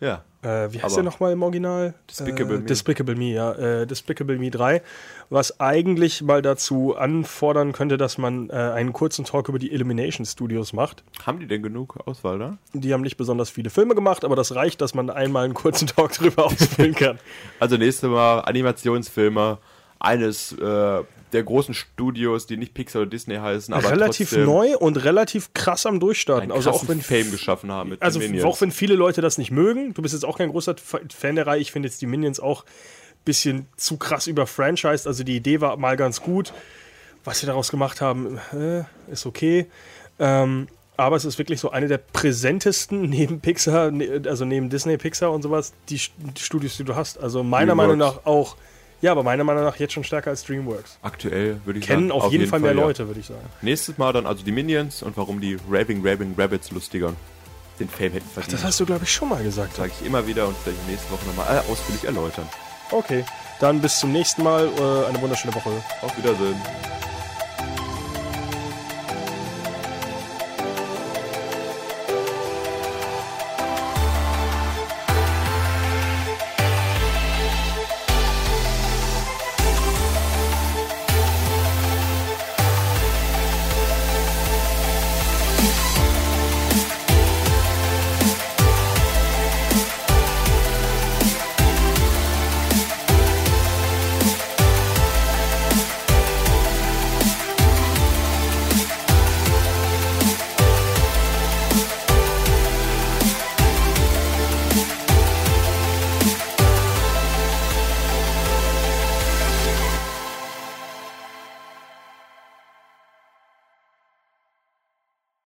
[0.00, 0.24] ja.
[0.42, 1.94] Äh, wie heißt Aber- der nochmal im Original?
[2.08, 2.64] Despicable äh, Me.
[2.66, 3.52] Despicable Me, ja.
[3.54, 4.82] Äh, Despicable Me 3.
[5.30, 10.24] Was eigentlich mal dazu anfordern könnte, dass man äh, einen kurzen Talk über die Illumination
[10.24, 11.02] Studios macht.
[11.26, 12.56] Haben die denn genug Auswahl da?
[12.72, 15.88] Die haben nicht besonders viele Filme gemacht, aber das reicht, dass man einmal einen kurzen
[15.88, 17.18] Talk drüber ausfüllen kann.
[17.58, 19.58] Also nächste Mal Animationsfilme
[20.00, 21.02] eines äh,
[21.32, 25.84] der großen Studios, die nicht Pixar oder Disney heißen, aber relativ neu und relativ krass
[25.86, 26.50] am Durchstarten.
[26.52, 28.46] Also auch wenn Fame geschaffen haben mit also den Minions.
[28.48, 31.46] auch wenn viele Leute das nicht mögen, du bist jetzt auch kein großer Fan der
[31.46, 35.60] Reihe, ich finde jetzt die Minions auch ein bisschen zu krass überfranchised, also die Idee
[35.60, 36.52] war mal ganz gut,
[37.24, 39.66] was sie daraus gemacht haben, äh, ist okay,
[40.18, 44.96] ähm, aber es ist wirklich so eine der präsentesten neben Pixar, ne- also neben Disney,
[44.96, 47.74] Pixar und sowas, die, St- die Studios, die du hast, also meiner.
[47.74, 48.56] Meinung nach auch,
[49.00, 50.98] ja, aber meiner Meinung nach jetzt schon stärker als DreamWorks.
[51.02, 52.20] Aktuell würde ich Kennen sagen.
[52.20, 52.80] auf, jeden, Fall mehr ja.
[52.80, 53.46] Leute, würde ich sagen.
[53.62, 57.14] Nächstes Mal dann also die Minions und warum die Raving Raving Rabbits lustiger
[57.78, 58.54] den Fame hätten verdient.
[58.54, 59.76] Das hast du, glaube ich, schon mal gesagt.
[59.76, 62.48] sage ich immer wieder und werde ich nächste Woche nochmal äh, ausführlich erläutern.
[62.90, 63.24] Okay,
[63.60, 65.70] dann bis zum nächsten Mal, äh, eine wunderschöne Woche.
[66.02, 66.56] Auf Wiedersehen.